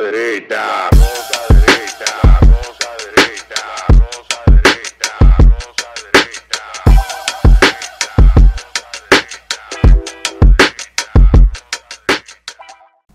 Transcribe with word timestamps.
derecha, 0.00 0.88
rosa 0.90 1.40
derecha, 1.50 2.40
rosa 2.40 2.88
derecha, 3.04 3.62
rosa 3.88 4.38
derecha, 4.46 5.12
rosa 5.38 5.72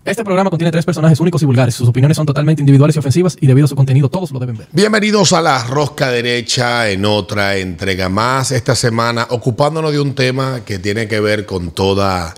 Este 0.05 0.23
programa 0.23 0.49
contiene 0.49 0.71
tres 0.71 0.85
personajes 0.85 1.19
únicos 1.19 1.41
y 1.41 1.45
vulgares. 1.45 1.75
Sus 1.75 1.89
opiniones 1.89 2.15
son 2.15 2.25
totalmente 2.25 2.61
individuales 2.61 2.95
y 2.95 2.99
ofensivas 2.99 3.37
y 3.41 3.47
debido 3.47 3.65
a 3.65 3.67
su 3.67 3.75
contenido 3.75 4.09
todos 4.09 4.31
lo 4.31 4.39
deben 4.39 4.57
ver. 4.57 4.67
Bienvenidos 4.71 5.33
a 5.33 5.41
la 5.41 5.63
Rosca 5.65 6.09
Derecha 6.09 6.89
en 6.89 7.05
otra 7.05 7.57
entrega 7.57 8.07
más 8.07 8.51
esta 8.51 8.75
semana, 8.75 9.27
ocupándonos 9.31 9.91
de 9.91 9.99
un 9.99 10.15
tema 10.15 10.61
que 10.65 10.79
tiene 10.79 11.07
que 11.07 11.19
ver 11.19 11.45
con 11.45 11.71
toda 11.71 12.33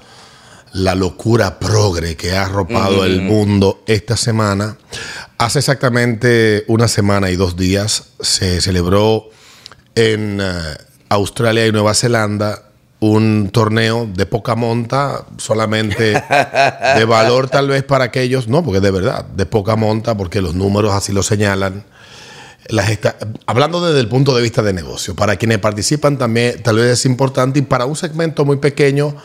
la 0.73 0.95
locura 0.95 1.59
progre 1.59 2.15
que 2.15 2.33
ha 2.33 2.45
arropado 2.45 3.05
el 3.05 3.21
mundo 3.21 3.83
esta 3.87 4.17
semana. 4.17 4.77
Hace 5.37 5.59
exactamente 5.59 6.65
una 6.67 6.87
semana 6.87 7.29
y 7.29 7.35
dos 7.35 7.55
días 7.55 8.09
se 8.19 8.61
celebró 8.61 9.29
en 9.95 10.39
eh, 10.41 10.53
Australia 11.09 11.65
y 11.65 11.71
Nueva 11.71 11.93
Zelanda 11.93 12.63
un 12.99 13.49
torneo 13.51 14.09
de 14.13 14.25
poca 14.25 14.55
monta, 14.55 15.25
solamente 15.37 16.21
de 16.95 17.05
valor 17.05 17.49
tal 17.49 17.69
vez 17.69 17.83
para 17.83 18.05
aquellos, 18.05 18.47
no, 18.47 18.63
porque 18.63 18.81
de 18.81 18.91
verdad, 18.91 19.25
de 19.25 19.45
poca 19.45 19.75
monta, 19.75 20.17
porque 20.17 20.41
los 20.41 20.53
números 20.53 20.93
así 20.93 21.13
lo 21.13 21.23
señalan. 21.23 21.85
Las 22.67 22.99
hablando 23.47 23.83
desde 23.85 23.99
el 24.01 24.09
punto 24.09 24.35
de 24.35 24.43
vista 24.43 24.61
de 24.61 24.73
negocio, 24.73 25.15
para 25.15 25.37
quienes 25.37 25.59
participan 25.59 26.17
también 26.17 26.61
tal 26.61 26.75
vez 26.75 26.99
es 26.99 27.05
importante 27.05 27.59
y 27.59 27.61
para 27.61 27.85
un 27.85 27.95
segmento 27.95 28.45
muy 28.45 28.57
pequeño 28.57 29.15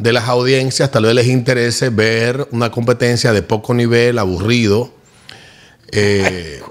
de 0.00 0.12
las 0.12 0.28
audiencias 0.28 0.90
tal 0.90 1.04
vez 1.04 1.14
les 1.14 1.26
interese 1.26 1.90
ver 1.90 2.48
una 2.52 2.70
competencia 2.70 3.32
de 3.32 3.42
poco 3.42 3.74
nivel, 3.74 4.18
aburrido, 4.18 4.92
eh, 5.92 6.62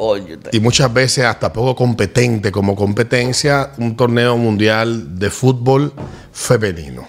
y 0.51 0.59
muchas 0.59 0.91
veces 0.93 1.25
hasta 1.25 1.53
poco 1.53 1.75
competente 1.75 2.51
como 2.51 2.75
competencia, 2.75 3.71
un 3.77 3.95
torneo 3.95 4.37
mundial 4.37 5.19
de 5.19 5.29
fútbol 5.29 5.93
femenino. 6.31 7.07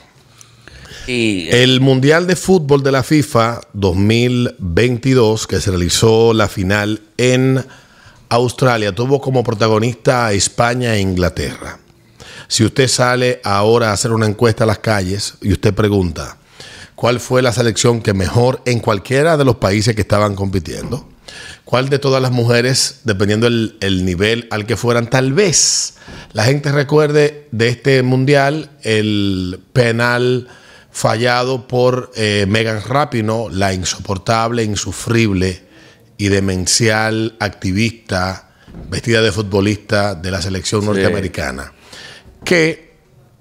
y 1.06 1.48
eh, 1.48 1.62
El 1.62 1.80
Mundial 1.80 2.26
de 2.26 2.36
Fútbol 2.36 2.82
de 2.82 2.92
la 2.92 3.02
FIFA 3.02 3.60
2022, 3.72 5.46
que 5.46 5.60
se 5.60 5.70
realizó 5.70 6.34
la 6.34 6.48
final 6.48 7.00
en 7.16 7.64
Australia, 8.28 8.92
tuvo 8.92 9.20
como 9.20 9.42
protagonista 9.42 10.26
a 10.26 10.32
España 10.32 10.94
e 10.96 11.00
Inglaterra. 11.00 11.78
Si 12.50 12.64
usted 12.64 12.88
sale 12.88 13.40
ahora 13.44 13.90
a 13.90 13.92
hacer 13.92 14.10
una 14.10 14.26
encuesta 14.26 14.64
a 14.64 14.66
las 14.66 14.80
calles 14.80 15.34
y 15.40 15.52
usted 15.52 15.72
pregunta 15.72 16.36
cuál 16.96 17.20
fue 17.20 17.42
la 17.42 17.52
selección 17.52 18.02
que 18.02 18.12
mejor 18.12 18.60
en 18.64 18.80
cualquiera 18.80 19.36
de 19.36 19.44
los 19.44 19.58
países 19.58 19.94
que 19.94 20.00
estaban 20.00 20.34
compitiendo, 20.34 21.08
cuál 21.64 21.88
de 21.88 22.00
todas 22.00 22.20
las 22.20 22.32
mujeres, 22.32 23.02
dependiendo 23.04 23.46
el, 23.46 23.78
el 23.80 24.04
nivel 24.04 24.48
al 24.50 24.66
que 24.66 24.76
fueran, 24.76 25.08
tal 25.08 25.32
vez 25.32 25.94
la 26.32 26.42
gente 26.42 26.72
recuerde 26.72 27.46
de 27.52 27.68
este 27.68 28.02
mundial 28.02 28.72
el 28.82 29.60
penal 29.72 30.48
fallado 30.90 31.68
por 31.68 32.10
eh, 32.16 32.46
Megan 32.48 32.82
Rapinoe, 32.82 33.52
la 33.52 33.74
insoportable, 33.74 34.64
insufrible 34.64 35.62
y 36.18 36.30
demencial 36.30 37.36
activista 37.38 38.50
vestida 38.88 39.22
de 39.22 39.30
futbolista 39.30 40.16
de 40.16 40.32
la 40.32 40.42
selección 40.42 40.84
norteamericana 40.84 41.74
que 42.44 42.90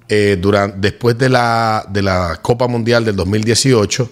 eh, 0.08 0.38
durante, 0.40 0.78
después 0.80 1.18
de 1.18 1.30
la, 1.30 1.86
de 1.90 2.02
la 2.02 2.40
Copa 2.42 2.68
Mundial 2.68 3.06
del 3.06 3.16
2018, 3.16 4.10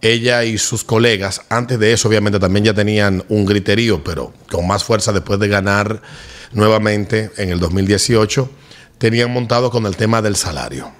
ella 0.00 0.44
y 0.44 0.58
sus 0.58 0.84
colegas, 0.84 1.42
antes 1.48 1.78
de 1.78 1.92
eso 1.92 2.08
obviamente 2.08 2.38
también 2.38 2.66
ya 2.66 2.74
tenían 2.74 3.24
un 3.28 3.44
griterío, 3.44 4.04
pero 4.04 4.32
con 4.50 4.66
más 4.66 4.84
fuerza 4.84 5.12
después 5.12 5.40
de 5.40 5.48
ganar 5.48 6.02
nuevamente 6.52 7.30
en 7.36 7.50
el 7.50 7.60
2018, 7.60 8.48
tenían 8.98 9.32
montado 9.32 9.70
con 9.70 9.86
el 9.86 9.96
tema 9.96 10.22
del 10.22 10.36
salario. 10.36 10.92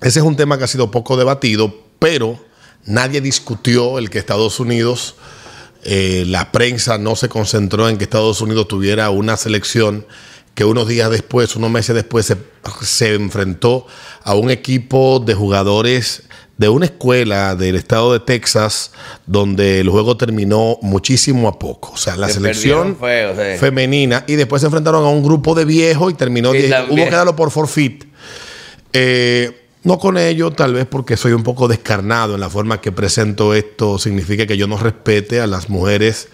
Ese 0.00 0.20
es 0.20 0.24
un 0.24 0.36
tema 0.36 0.58
que 0.58 0.64
ha 0.64 0.68
sido 0.68 0.90
poco 0.90 1.16
debatido, 1.16 1.74
pero 1.98 2.38
nadie 2.84 3.20
discutió 3.20 3.98
el 3.98 4.10
que 4.10 4.18
Estados 4.18 4.60
Unidos, 4.60 5.16
eh, 5.84 6.24
la 6.26 6.52
prensa 6.52 6.98
no 6.98 7.16
se 7.16 7.28
concentró 7.28 7.88
en 7.88 7.98
que 7.98 8.04
Estados 8.04 8.40
Unidos 8.40 8.68
tuviera 8.68 9.10
una 9.10 9.36
selección 9.36 10.06
que 10.58 10.64
unos 10.64 10.88
días 10.88 11.08
después, 11.08 11.54
unos 11.54 11.70
meses 11.70 11.94
después, 11.94 12.26
se, 12.26 12.36
se 12.82 13.14
enfrentó 13.14 13.86
a 14.24 14.34
un 14.34 14.50
equipo 14.50 15.22
de 15.24 15.32
jugadores 15.32 16.24
de 16.56 16.68
una 16.68 16.86
escuela 16.86 17.54
del 17.54 17.76
estado 17.76 18.12
de 18.12 18.18
Texas, 18.18 18.90
donde 19.24 19.78
el 19.78 19.88
juego 19.88 20.16
terminó 20.16 20.76
muchísimo 20.82 21.46
a 21.46 21.60
poco. 21.60 21.92
O 21.92 21.96
sea, 21.96 22.16
la 22.16 22.26
Se 22.26 22.34
selección 22.34 22.96
perdieron 22.96 23.36
feo, 23.36 23.52
sí. 23.54 23.60
femenina, 23.60 24.24
y 24.26 24.34
después 24.34 24.60
se 24.60 24.66
enfrentaron 24.66 25.04
a 25.04 25.08
un 25.08 25.22
grupo 25.22 25.54
de 25.54 25.64
viejos 25.64 26.10
y 26.10 26.16
terminó, 26.16 26.50
hubo 26.50 26.56
que 26.56 27.08
darlo 27.08 27.36
por 27.36 27.52
forfeit. 27.52 28.06
Eh, 28.92 29.68
no 29.84 30.00
con 30.00 30.18
ello, 30.18 30.50
tal 30.50 30.74
vez 30.74 30.86
porque 30.86 31.16
soy 31.16 31.34
un 31.34 31.44
poco 31.44 31.68
descarnado 31.68 32.34
en 32.34 32.40
la 32.40 32.50
forma 32.50 32.80
que 32.80 32.90
presento 32.90 33.54
esto, 33.54 33.96
significa 34.00 34.44
que 34.44 34.56
yo 34.56 34.66
no 34.66 34.76
respete 34.76 35.40
a 35.40 35.46
las 35.46 35.68
mujeres 35.70 36.26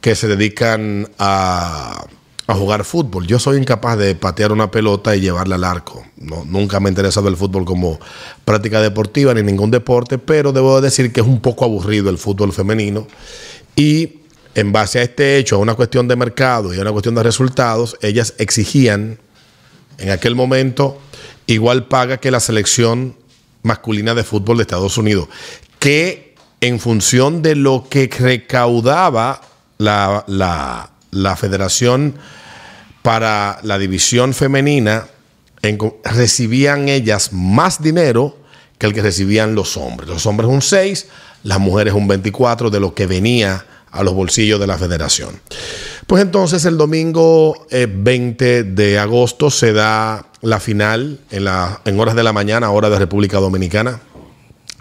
que 0.00 0.14
se 0.14 0.28
dedican 0.28 1.10
a, 1.18 2.06
a 2.50 2.54
jugar 2.54 2.84
fútbol. 2.84 3.26
Yo 3.26 3.38
soy 3.38 3.58
incapaz 3.58 3.96
de 3.98 4.14
patear 4.14 4.52
una 4.52 4.70
pelota 4.70 5.14
y 5.16 5.20
llevarla 5.20 5.56
al 5.56 5.64
arco. 5.64 6.04
No, 6.16 6.44
nunca 6.44 6.80
me 6.80 6.88
ha 6.88 6.90
interesado 6.90 7.28
el 7.28 7.36
fútbol 7.36 7.64
como 7.64 7.98
práctica 8.44 8.80
deportiva 8.80 9.32
ni 9.34 9.42
ningún 9.42 9.70
deporte, 9.70 10.18
pero 10.18 10.52
debo 10.52 10.80
decir 10.80 11.12
que 11.12 11.20
es 11.20 11.26
un 11.26 11.40
poco 11.40 11.64
aburrido 11.64 12.10
el 12.10 12.18
fútbol 12.18 12.52
femenino. 12.52 13.06
Y 13.76 14.20
en 14.54 14.72
base 14.72 14.98
a 14.98 15.02
este 15.02 15.36
hecho, 15.38 15.56
a 15.56 15.58
una 15.58 15.74
cuestión 15.74 16.08
de 16.08 16.16
mercado 16.16 16.74
y 16.74 16.78
a 16.78 16.82
una 16.82 16.92
cuestión 16.92 17.14
de 17.14 17.22
resultados, 17.22 17.96
ellas 18.02 18.34
exigían 18.38 19.18
en 19.98 20.10
aquel 20.10 20.34
momento 20.34 20.98
igual 21.46 21.86
paga 21.86 22.16
que 22.18 22.30
la 22.30 22.40
selección 22.40 23.16
masculina 23.62 24.14
de 24.14 24.24
fútbol 24.24 24.56
de 24.56 24.62
Estados 24.62 24.96
Unidos, 24.98 25.28
que 25.78 26.34
en 26.60 26.80
función 26.80 27.42
de 27.42 27.54
lo 27.54 27.86
que 27.88 28.08
recaudaba 28.18 29.40
la, 29.78 30.24
la- 30.26 30.90
la 31.12 31.34
federación 31.36 32.14
para 33.02 33.58
la 33.62 33.78
división 33.78 34.34
femenina, 34.34 35.06
recibían 36.04 36.88
ellas 36.88 37.32
más 37.32 37.82
dinero 37.82 38.36
que 38.78 38.86
el 38.86 38.94
que 38.94 39.02
recibían 39.02 39.54
los 39.54 39.76
hombres. 39.76 40.08
Los 40.08 40.26
hombres 40.26 40.48
un 40.48 40.62
6, 40.62 41.06
las 41.44 41.58
mujeres 41.58 41.94
un 41.94 42.08
24 42.08 42.70
de 42.70 42.80
lo 42.80 42.94
que 42.94 43.06
venía 43.06 43.64
a 43.90 44.02
los 44.02 44.14
bolsillos 44.14 44.60
de 44.60 44.66
la 44.66 44.78
federación. 44.78 45.40
Pues 46.06 46.22
entonces 46.22 46.64
el 46.64 46.76
domingo 46.76 47.66
eh, 47.70 47.86
20 47.90 48.64
de 48.64 48.98
agosto 48.98 49.50
se 49.50 49.72
da 49.72 50.26
la 50.42 50.60
final 50.60 51.20
en 51.30 52.00
horas 52.00 52.14
de 52.14 52.22
la 52.22 52.32
mañana, 52.32 52.70
hora 52.70 52.88
de 52.88 52.98
República 52.98 53.38
Dominicana, 53.38 54.00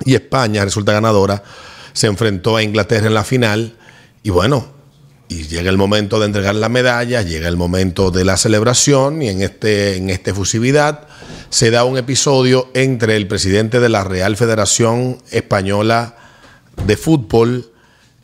y 0.05 0.15
España 0.15 0.63
resulta 0.63 0.93
ganadora. 0.93 1.43
Se 1.93 2.07
enfrentó 2.07 2.55
a 2.55 2.63
Inglaterra 2.63 3.07
en 3.07 3.13
la 3.13 3.23
final 3.23 3.75
y 4.23 4.29
bueno, 4.29 4.78
y 5.29 5.47
llega 5.47 5.69
el 5.69 5.77
momento 5.77 6.19
de 6.19 6.25
entregar 6.25 6.55
la 6.55 6.67
medalla, 6.69 7.21
llega 7.21 7.47
el 7.47 7.55
momento 7.55 8.11
de 8.11 8.25
la 8.25 8.35
celebración 8.35 9.21
y 9.21 9.29
en 9.29 9.41
este 9.43 9.95
en 9.95 10.09
esta 10.09 10.31
efusividad 10.31 11.07
se 11.49 11.71
da 11.71 11.83
un 11.85 11.97
episodio 11.97 12.69
entre 12.73 13.15
el 13.15 13.27
presidente 13.27 13.79
de 13.79 13.89
la 13.89 14.03
Real 14.03 14.35
Federación 14.35 15.19
Española 15.31 16.17
de 16.85 16.97
Fútbol 16.97 17.71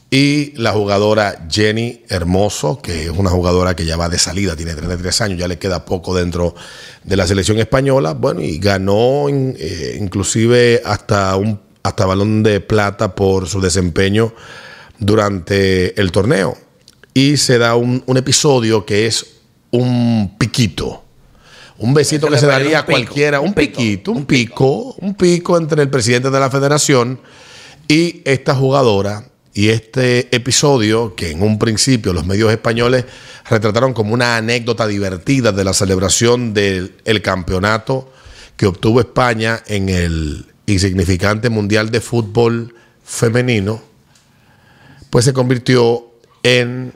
y 0.10 0.54
la 0.56 0.72
jugadora 0.72 1.46
Jenny 1.50 2.04
Hermoso, 2.08 2.82
que 2.82 3.04
es 3.04 3.10
una 3.10 3.30
jugadora 3.30 3.76
que 3.76 3.86
ya 3.86 3.98
va 3.98 4.08
de 4.08 4.18
salida, 4.20 4.56
tiene 4.56 4.74
33 4.74 5.22
años, 5.22 5.40
ya 5.40 5.48
le 5.48 5.58
queda 5.58 5.84
poco 5.84 6.16
dentro 6.16 6.56
de 7.04 7.16
la 7.16 7.28
selección 7.28 7.60
española. 7.60 8.14
Bueno, 8.14 8.42
y 8.42 8.58
ganó 8.60 9.28
eh, 9.30 9.98
inclusive 10.00 10.82
hasta 10.86 11.36
un 11.36 11.60
hasta 11.84 12.06
balón 12.06 12.42
de 12.42 12.62
plata 12.62 13.14
por 13.14 13.48
su 13.48 13.62
desempeño 13.62 14.34
durante 14.98 16.00
el 16.00 16.12
torneo. 16.12 16.58
Y 17.16 17.38
se 17.38 17.58
da 17.58 17.76
un, 17.76 18.04
un 18.06 18.18
episodio 18.18 18.86
que 18.86 19.08
es 19.08 19.26
un 19.72 20.36
piquito. 20.38 21.04
Un 21.78 21.94
besito 21.94 22.28
que 22.28 22.38
se 22.38 22.46
daría 22.46 22.80
a 22.80 22.86
cualquiera, 22.86 23.42
un, 23.42 23.54
piquito, 23.54 24.12
un 24.12 24.26
pico, 24.26 24.96
un 25.00 25.16
pico 25.16 25.58
entre 25.58 25.82
el 25.82 25.90
presidente 25.90 26.30
de 26.30 26.40
la 26.40 26.50
federación 26.50 27.20
y 27.88 28.22
esta 28.26 28.56
jugadora. 28.56 29.26
Y 29.54 29.70
este 29.70 30.36
episodio, 30.36 31.16
que 31.16 31.32
en 31.32 31.42
un 31.42 31.58
principio 31.58 32.12
los 32.12 32.26
medios 32.26 32.52
españoles 32.52 33.06
retrataron 33.50 33.94
como 33.94 34.14
una 34.14 34.36
anécdota 34.36 34.86
divertida 34.86 35.54
de 35.54 35.64
la 35.64 35.74
celebración 35.74 36.54
del 36.54 36.96
el 37.06 37.22
campeonato 37.22 38.12
que 38.58 38.66
obtuvo 38.66 39.00
España 39.00 39.64
en 39.68 39.88
el 39.88 40.46
insignificante 40.66 41.50
Mundial 41.50 41.90
de 41.90 42.02
Fútbol 42.02 42.76
Femenino, 43.04 43.82
pues 45.10 45.26
se 45.26 45.34
convirtió 45.34 46.12
en 46.44 46.94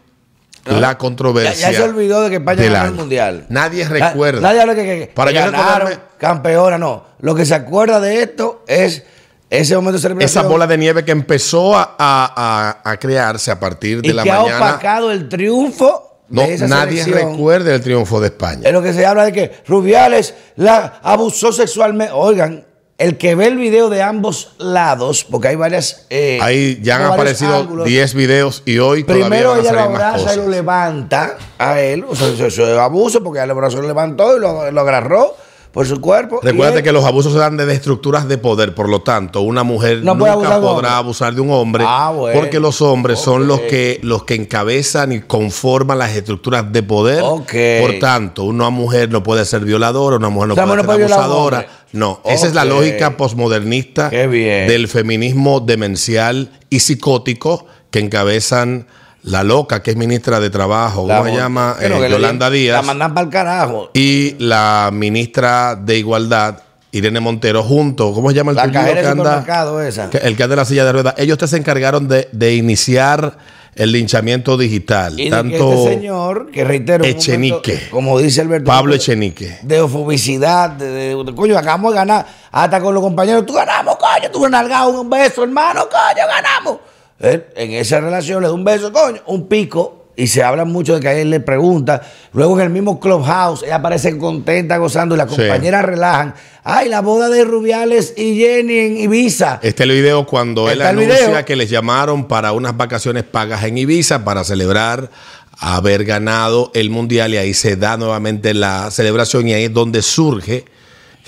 la 0.77 0.97
controversia. 0.97 1.71
ya 1.71 1.77
se 1.77 1.83
olvidó 1.83 2.21
de 2.21 2.29
que 2.29 2.35
España 2.37 2.63
ganó 2.63 2.85
el 2.89 2.93
mundial. 2.93 3.45
Nadie 3.49 3.83
Na- 3.85 3.89
recuerda. 3.89 4.41
Nadie 4.41 4.61
habla 4.61 4.75
que, 4.75 4.83
que- 4.83 5.11
Para 5.13 5.31
que 5.31 5.39
ganaron, 5.39 5.87
recordarme- 5.89 5.99
campeona, 6.17 6.77
no. 6.77 7.03
Lo 7.19 7.35
que 7.35 7.45
se 7.45 7.55
acuerda 7.55 7.99
de 7.99 8.21
esto 8.23 8.63
es 8.67 9.03
Ese 9.49 9.75
momento 9.75 9.99
de. 10.07 10.23
Esa 10.25 10.43
bola 10.43 10.67
de 10.67 10.77
nieve 10.77 11.03
que 11.03 11.11
empezó 11.11 11.75
a, 11.75 11.95
a- 11.97 12.79
a- 12.85 12.91
a 12.91 12.97
crearse 12.97 13.49
a 13.49 13.59
partir 13.59 14.01
de 14.01 14.09
y 14.09 14.13
la 14.13 14.21
que 14.23 14.31
ha 14.31 14.41
mañana. 14.41 14.57
opacado 14.73 15.11
el 15.11 15.27
triunfo 15.27 16.19
No, 16.29 16.43
de 16.43 16.53
esa 16.53 16.67
nadie 16.67 17.03
selección. 17.03 17.31
recuerda 17.31 17.73
el 17.73 17.81
triunfo 17.81 18.21
de 18.21 18.27
España. 18.27 18.61
Es 18.65 18.71
lo 18.71 18.83
que 18.83 18.93
se 18.93 19.03
habla 19.07 19.25
de 19.25 19.31
que 19.33 19.51
Rubiales 19.67 20.35
la 20.55 20.99
abusó 21.01 21.51
sexualmente. 21.51 22.13
Oigan, 22.15 22.63
el 22.99 23.17
que 23.17 23.33
ve 23.33 23.47
el 23.47 23.57
video 23.57 23.89
de 23.89 24.03
ambos 24.03 24.51
lados, 24.57 25.25
porque 25.29 25.47
hay 25.47 25.55
varias. 25.55 26.05
eh, 26.09 26.37
Ahí 26.41 26.79
ya 26.83 26.97
han 26.97 27.13
aparecido 27.13 27.55
ángulos. 27.55 27.85
10 27.87 28.13
videos 28.13 28.61
y 28.65 28.77
hoy 28.77 29.03
todavía 29.03 29.25
Primero 29.25 29.49
van 29.51 29.59
a 29.59 29.61
ella 29.61 29.71
lo 29.71 29.79
abraza 29.79 30.33
y 30.33 30.37
lo 30.37 30.47
levanta 30.49 31.37
a 31.57 31.79
él. 31.79 32.05
O 32.07 32.15
sea, 32.15 32.27
eso, 32.27 32.45
es 32.45 32.77
abuso 32.77 33.23
porque 33.23 33.39
el 33.39 33.49
abrazo 33.49 33.81
lo 33.81 33.87
levantó 33.87 34.37
y 34.37 34.39
lo, 34.39 34.69
lo 34.69 34.81
agarró 34.81 35.35
por 35.71 35.85
su 35.87 36.01
cuerpo. 36.01 36.39
él- 36.43 36.83
que 36.83 36.91
los 36.91 37.05
abusos 37.05 37.31
se 37.33 37.39
dan 37.39 37.57
desde 37.57 37.73
estructuras 37.73 38.27
de 38.27 38.37
poder, 38.37 38.73
por 38.73 38.89
lo 38.89 39.01
tanto, 39.01 39.41
una 39.41 39.63
mujer 39.63 40.03
No 40.03 40.15
nunca 40.15 40.31
abusar 40.33 40.61
podrá 40.61 40.97
abusar 40.97 41.35
de 41.35 41.41
un 41.41 41.51
hombre, 41.51 41.83
Ah, 41.87 42.11
bueno. 42.15 42.39
porque 42.39 42.59
los 42.59 42.81
hombres 42.81 43.19
son 43.19 43.47
los 43.47 43.59
que 43.61 43.99
los 44.01 44.23
que 44.23 44.35
encabezan 44.35 45.11
y 45.11 45.21
conforman 45.21 45.97
las 45.99 46.15
estructuras 46.15 46.71
de 46.71 46.83
poder. 46.83 47.21
Por 47.21 47.99
tanto, 47.99 48.43
una 48.45 48.69
mujer 48.69 49.11
no 49.11 49.21
puede 49.23 49.45
ser 49.45 49.61
violadora, 49.65 50.15
una 50.17 50.29
mujer 50.29 50.47
no 50.49 50.53
O 50.53 50.55
sea, 50.55 50.65
puede 50.65 50.75
no 50.77 50.81
ser 50.83 50.85
puede 50.87 51.03
abusadora. 51.13 51.67
No, 51.91 52.21
esa 52.25 52.47
es 52.47 52.53
la 52.53 52.65
lógica 52.65 53.17
posmodernista 53.17 54.09
del 54.09 54.87
feminismo 54.87 55.59
demencial 55.59 56.51
y 56.69 56.79
psicótico 56.81 57.65
que 57.91 57.99
encabezan 57.99 58.87
la 59.23 59.43
loca 59.43 59.81
que 59.83 59.91
es 59.91 59.97
ministra 59.97 60.39
de 60.39 60.49
Trabajo, 60.49 61.01
¿cómo 61.07 61.25
se 61.25 61.35
llama? 61.35 61.75
Bueno, 61.79 61.97
Eh, 61.97 61.99
le- 62.01 62.09
Yolanda 62.09 62.49
Díaz 62.49 62.77
La 62.77 62.81
mandan 62.81 63.13
para 63.13 63.25
el 63.25 63.31
carajo. 63.31 63.91
y 63.93 64.35
la 64.39 64.89
ministra 64.93 65.75
de 65.75 65.97
Igualdad, 65.97 66.59
Irene 66.91 67.19
Montero, 67.19 67.61
junto, 67.63 68.13
¿cómo 68.13 68.29
se 68.29 68.35
llama 68.37 68.51
el 68.51 68.57
La 68.57 68.71
cajera 68.71 68.95
que 68.95 69.01
de 69.01 69.07
anda? 69.07 69.45
esa. 69.87 70.09
el 70.23 70.35
que 70.37 70.43
anda 70.43 70.53
en 70.53 70.57
la 70.59 70.65
silla 70.65 70.85
de 70.85 70.91
ruedas. 70.91 71.13
Ellos 71.17 71.37
te 71.37 71.47
se 71.47 71.57
encargaron 71.57 72.07
de, 72.07 72.29
de 72.31 72.55
iniciar 72.55 73.37
el 73.75 73.91
linchamiento 73.91 74.57
digital. 74.57 75.13
Y 75.13 75.17
de 75.17 75.23
que 75.25 75.29
tanto 75.29 75.73
este 75.73 75.93
señor, 75.95 76.49
que 76.51 76.63
reitero, 76.63 77.05
Echenique. 77.05 77.71
momento, 77.73 77.91
como 77.91 78.19
dice 78.19 78.41
Alberto, 78.41 78.65
Pablo 78.65 78.91
de- 78.91 78.97
Echenique. 78.97 79.59
de 79.61 79.81
ofobicidad, 79.81 80.71
de, 80.71 80.87
de- 80.89 81.23
de- 81.23 81.35
coño, 81.35 81.57
acabamos 81.57 81.91
de 81.91 81.97
ganar, 81.99 82.25
hasta 82.51 82.81
con 82.81 82.93
los 82.93 83.03
compañeros, 83.03 83.45
tú 83.45 83.53
ganamos, 83.53 83.97
coño, 83.97 84.31
tú 84.31 84.47
nalgado 84.49 84.99
un 85.01 85.09
beso, 85.09 85.43
hermano, 85.43 85.81
coño, 85.89 86.25
ganamos. 86.27 86.77
Él, 87.19 87.45
en 87.55 87.71
esa 87.71 87.99
relación 87.99 88.41
le 88.41 88.47
da 88.47 88.53
un 88.53 88.63
beso, 88.63 88.91
coño, 88.93 89.21
un 89.27 89.47
pico, 89.47 89.95
y 90.15 90.27
se 90.27 90.43
habla 90.43 90.65
mucho 90.65 90.95
de 90.95 90.99
que 90.99 91.07
a 91.07 91.13
él 91.13 91.29
le 91.29 91.39
pregunta, 91.39 92.01
luego 92.33 92.55
en 92.59 92.65
el 92.65 92.69
mismo 92.71 92.99
clubhouse, 92.99 93.63
ella 93.63 93.75
aparece 93.75 94.17
contenta, 94.17 94.75
gozando, 94.77 95.15
y 95.15 95.17
las 95.17 95.29
Sí. 95.29 95.37
compañeras 95.37 95.85
relajan, 95.85 96.33
ay, 96.63 96.89
la 96.89 96.99
boda 97.01 97.29
de 97.29 97.45
Rubiales 97.45 98.13
y 98.17 98.35
Jenny 98.37 98.77
en 98.79 98.97
Ibiza. 98.97 99.59
Este 99.63 99.83
es 99.83 99.89
el 99.89 99.95
video 99.95 100.25
cuando 100.25 100.69
él 100.69 100.81
anuncia 100.81 101.25
video. 101.27 101.45
que 101.45 101.55
les 101.55 101.69
llamaron 101.69 102.27
para 102.27 102.51
unas 102.51 102.75
vacaciones 102.75 103.23
pagas 103.23 103.63
en 103.63 103.77
Ibiza 103.77 104.25
para 104.25 104.43
celebrar 104.43 105.09
haber 105.57 106.03
ganado 106.05 106.71
el 106.73 106.89
mundial 106.89 107.33
y 107.33 107.37
ahí 107.37 107.53
se 107.53 107.75
da 107.77 107.95
nuevamente 107.97 108.53
la 108.53 108.91
celebración 108.91 109.47
y 109.47 109.53
ahí 109.53 109.65
es 109.65 109.73
donde 109.73 110.01
surge 110.01 110.65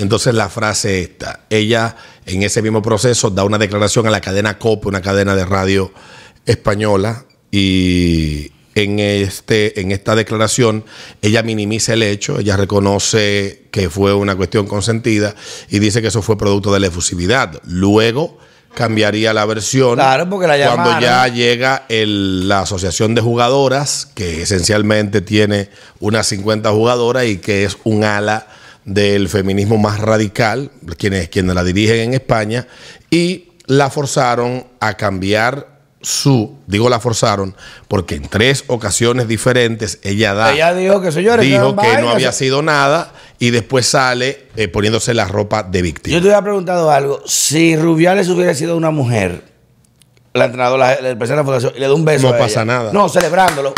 entonces 0.02 0.34
la 0.34 0.50
frase 0.50 1.02
esta. 1.02 1.42
Ella 1.50 1.96
en 2.26 2.44
ese 2.44 2.62
mismo 2.62 2.82
proceso 2.82 3.30
da 3.30 3.44
una 3.44 3.58
declaración 3.58 4.08
a 4.08 4.10
la 4.12 4.22
cadena 4.22 4.58
COPE, 4.58 4.88
una 4.90 5.02
cadena 5.02 5.36
de 5.36 5.46
radio 5.46 5.92
española 6.46 7.26
y 7.52 8.52
en 8.74 9.00
este 9.00 9.82
en 9.82 9.92
esta 9.92 10.16
declaración 10.16 10.86
ella 11.22 11.44
minimiza 11.44 11.94
el 11.94 12.04
hecho, 12.04 12.40
ella 12.40 12.56
reconoce 12.58 13.68
que 13.72 13.90
fue 13.90 14.14
una 14.14 14.36
cuestión 14.36 14.66
consentida 14.66 15.36
y 15.70 15.80
dice 15.80 16.02
que 16.02 16.08
eso 16.08 16.22
fue 16.22 16.38
producto 16.38 16.74
de 16.74 16.80
la 16.80 16.88
efusividad. 16.88 17.62
Luego 17.66 18.38
cambiaría 18.74 19.34
la 19.34 19.46
versión 19.46 19.96
Claro, 19.96 20.30
porque 20.30 20.48
la 20.48 20.74
cuando 20.74 21.00
ya 21.02 21.28
llega 21.28 21.86
el- 21.90 22.48
la 22.48 22.62
asociación 22.62 23.14
de 23.16 23.22
jugadoras 23.22 24.08
que 24.16 24.44
esencialmente 24.44 25.20
tiene 25.20 25.70
unas 26.00 26.28
50 26.28 26.72
jugadoras 26.72 27.26
y 27.26 27.38
que 27.40 27.66
es 27.66 27.78
un 27.84 28.06
ala 28.06 28.48
del 28.86 29.30
feminismo 29.30 29.78
más 29.78 30.00
radical, 30.00 30.72
quienes, 30.98 31.30
quienes 31.30 31.56
la 31.56 31.64
dirigen 31.64 31.98
en 32.00 32.14
España, 32.14 32.68
y 33.10 33.50
la 33.68 33.90
forzaron 33.90 34.66
a 34.80 34.96
cambiar 34.96 35.68
su, 36.02 36.58
digo 36.66 36.90
la 36.90 37.00
forzaron, 37.00 37.56
porque 37.88 38.16
en 38.16 38.24
tres 38.28 38.64
ocasiones 38.68 39.28
diferentes 39.28 40.00
ella 40.02 40.34
da 40.34 40.52
Ella 40.52 40.74
dijo 40.74 41.00
que, 41.00 41.12
señores, 41.12 41.46
dijo 41.46 41.76
que 41.76 41.98
no 42.00 42.10
había 42.10 42.32
sido 42.32 42.64
nada 42.64 43.14
y 43.38 43.52
después 43.52 43.86
sale 43.86 44.48
eh, 44.56 44.68
poniéndose 44.68 45.14
la 45.14 45.26
ropa 45.28 45.62
de 45.62 45.84
víctima. 45.84 46.16
Yo 46.18 46.22
te 46.24 46.30
había 46.30 46.42
preguntado 46.42 46.90
algo. 46.90 47.22
Si 47.28 47.76
Rubiales 47.78 48.30
hubiera 48.30 48.56
sido 48.56 48.76
una 48.78 48.90
mujer, 48.90 49.44
la 50.34 50.46
entrenadora, 50.46 51.00
la- 51.02 51.16
presidente 51.20 51.28
de 51.30 51.36
la 51.36 51.44
fundación, 51.44 51.74
y 51.76 51.80
le 51.82 51.88
da 51.88 51.94
un 51.94 52.04
beso. 52.06 52.30
No 52.30 52.34
a 52.34 52.38
pasa 52.40 52.62
ella. 52.62 52.66
nada. 52.66 52.94
No, 52.94 53.08
celebrándolo. 53.08 53.74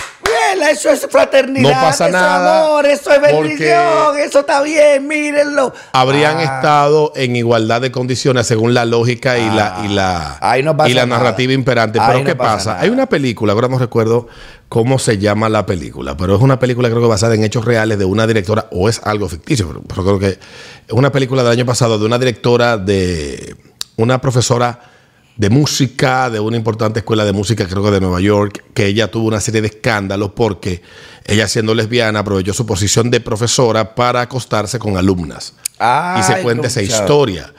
Eso 0.71 0.89
es 0.89 1.07
fraternidad. 1.09 1.69
No 1.69 1.81
pasa 1.81 2.07
eso 2.07 2.17
nada, 2.17 2.59
Es 2.61 2.65
amor, 2.65 2.85
eso 2.85 3.11
es 3.11 3.21
bendición. 3.21 4.17
Eso 4.19 4.39
está 4.39 4.61
bien, 4.61 5.07
mírenlo. 5.07 5.73
habrían 5.93 6.37
Ah, 6.37 6.43
estado 6.43 7.11
en 7.15 7.35
igualdad 7.35 7.81
de 7.81 7.91
condiciones 7.91 8.47
según 8.47 8.73
la 8.73 8.85
lógica 8.85 9.37
y 9.37 9.49
la 9.49 9.81
y 9.85 9.87
la 9.89 10.37
Ahí 10.41 10.63
no 10.63 10.75
pasa 10.75 10.89
y 10.89 10.93
la 10.93 11.05
nada. 11.05 11.21
narrativa 11.21 11.53
imperante. 11.53 11.99
Ahí 11.99 12.07
Pero 12.07 12.19
no 12.19 12.25
¿qué 12.25 12.35
pasa. 12.35 12.79
Hay 12.79 12.89
una 12.89 13.07
película, 13.07 13.53
ahora 13.53 13.67
no 13.67 13.77
recuerdo 13.77 14.27
cómo 14.69 14.97
se 14.97 15.17
llama 15.19 15.49
la 15.49 15.65
película, 15.67 16.17
pero 16.17 16.35
es 16.35 16.41
una 16.41 16.57
película 16.59 16.89
creo 16.89 17.01
que 17.01 17.07
basada 17.07 17.35
en 17.35 17.43
hechos 17.43 17.63
reales 17.63 17.99
de 17.99 18.05
una 18.05 18.25
directora, 18.25 18.67
o 18.71 18.89
es 18.89 19.01
algo 19.03 19.29
ficticio, 19.29 19.67
pero, 19.67 19.81
pero 19.87 20.03
creo 20.03 20.19
que 20.19 20.27
es 20.87 20.93
una 20.93 21.11
película 21.11 21.43
del 21.43 21.51
año 21.51 21.65
pasado 21.65 21.99
de 21.99 22.05
una 22.05 22.17
directora 22.17 22.77
de 22.77 23.55
una 23.97 24.19
profesora 24.19 24.79
de 25.35 25.49
música 25.49 26.29
de 26.29 26.39
una 26.39 26.57
importante 26.57 26.99
escuela 26.99 27.25
de 27.25 27.33
música, 27.33 27.67
creo 27.67 27.83
que 27.83 27.91
de 27.91 27.99
Nueva 27.99 28.21
York, 28.21 28.63
que 28.73 28.85
ella 28.85 29.09
tuvo 29.09 29.27
una 29.27 29.39
serie 29.39 29.61
de 29.61 29.67
escándalos 29.67 30.31
porque 30.35 30.81
ella 31.25 31.47
siendo 31.47 31.73
lesbiana 31.73 32.19
aprovechó 32.19 32.53
su 32.53 32.65
posición 32.65 33.09
de 33.09 33.19
profesora 33.19 33.95
para 33.95 34.21
acostarse 34.21 34.77
con 34.77 34.97
alumnas. 34.97 35.53
y 36.19 36.23
se 36.23 36.41
cuenta 36.41 36.67
esa 36.67 36.81
historia. 36.81 37.53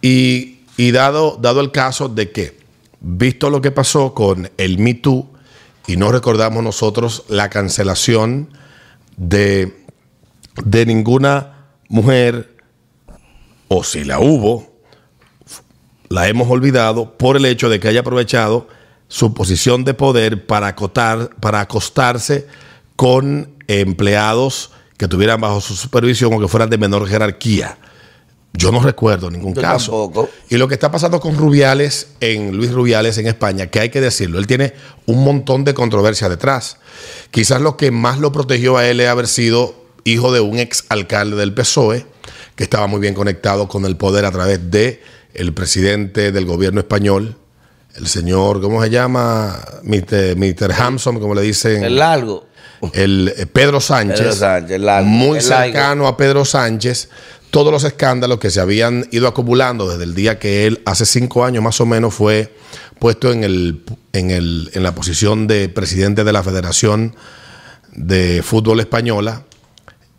Y, 0.00 0.60
y 0.76 0.90
dado, 0.92 1.38
dado 1.40 1.60
el 1.60 1.70
caso 1.70 2.08
de 2.08 2.30
que, 2.30 2.56
visto 3.00 3.50
lo 3.50 3.60
que 3.60 3.70
pasó 3.70 4.14
con 4.14 4.50
el 4.56 4.78
Me 4.78 4.94
Too, 4.94 5.28
y 5.86 5.96
no 5.96 6.12
recordamos 6.12 6.62
nosotros 6.62 7.24
la 7.28 7.48
cancelación 7.50 8.50
de, 9.16 9.84
de 10.64 10.86
ninguna 10.86 11.66
mujer, 11.88 12.56
o 13.68 13.84
si 13.84 14.04
la 14.04 14.20
hubo, 14.20 14.67
la 16.08 16.28
hemos 16.28 16.50
olvidado 16.50 17.16
por 17.16 17.36
el 17.36 17.44
hecho 17.44 17.68
de 17.68 17.80
que 17.80 17.88
haya 17.88 18.00
aprovechado 18.00 18.68
su 19.08 19.34
posición 19.34 19.84
de 19.84 19.94
poder 19.94 20.46
para, 20.46 20.68
acotar, 20.68 21.30
para 21.40 21.60
acostarse 21.60 22.46
con 22.96 23.50
empleados 23.68 24.70
que 24.96 25.08
tuvieran 25.08 25.40
bajo 25.40 25.60
su 25.60 25.76
supervisión 25.76 26.32
o 26.34 26.40
que 26.40 26.48
fueran 26.48 26.70
de 26.70 26.78
menor 26.78 27.08
jerarquía. 27.08 27.78
Yo 28.52 28.72
no 28.72 28.80
recuerdo 28.80 29.30
ningún 29.30 29.54
Yo 29.54 29.62
caso. 29.62 29.92
tampoco. 29.92 30.30
Y 30.48 30.56
lo 30.56 30.66
que 30.66 30.74
está 30.74 30.90
pasando 30.90 31.20
con 31.20 31.36
Rubiales, 31.36 32.08
en 32.20 32.56
Luis 32.56 32.72
Rubiales 32.72 33.16
en 33.18 33.26
España, 33.26 33.66
que 33.68 33.80
hay 33.80 33.90
que 33.90 34.00
decirlo, 34.00 34.38
él 34.38 34.46
tiene 34.46 34.74
un 35.06 35.22
montón 35.22 35.64
de 35.64 35.74
controversia 35.74 36.28
detrás. 36.28 36.78
Quizás 37.30 37.60
lo 37.60 37.76
que 37.76 37.90
más 37.90 38.18
lo 38.18 38.32
protegió 38.32 38.76
a 38.76 38.86
él 38.86 39.00
es 39.00 39.08
haber 39.08 39.28
sido 39.28 39.74
hijo 40.04 40.32
de 40.32 40.40
un 40.40 40.58
ex 40.58 40.84
alcalde 40.88 41.36
del 41.36 41.54
PSOE, 41.54 42.06
que 42.56 42.64
estaba 42.64 42.88
muy 42.88 43.00
bien 43.00 43.14
conectado 43.14 43.68
con 43.68 43.84
el 43.84 43.96
poder 43.96 44.24
a 44.24 44.32
través 44.32 44.70
de 44.70 45.00
el 45.34 45.52
presidente 45.52 46.32
del 46.32 46.44
gobierno 46.44 46.80
español, 46.80 47.36
el 47.94 48.06
señor, 48.06 48.60
¿cómo 48.60 48.82
se 48.82 48.90
llama? 48.90 49.58
Mr. 49.82 50.36
Mr. 50.36 50.72
Hampson, 50.72 51.18
como 51.18 51.34
le 51.34 51.42
dicen. 51.42 51.82
El 51.84 51.96
largo. 51.96 52.46
El 52.92 53.34
eh, 53.36 53.46
Pedro 53.46 53.80
Sánchez, 53.80 54.20
Pedro 54.20 54.32
Sánchez, 54.32 54.70
el 54.70 54.86
largo, 54.86 55.08
muy 55.08 55.40
largo. 55.40 55.64
cercano 55.64 56.06
a 56.06 56.16
Pedro 56.16 56.44
Sánchez, 56.44 57.08
todos 57.50 57.72
los 57.72 57.82
escándalos 57.84 58.38
que 58.38 58.50
se 58.50 58.60
habían 58.60 59.08
ido 59.10 59.26
acumulando 59.26 59.88
desde 59.88 60.04
el 60.04 60.14
día 60.14 60.38
que 60.38 60.66
él, 60.66 60.80
hace 60.84 61.04
cinco 61.06 61.44
años 61.44 61.64
más 61.64 61.80
o 61.80 61.86
menos, 61.86 62.14
fue 62.14 62.54
puesto 63.00 63.32
en, 63.32 63.42
el, 63.42 63.82
en, 64.12 64.30
el, 64.30 64.70
en 64.74 64.82
la 64.82 64.94
posición 64.94 65.46
de 65.46 65.68
presidente 65.68 66.24
de 66.24 66.32
la 66.32 66.42
Federación 66.42 67.16
de 67.92 68.42
Fútbol 68.44 68.80
Española. 68.80 69.44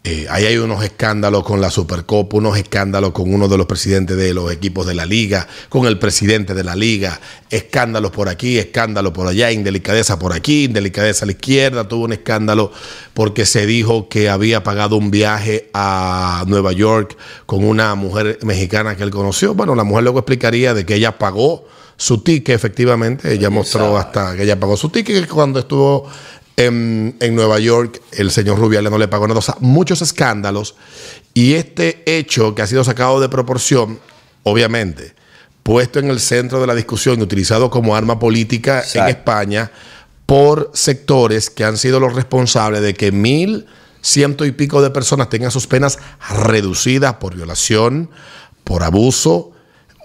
Eh, 0.01 0.27
ahí 0.29 0.45
hay 0.45 0.57
unos 0.57 0.81
escándalos 0.81 1.43
con 1.43 1.59
la 1.59 1.69
Supercopa, 1.69 2.37
unos 2.37 2.57
escándalos 2.57 3.11
con 3.11 3.33
uno 3.33 3.49
de 3.49 3.57
los 3.57 3.67
presidentes 3.67 4.15
de 4.15 4.33
los 4.33 4.49
equipos 4.49 4.87
de 4.87 4.93
la 4.93 5.05
liga, 5.05 5.45
con 5.67 5.85
el 5.87 5.99
presidente 5.99 6.53
de 6.53 6.63
la 6.63 6.73
liga, 6.73 7.19
escándalos 7.49 8.11
por 8.11 8.29
aquí, 8.29 8.57
escándalos 8.57 9.11
por 9.11 9.27
allá, 9.27 9.51
indelicadeza 9.51 10.17
por 10.17 10.31
aquí, 10.31 10.63
indelicadeza 10.63 11.25
a 11.25 11.27
la 11.27 11.33
izquierda, 11.33 11.85
tuvo 11.89 12.05
un 12.05 12.13
escándalo 12.13 12.71
porque 13.13 13.45
se 13.45 13.65
dijo 13.65 14.07
que 14.07 14.29
había 14.29 14.63
pagado 14.63 14.95
un 14.95 15.11
viaje 15.11 15.69
a 15.73 16.45
Nueva 16.47 16.71
York 16.71 17.17
con 17.45 17.65
una 17.65 17.93
mujer 17.95 18.39
mexicana 18.43 18.95
que 18.95 19.03
él 19.03 19.11
conoció. 19.11 19.53
Bueno, 19.53 19.75
la 19.75 19.83
mujer 19.83 20.03
luego 20.03 20.19
explicaría 20.19 20.73
de 20.73 20.85
que 20.85 20.95
ella 20.95 21.17
pagó 21.17 21.65
su 21.97 22.19
ticket, 22.19 22.55
efectivamente, 22.55 23.33
ella 23.33 23.49
mostró 23.49 23.97
hasta 23.97 24.33
que 24.37 24.43
ella 24.43 24.57
pagó 24.57 24.77
su 24.77 24.87
ticket 24.87 25.27
cuando 25.27 25.59
estuvo 25.59 26.07
en, 26.59 27.15
en 27.21 27.35
Nueva 27.35 27.57
York, 27.59 28.01
el 28.11 28.31
señor 28.31 28.59
Rubiales 28.59 28.91
no 28.91 28.97
le 28.97 29.07
pagó 29.07 29.27
nada. 29.27 29.39
O 29.39 29.41
sea, 29.41 29.55
muchos 29.61 30.01
escándalos. 30.01 30.75
Y 31.33 31.53
este 31.53 32.03
hecho 32.05 32.53
que 32.53 32.61
ha 32.61 32.67
sido 32.67 32.83
sacado 32.83 33.21
de 33.21 33.29
proporción, 33.29 33.99
obviamente, 34.43 35.15
puesto 35.63 35.99
en 35.99 36.09
el 36.09 36.19
centro 36.19 36.59
de 36.59 36.67
la 36.67 36.75
discusión 36.75 37.19
y 37.19 37.23
utilizado 37.23 37.69
como 37.69 37.95
arma 37.95 38.19
política 38.19 38.83
en. 38.93 39.07
España 39.07 39.71
por 40.25 40.69
sectores 40.73 41.49
que 41.49 41.63
han 41.63 41.77
sido 41.77 41.99
los 41.99 42.13
responsables 42.13 42.81
de 42.81 42.93
que 42.93 43.11
mil 43.11 43.65
ciento 44.01 44.45
y 44.45 44.51
pico 44.51 44.81
de 44.81 44.89
personas 44.89 45.29
tengan 45.29 45.51
sus 45.51 45.65
penas 45.65 45.97
reducidas 46.43 47.15
por 47.15 47.35
violación, 47.35 48.09
por 48.63 48.83
abuso, 48.83 49.53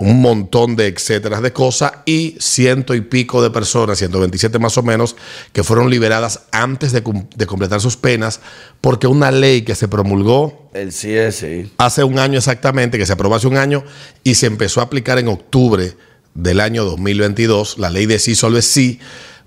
un 0.00 0.20
montón 0.20 0.74
de 0.74 0.88
etcétera 0.88 1.40
de 1.40 1.52
cosas 1.52 1.92
y 2.04 2.36
ciento 2.40 2.94
y 2.94 3.00
pico 3.00 3.42
de 3.42 3.50
personas, 3.50 3.98
127 3.98 4.58
más 4.58 4.76
o 4.76 4.82
menos, 4.82 5.14
que 5.52 5.62
fueron 5.62 5.88
liberadas 5.88 6.40
antes 6.50 6.90
de, 6.92 7.02
completar 7.46 7.80
sus 7.80 7.96
penas 7.96 8.40
porque 8.80 9.06
una 9.06 9.30
ley 9.30 9.62
que 9.62 9.74
se 9.76 9.86
promulgó 9.86 10.68
El 10.74 10.90
sí. 10.92 11.70
hace 11.78 12.02
un 12.02 12.18
año 12.18 12.38
exactamente, 12.38 12.98
que 12.98 13.06
se 13.06 13.12
aprobó 13.12 13.36
hace 13.36 13.46
un 13.46 13.56
año 13.56 13.84
y 14.24 14.34
se 14.34 14.46
empezó 14.46 14.80
a 14.80 14.84
aplicar 14.84 15.18
en 15.18 15.28
octubre 15.28 15.96
del 16.34 16.58
año 16.60 16.84
2022, 16.84 17.78
la 17.78 17.90
ley 17.90 18.06
de 18.06 18.18
sí 18.18 18.34
solo 18.34 18.58
es 18.58 18.66
sí. 18.66 18.98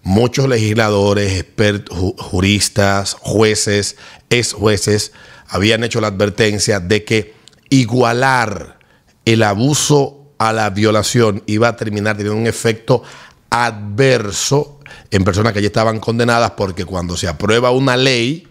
Muchos 0.04 0.48
legisladores, 0.48 1.34
expert- 1.44 1.90
ju- 1.90 2.16
juristas, 2.18 3.18
jueces, 3.20 3.98
ex 4.30 4.54
jueces 4.54 5.12
habían 5.50 5.84
hecho 5.84 6.00
la 6.00 6.08
advertencia 6.08 6.80
de 6.80 7.04
que 7.04 7.34
igualar 7.70 8.78
el 9.26 9.44
abuso 9.44 10.17
a 10.38 10.54
la 10.54 10.70
violación 10.70 11.44
iba 11.46 11.68
a 11.70 11.76
terminar 11.76 12.18
teniendo 12.18 12.40
un 12.40 12.48
efecto 12.48 13.04
adverso 13.50 14.80
en 15.12 15.24
personas 15.24 15.54
que 15.54 15.62
ya 15.62 15.68
estaban 15.68 16.00
condenadas 16.00 16.52
porque 16.52 16.86
cuando 16.86 17.18
se 17.18 17.28
aprueba 17.28 17.72
una 17.72 17.98
ley, 17.98 18.48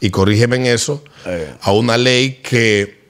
y 0.00 0.10
corrígeme 0.10 0.56
en 0.56 0.66
eso, 0.66 1.02
Eh. 1.26 1.54
a 1.62 1.72
una 1.72 1.96
ley 1.96 2.40
que, 2.42 3.04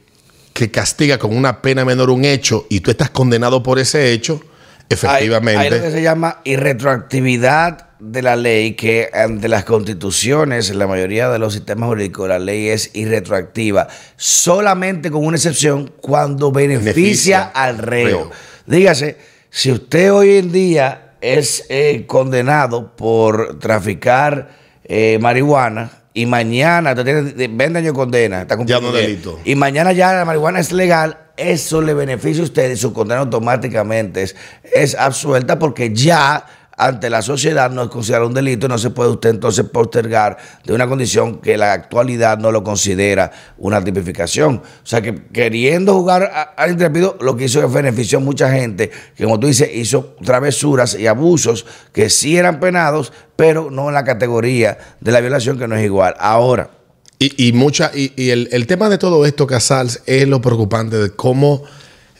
que 0.52 0.70
castiga 0.70 1.18
con 1.18 1.36
una 1.36 1.60
pena 1.60 1.84
menor 1.84 2.10
un 2.10 2.24
hecho 2.24 2.66
y 2.70 2.80
tú 2.80 2.90
estás 2.90 3.10
condenado 3.10 3.62
por 3.62 3.78
ese 3.78 4.12
hecho, 4.12 4.40
efectivamente. 4.88 5.60
Hay, 5.60 5.72
hay 5.72 5.78
lo 5.78 5.84
que 5.84 5.90
se 5.90 6.02
llama 6.02 6.40
irretroactividad 6.44 7.88
de 8.04 8.22
la 8.22 8.36
ley, 8.36 8.74
que 8.74 9.10
ante 9.12 9.48
las 9.48 9.64
constituciones, 9.64 10.70
en 10.70 10.78
la 10.78 10.86
mayoría 10.86 11.28
de 11.30 11.38
los 11.38 11.54
sistemas 11.54 11.88
jurídicos, 11.88 12.28
la 12.28 12.38
ley 12.38 12.68
es 12.68 12.90
irretroactiva, 12.94 13.88
solamente 14.16 15.10
con 15.10 15.24
una 15.24 15.36
excepción 15.36 15.92
cuando 16.00 16.50
beneficia, 16.52 16.92
Beneficia 16.94 17.42
al 17.42 17.78
reo. 17.78 18.06
reo. 18.08 18.30
Dígase, 18.66 19.16
si 19.50 19.70
usted 19.72 20.12
hoy 20.12 20.36
en 20.36 20.52
día 20.52 21.12
es 21.20 21.64
eh, 21.68 22.04
condenado 22.06 22.94
por 22.96 23.58
traficar 23.58 24.50
eh, 24.84 25.18
marihuana 25.20 25.90
y 26.12 26.26
mañana 26.26 26.90
usted 26.90 27.04
tiene, 27.04 27.22
de- 27.22 27.48
20 27.48 27.78
años 27.78 27.92
de 27.92 27.96
condena, 27.98 28.42
está 28.42 28.54
Ya 28.64 28.80
no 28.80 28.88
cumpliendo 28.88 28.88
es 28.98 29.06
10, 29.06 29.06
delito. 29.06 29.40
y 29.44 29.54
mañana 29.54 29.92
ya 29.92 30.12
la 30.12 30.24
marihuana 30.24 30.60
es 30.60 30.72
legal, 30.72 31.18
eso 31.36 31.80
le 31.80 31.94
beneficia 31.94 32.42
a 32.42 32.44
usted 32.44 32.70
y 32.70 32.76
su 32.76 32.92
condena 32.92 33.20
automáticamente 33.22 34.22
es, 34.22 34.36
es 34.74 34.94
absuelta 34.94 35.58
porque 35.58 35.92
ya 35.94 36.44
ante 36.76 37.10
la 37.10 37.22
sociedad 37.22 37.70
no 37.70 37.82
es 37.82 37.88
considerado 37.88 38.26
un 38.26 38.34
delito 38.34 38.66
y 38.66 38.68
no 38.68 38.78
se 38.78 38.90
puede 38.90 39.10
usted 39.10 39.30
entonces 39.30 39.64
postergar 39.66 40.36
de 40.64 40.72
una 40.72 40.86
condición 40.86 41.40
que 41.40 41.56
la 41.56 41.72
actualidad 41.72 42.38
no 42.38 42.50
lo 42.52 42.62
considera 42.64 43.30
una 43.58 43.82
tipificación. 43.82 44.56
O 44.56 44.86
sea 44.86 45.00
que 45.00 45.26
queriendo 45.32 45.94
jugar 45.94 46.54
al 46.56 46.70
intrépido, 46.70 47.16
lo 47.20 47.36
que 47.36 47.44
hizo 47.44 47.64
es 47.64 47.72
benefició 47.72 48.18
a 48.18 48.22
mucha 48.22 48.50
gente 48.50 48.90
que, 49.16 49.24
como 49.24 49.38
tú 49.38 49.46
dices, 49.46 49.70
hizo 49.72 50.14
travesuras 50.24 50.94
y 50.98 51.06
abusos 51.06 51.66
que 51.92 52.10
sí 52.10 52.36
eran 52.36 52.60
penados, 52.60 53.12
pero 53.36 53.70
no 53.70 53.88
en 53.88 53.94
la 53.94 54.04
categoría 54.04 54.78
de 55.00 55.12
la 55.12 55.20
violación 55.20 55.58
que 55.58 55.68
no 55.68 55.76
es 55.76 55.84
igual. 55.84 56.14
Ahora, 56.18 56.70
Y, 57.16 57.48
y 57.48 57.52
mucha, 57.52 57.92
y, 57.94 58.12
y 58.16 58.30
el, 58.30 58.48
el 58.50 58.66
tema 58.66 58.88
de 58.88 58.98
todo 58.98 59.24
esto, 59.24 59.46
Casals, 59.46 60.02
es 60.04 60.26
lo 60.26 60.40
preocupante 60.40 60.96
de 60.96 61.10
cómo, 61.10 61.62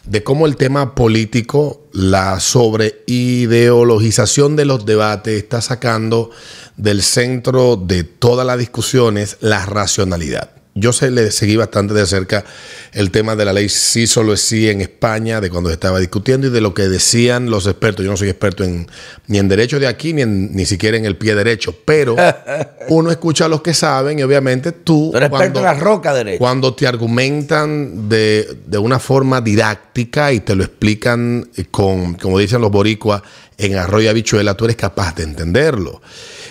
de 0.07 0.23
cómo 0.23 0.47
el 0.47 0.57
tema 0.57 0.95
político, 0.95 1.89
la 1.93 2.41
sobreideologización 2.41 4.57
de 4.57 4.65
los 4.65 4.85
debates 4.85 5.43
está 5.43 5.61
sacando 5.61 6.31
del 6.77 7.03
centro 7.03 7.77
de 7.77 8.05
todas 8.05 8.47
las 8.47 8.59
discusiones 8.59 9.37
la 9.41 9.65
racionalidad. 9.65 10.51
Yo 10.77 10.93
se 10.93 11.11
le 11.13 11.31
seguí 11.31 11.55
bastante 11.55 11.95
de 11.95 12.05
cerca 12.05 12.45
el 12.93 13.13
tema 13.13 13.37
de 13.37 13.45
la 13.45 13.53
ley 13.53 13.69
sí 13.69 14.09
solo 14.09 14.33
es 14.33 14.41
sí 14.41 14.69
en 14.69 14.81
España, 14.81 15.41
de 15.41 15.49
cuando 15.49 15.69
se 15.71 15.75
estaba 15.75 16.01
discutiendo 16.01 16.49
y 16.49 16.51
de 16.51 16.61
lo 16.61 16.75
que 16.75 16.89
decían 16.89 17.49
los 17.49 17.67
expertos. 17.69 18.05
Yo 18.05 18.11
no 18.11 18.17
soy 18.17 18.29
experto 18.29 18.65
en, 18.65 18.89
ni 19.29 19.39
en 19.39 19.47
derecho 19.49 19.79
de 19.79 19.87
aquí, 19.87 20.13
ni, 20.13 20.23
en- 20.23 20.53
ni 20.55 20.67
siquiera 20.67 20.97
en 20.97 21.05
el 21.05 21.17
pie 21.17 21.37
derecho, 21.37 21.77
pero 21.85 22.17
uno 22.89 23.13
escucha 23.13 23.45
a 23.45 23.49
los 23.49 23.63
que 23.63 23.73
saben 23.73 24.19
y 24.19 24.23
obviamente 24.25 24.73
tú... 24.73 25.13
respecto 25.13 25.37
cuando- 25.37 25.61
a 25.61 25.63
la 25.63 25.75
roca 25.75 26.13
derecha. 26.13 26.39
cuando 26.39 26.75
te 26.75 26.89
argumentan 26.89 28.09
de, 28.09 28.59
de 28.67 28.79
una 28.79 28.99
forma 28.99 29.41
didáctica 29.41 30.33
y 30.33 30.41
te 30.41 30.57
lo 30.57 30.65
explican 30.65 31.49
con, 31.71 32.15
como 32.15 32.39
dicen 32.39 32.61
los 32.61 32.71
boricuas, 32.73 33.23
en 33.59 33.77
arroyo 33.77 34.07
y 34.07 34.09
habichuela, 34.09 34.55
tú 34.55 34.65
eres 34.65 34.77
capaz 34.77 35.15
de 35.15 35.23
entenderlo. 35.23 36.03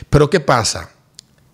Pero 0.10 0.30
¿qué 0.30 0.40
pasa? 0.40 0.90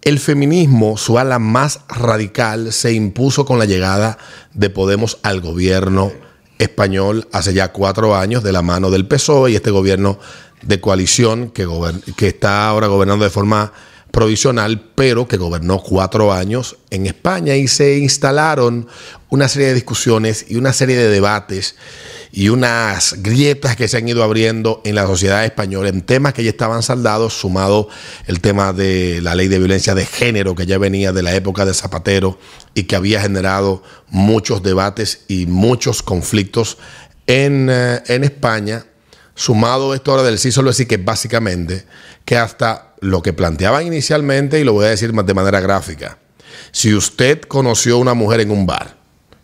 El 0.02 0.20
feminismo, 0.20 0.98
su 0.98 1.20
ala 1.20 1.40
más 1.40 1.82
radical, 1.90 2.72
se 2.72 2.94
impuso 2.94 3.46
con 3.46 3.60
la 3.60 3.66
llegada 3.66 4.18
de 4.54 4.70
Podemos 4.70 5.20
al 5.24 5.42
gobierno 5.42 6.12
español 6.58 7.28
hace 7.32 7.54
ya 7.54 7.72
cuatro 7.72 8.16
años 8.16 8.44
de 8.44 8.52
la 8.52 8.62
mano 8.62 8.92
del 8.92 9.08
PSOE 9.08 9.52
y 9.52 9.56
este 9.56 9.72
gobierno 9.72 10.20
de 10.62 10.80
coalición 10.80 11.50
que, 11.52 11.68
que 12.16 12.28
está 12.28 12.68
ahora 12.68 12.88
gobernando 12.88 13.24
de 13.24 13.32
forma 13.32 13.72
provisional, 14.12 14.92
pero 14.96 15.28
que 15.28 15.38
gobernó 15.38 15.80
cuatro 15.80 16.34
años 16.34 16.78
en 16.90 17.06
España 17.06 17.56
y 17.56 17.68
se 17.68 17.98
instalaron 18.00 18.88
una 19.30 19.48
serie 19.48 19.68
de 19.68 19.76
discusiones 19.76 20.46
y 20.50 20.56
una 20.56 20.74
serie 20.74 20.98
de 20.98 21.10
debates 21.10 21.76
y 22.32 22.50
unas 22.50 23.22
grietas 23.24 23.76
que 23.76 23.88
se 23.88 23.98
han 23.98 24.08
ido 24.08 24.24
abriendo 24.24 24.82
en 24.86 24.96
la 24.96 25.06
sociedad 25.08 25.46
española 25.46 25.90
en 25.90 26.02
temas 26.02 26.34
que 26.34 26.44
ya 26.44 26.52
estaban 26.52 26.84
saldados, 26.84 27.34
sumado 27.34 27.90
el 28.28 28.40
tema 28.40 28.74
de 28.74 29.20
la 29.22 29.36
ley 29.36 29.48
de 29.48 29.58
violencia 29.58 29.96
de 29.96 30.06
género 30.06 30.56
que 30.56 30.66
ya 30.66 30.78
venía 30.78 31.12
de 31.12 31.24
la 31.24 31.34
época 31.34 31.66
de 31.66 31.74
Zapatero 31.74 32.40
y 32.74 32.84
que 32.84 32.96
había 32.96 33.22
generado 33.22 33.84
muchos 34.10 34.62
debates 34.62 35.22
y 35.28 35.46
muchos 35.48 36.04
conflictos 36.04 36.78
en, 37.26 37.70
eh, 37.72 38.02
en 38.08 38.24
España. 38.24 38.86
Sumado 39.34 39.94
esto 39.94 40.12
ahora 40.12 40.24
del 40.24 40.38
sí 40.38 40.52
solo 40.52 40.70
decir 40.70 40.88
que 40.88 40.98
básicamente 40.98 41.86
que 42.26 42.38
hasta 42.38 42.94
lo 43.02 43.22
que 43.22 43.34
planteaban 43.34 43.86
inicialmente, 43.88 44.60
y 44.60 44.64
lo 44.64 44.74
voy 44.74 44.86
a 44.86 44.90
decir 44.90 45.14
más 45.14 45.26
de 45.26 45.34
manera 45.34 45.60
gráfica, 45.60 46.18
si 46.72 46.94
usted 46.94 47.42
conoció 47.42 47.96
a 47.96 48.00
una 48.00 48.14
mujer 48.14 48.42
en 48.42 48.52
un 48.52 48.66
bar 48.66 48.96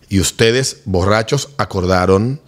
y 0.09 0.19
ustedes 0.19 0.81
borrachos 0.85 1.49
acordaron 1.57 2.41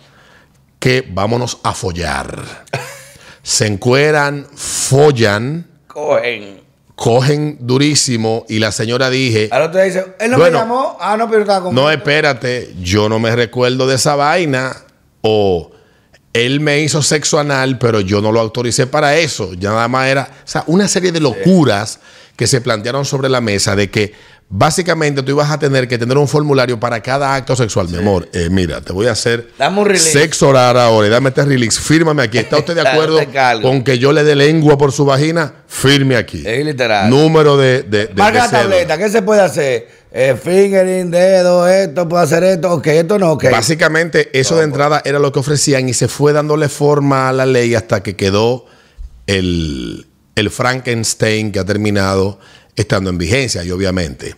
que 0.79 1.03
vámonos 1.09 1.59
a 1.63 1.73
follar, 1.73 2.65
se 3.43 3.65
encueran, 3.67 4.47
follan, 4.55 5.65
Cogen. 5.87 6.61
cogen 6.95 7.57
durísimo 7.61 8.45
y 8.47 8.59
la 8.59 8.71
señora 8.71 9.09
dije, 9.09 9.49
dice, 9.83 10.15
él 10.19 10.31
no 10.31 10.37
Bueno. 10.37 10.57
me 10.57 10.63
llamó. 10.63 10.97
Ah, 10.99 11.17
no, 11.17 11.27
pero 11.29 11.41
estaba 11.41 11.63
con 11.65 11.73
no, 11.73 11.89
espérate, 11.89 12.75
yo 12.81 13.09
no 13.09 13.17
me 13.19 13.35
recuerdo 13.35 13.87
de 13.87 13.95
esa 13.95 14.15
vaina. 14.15 14.75
O 15.21 15.71
él 16.45 16.59
me 16.59 16.79
hizo 16.81 17.01
sexo 17.01 17.39
anal, 17.39 17.77
pero 17.79 17.99
yo 18.01 18.21
no 18.21 18.31
lo 18.31 18.39
autoricé 18.39 18.87
para 18.87 19.15
eso. 19.17 19.53
Ya 19.53 19.69
nada 19.71 19.87
más 19.87 20.07
era. 20.07 20.29
O 20.31 20.47
sea, 20.47 20.63
una 20.67 20.87
serie 20.87 21.11
de 21.11 21.19
locuras 21.19 21.99
que 22.35 22.47
se 22.47 22.61
plantearon 22.61 23.05
sobre 23.05 23.29
la 23.29 23.41
mesa 23.41 23.75
de 23.75 23.89
que 23.89 24.13
básicamente 24.49 25.21
tú 25.23 25.31
ibas 25.31 25.51
a 25.51 25.59
tener 25.59 25.87
que 25.87 25.97
tener 25.97 26.17
un 26.17 26.27
formulario 26.27 26.79
para 26.79 27.01
cada 27.01 27.35
acto 27.35 27.55
sexual. 27.55 27.89
Mi 27.89 27.97
amor, 27.97 28.29
eh, 28.31 28.47
mira, 28.49 28.79
te 28.81 28.93
voy 28.93 29.07
a 29.07 29.11
hacer 29.11 29.49
sexo 29.97 30.49
oral 30.49 30.77
ahora 30.77 31.07
y 31.07 31.09
dame 31.09 31.29
este 31.29 31.43
release. 31.45 31.79
Fírmame 31.81 32.23
aquí. 32.23 32.37
¿Está 32.37 32.57
usted 32.57 32.75
de 32.75 32.81
acuerdo 32.87 33.17
te 33.17 33.27
cargo. 33.27 33.63
con 33.63 33.83
que 33.83 33.97
yo 33.99 34.13
le 34.13 34.23
dé 34.23 34.35
lengua 34.35 34.77
por 34.77 34.91
su 34.91 35.03
vagina? 35.05 35.53
Firme 35.67 36.15
aquí. 36.15 36.43
Es 36.45 36.65
literal. 36.65 37.09
Número 37.09 37.57
de. 37.57 37.83
de, 37.83 38.07
de- 38.07 38.13
Marca 38.13 38.47
de 38.47 38.51
la 38.53 38.61
tableta, 38.61 38.97
¿qué 38.97 39.09
se 39.09 39.21
puede 39.21 39.41
hacer? 39.41 39.96
Eh, 40.11 40.35
fingering, 40.41 41.11
dedo, 41.11 41.67
esto, 41.67 42.07
puedo 42.07 42.23
hacer 42.23 42.43
esto, 42.43 42.71
ok, 42.71 42.87
esto 42.87 43.19
no, 43.19 43.33
ok. 43.33 43.45
Básicamente, 43.51 44.29
eso 44.39 44.55
de 44.57 44.63
entrada 44.63 45.01
era 45.05 45.19
lo 45.19 45.31
que 45.31 45.39
ofrecían 45.39 45.89
y 45.89 45.93
se 45.93 46.07
fue 46.07 46.33
dándole 46.33 46.69
forma 46.69 47.29
a 47.29 47.33
la 47.33 47.45
ley 47.45 47.75
hasta 47.75 48.01
que 48.01 48.15
quedó 48.15 48.65
el, 49.27 50.07
el 50.35 50.49
Frankenstein 50.49 51.51
que 51.51 51.59
ha 51.59 51.65
terminado 51.65 52.39
estando 52.75 53.09
en 53.09 53.17
vigencia. 53.17 53.63
Y 53.63 53.71
obviamente, 53.71 54.35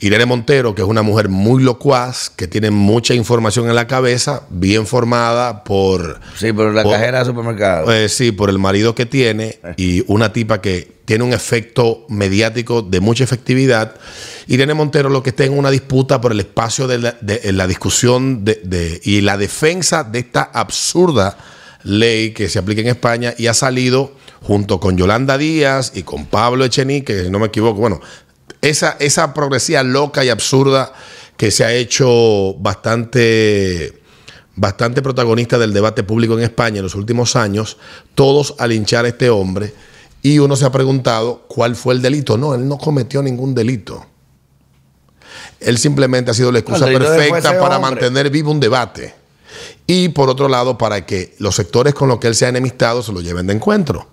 Irene 0.00 0.26
Montero, 0.26 0.74
que 0.74 0.82
es 0.82 0.88
una 0.88 1.02
mujer 1.02 1.28
muy 1.28 1.62
locuaz, 1.62 2.28
que 2.30 2.48
tiene 2.48 2.70
mucha 2.70 3.14
información 3.14 3.68
en 3.68 3.76
la 3.76 3.86
cabeza, 3.86 4.42
bien 4.50 4.86
formada 4.86 5.64
por. 5.64 6.20
Sí, 6.36 6.52
pero 6.52 6.72
la 6.72 6.82
por- 6.82 6.92
cajera 6.92 7.18
del 7.18 7.26
supermercado. 7.28 7.92
eh, 7.92 8.08
sí, 8.08 8.32
por 8.32 8.50
el 8.50 8.58
marido 8.58 8.94
que 8.94 9.06
tiene 9.06 9.60
y 9.76 10.04
una 10.08 10.32
tipa 10.32 10.60
que 10.60 10.98
tiene 11.04 11.24
un 11.24 11.32
efecto 11.32 12.04
mediático 12.08 12.82
de 12.82 13.00
mucha 13.00 13.24
efectividad. 13.24 13.94
Irene 14.48 14.74
Montero 14.74 15.08
lo 15.10 15.22
que 15.22 15.30
está 15.30 15.44
en 15.44 15.56
una 15.56 15.70
disputa 15.70 16.20
por 16.20 16.32
el 16.32 16.40
espacio 16.40 16.86
de 16.88 16.98
la, 16.98 17.16
de- 17.20 17.52
la 17.52 17.66
discusión 17.66 18.44
de- 18.44 19.00
y 19.04 19.20
la 19.20 19.36
defensa 19.36 20.04
de 20.04 20.20
esta 20.20 20.42
absurda 20.42 21.36
ley 21.84 22.32
que 22.32 22.48
se 22.48 22.58
aplica 22.58 22.80
en 22.80 22.88
España 22.88 23.34
y 23.38 23.46
ha 23.46 23.54
salido 23.54 24.12
junto 24.42 24.80
con 24.80 24.96
Yolanda 24.96 25.36
Díaz 25.38 25.92
y 25.94 26.02
con 26.02 26.26
Pablo 26.26 26.64
Echenique, 26.64 27.24
si 27.24 27.30
no 27.30 27.38
me 27.38 27.46
equivoco, 27.46 27.78
bueno, 27.80 28.00
esa, 28.62 28.96
esa 29.00 29.34
progresía 29.34 29.82
loca 29.82 30.24
y 30.24 30.28
absurda 30.30 30.92
que 31.36 31.50
se 31.50 31.64
ha 31.64 31.72
hecho 31.72 32.54
bastante 32.58 34.00
bastante 34.56 35.02
protagonista 35.02 35.56
del 35.56 35.72
debate 35.72 36.02
público 36.02 36.36
en 36.36 36.42
España 36.42 36.78
en 36.78 36.82
los 36.82 36.96
últimos 36.96 37.36
años, 37.36 37.76
todos 38.16 38.56
al 38.58 38.72
hinchar 38.72 39.04
a 39.04 39.08
este 39.08 39.30
hombre, 39.30 39.72
y 40.20 40.40
uno 40.40 40.56
se 40.56 40.64
ha 40.64 40.72
preguntado 40.72 41.44
cuál 41.48 41.76
fue 41.76 41.94
el 41.94 42.02
delito. 42.02 42.36
No, 42.36 42.54
él 42.56 42.66
no 42.66 42.76
cometió 42.76 43.22
ningún 43.22 43.54
delito. 43.54 44.04
Él 45.60 45.78
simplemente 45.78 46.30
ha 46.30 46.34
sido 46.34 46.52
la 46.52 46.60
excusa 46.60 46.86
perfecta 46.86 47.58
para 47.58 47.76
hombre. 47.76 47.90
mantener 47.90 48.30
vivo 48.30 48.50
un 48.50 48.60
debate. 48.60 49.14
Y 49.86 50.10
por 50.10 50.28
otro 50.28 50.48
lado, 50.48 50.78
para 50.78 51.06
que 51.06 51.34
los 51.38 51.56
sectores 51.56 51.94
con 51.94 52.08
los 52.08 52.18
que 52.18 52.28
él 52.28 52.34
se 52.34 52.46
ha 52.46 52.48
enemistado 52.48 53.02
se 53.02 53.12
lo 53.12 53.20
lleven 53.20 53.46
de 53.46 53.54
encuentro. 53.54 54.06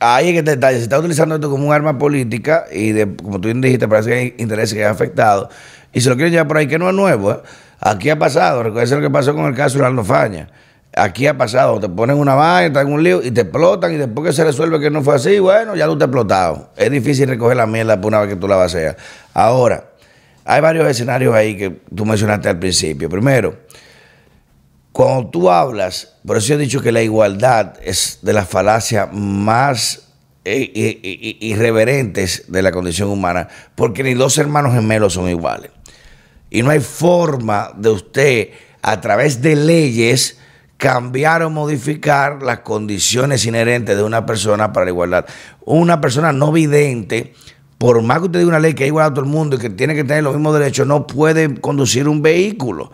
Ahí 0.00 0.28
es 0.28 0.34
que 0.34 0.42
te 0.42 0.52
detalle. 0.52 0.78
Se 0.78 0.84
está 0.84 0.98
utilizando 0.98 1.36
esto 1.36 1.50
como 1.50 1.66
un 1.66 1.72
arma 1.72 1.98
política 1.98 2.66
y, 2.70 2.92
de, 2.92 3.16
como 3.16 3.40
tú 3.40 3.48
dijiste, 3.48 3.88
parece 3.88 4.10
que 4.10 4.16
hay 4.16 4.34
intereses 4.38 4.74
que 4.74 4.84
han 4.84 4.92
afectado. 4.92 5.48
Y 5.92 6.00
se 6.00 6.08
lo 6.08 6.16
quieren 6.16 6.32
llevar 6.32 6.48
por 6.48 6.56
ahí, 6.58 6.68
que 6.68 6.78
no 6.78 6.88
es 6.88 6.94
nuevo. 6.94 7.32
¿eh? 7.32 7.40
Aquí 7.80 8.10
ha 8.10 8.18
pasado. 8.18 8.62
Recuerda 8.62 8.96
lo 8.96 9.02
que 9.02 9.10
pasó 9.10 9.34
con 9.34 9.46
el 9.46 9.54
caso 9.54 9.78
de 9.78 9.86
Arno 9.86 10.04
Faña. 10.04 10.48
Aquí 10.94 11.26
ha 11.26 11.36
pasado. 11.36 11.80
Te 11.80 11.88
ponen 11.88 12.16
una 12.16 12.34
vaina, 12.34 12.72
te 12.72 12.78
dan 12.78 12.92
un 12.92 13.02
lío 13.02 13.22
y 13.22 13.30
te 13.30 13.42
explotan. 13.42 13.92
Y 13.92 13.96
después 13.96 14.26
que 14.28 14.32
se 14.32 14.44
resuelve 14.44 14.78
que 14.78 14.90
no 14.90 15.02
fue 15.02 15.16
así, 15.16 15.38
bueno, 15.38 15.74
ya 15.74 15.86
tú 15.86 15.98
te 15.98 16.04
has 16.04 16.08
explotado. 16.08 16.70
Es 16.76 16.90
difícil 16.90 17.28
recoger 17.28 17.56
la 17.56 17.66
mierda 17.66 18.00
por 18.00 18.08
una 18.08 18.20
vez 18.20 18.30
que 18.30 18.36
tú 18.36 18.46
la 18.46 18.56
vacías. 18.56 18.96
Ahora, 19.34 19.84
hay 20.50 20.60
varios 20.62 20.88
escenarios 20.88 21.34
ahí 21.34 21.56
que 21.56 21.70
tú 21.94 22.06
mencionaste 22.06 22.48
al 22.48 22.58
principio. 22.58 23.08
Primero, 23.10 23.58
cuando 24.92 25.28
tú 25.30 25.50
hablas, 25.50 26.16
por 26.26 26.36
eso 26.38 26.48
yo 26.48 26.54
he 26.54 26.58
dicho 26.58 26.80
que 26.80 26.90
la 26.92 27.02
igualdad 27.02 27.74
es 27.82 28.18
de 28.22 28.32
las 28.32 28.48
falacias 28.48 29.08
más 29.12 30.04
eh, 30.44 30.60
i- 30.74 31.00
i- 31.02 31.50
irreverentes 31.50 32.44
de 32.48 32.62
la 32.62 32.72
condición 32.72 33.10
humana, 33.10 33.48
porque 33.74 34.02
ni 34.02 34.14
dos 34.14 34.38
hermanos 34.38 34.72
gemelos 34.72 35.12
son 35.12 35.28
iguales. 35.28 35.70
Y 36.48 36.62
no 36.62 36.70
hay 36.70 36.80
forma 36.80 37.70
de 37.76 37.90
usted, 37.90 38.48
a 38.80 38.98
través 39.02 39.42
de 39.42 39.54
leyes, 39.56 40.38
cambiar 40.78 41.42
o 41.42 41.50
modificar 41.50 42.42
las 42.42 42.60
condiciones 42.60 43.44
inherentes 43.44 43.96
de 43.96 44.02
una 44.02 44.24
persona 44.24 44.72
para 44.72 44.86
la 44.86 44.90
igualdad. 44.92 45.26
Una 45.66 46.00
persona 46.00 46.32
no 46.32 46.50
vidente, 46.50 47.34
por 47.78 48.02
más 48.02 48.18
que 48.18 48.24
usted 48.26 48.38
diga 48.40 48.48
una 48.50 48.58
ley 48.60 48.74
que 48.74 48.84
es 48.84 48.88
igual 48.88 49.06
a 49.06 49.10
todo 49.10 49.24
el 49.24 49.30
mundo 49.30 49.56
y 49.56 49.58
que 49.60 49.70
tiene 49.70 49.94
que 49.94 50.04
tener 50.04 50.22
los 50.24 50.34
mismos 50.34 50.58
derechos, 50.58 50.86
no 50.86 51.06
puede 51.06 51.60
conducir 51.60 52.08
un 52.08 52.20
vehículo. 52.22 52.90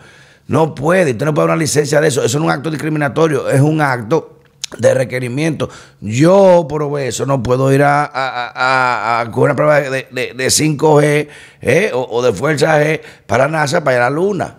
No 0.47 0.75
puede. 0.75 1.11
Usted 1.11 1.25
no 1.25 1.33
puede 1.33 1.47
dar 1.47 1.55
una 1.55 1.61
licencia 1.63 1.99
de 1.99 2.07
eso. 2.09 2.23
Eso 2.23 2.37
no 2.39 2.45
es 2.45 2.49
un 2.49 2.55
acto 2.55 2.69
discriminatorio, 2.69 3.49
es 3.49 3.61
un 3.61 3.81
acto 3.81 4.39
de 4.77 4.93
requerimiento. 4.93 5.69
Yo, 6.01 6.67
por 6.69 6.83
obeso, 6.83 7.25
no 7.25 7.41
puedo 7.41 7.73
ir 7.73 7.81
a, 7.81 8.03
a, 8.05 8.11
a- 8.53 9.21
a- 9.21 9.31
una 9.35 9.55
prueba 9.55 9.79
de, 9.79 10.07
de- 10.11 10.33
de 10.35 10.47
5G 10.47 11.27
eh, 11.61 11.91
o, 11.93 12.07
o 12.09 12.21
de 12.21 12.31
fuerza 12.33 12.79
G 12.79 13.01
para 13.25 13.47
NASA, 13.47 13.83
para 13.83 13.97
ir 13.97 14.01
a 14.03 14.09
la 14.09 14.15
luna. 14.15 14.57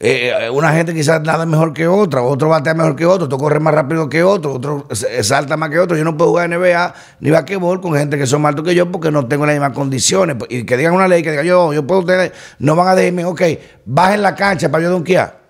Eh, 0.00 0.32
eh, 0.42 0.50
una 0.50 0.72
gente 0.72 0.94
quizás 0.94 1.20
nada 1.22 1.44
mejor 1.44 1.72
que 1.72 1.88
otra, 1.88 2.22
otro 2.22 2.48
batea 2.48 2.72
mejor 2.72 2.94
que 2.94 3.04
otro, 3.04 3.24
otro 3.24 3.36
corre 3.36 3.58
más 3.58 3.74
rápido 3.74 4.08
que 4.08 4.22
otro, 4.22 4.52
otro 4.54 4.86
se- 4.92 5.24
salta 5.24 5.56
más 5.56 5.70
que 5.70 5.78
otro. 5.80 5.96
Yo 5.96 6.04
no 6.04 6.16
puedo 6.16 6.30
jugar 6.30 6.48
NBA 6.48 6.94
ni 7.18 7.30
basquetbol 7.30 7.80
con 7.80 7.94
gente 7.94 8.16
que 8.16 8.24
son 8.24 8.42
más 8.42 8.50
altos 8.50 8.64
que 8.64 8.76
yo 8.76 8.92
porque 8.92 9.10
no 9.10 9.26
tengo 9.26 9.44
las 9.44 9.56
mismas 9.56 9.72
condiciones. 9.72 10.36
Y 10.50 10.64
que 10.64 10.76
digan 10.76 10.94
una 10.94 11.08
ley 11.08 11.22
que 11.24 11.32
diga 11.32 11.42
yo, 11.42 11.72
yo 11.72 11.84
puedo 11.84 12.04
tener, 12.04 12.32
no 12.60 12.76
van 12.76 12.86
a 12.88 12.94
decirme, 12.94 13.24
ok, 13.24 13.42
bajen 13.86 14.22
la 14.22 14.36
cancha 14.36 14.70
para 14.70 14.84
yo 14.84 14.90
donkear. 14.90 15.40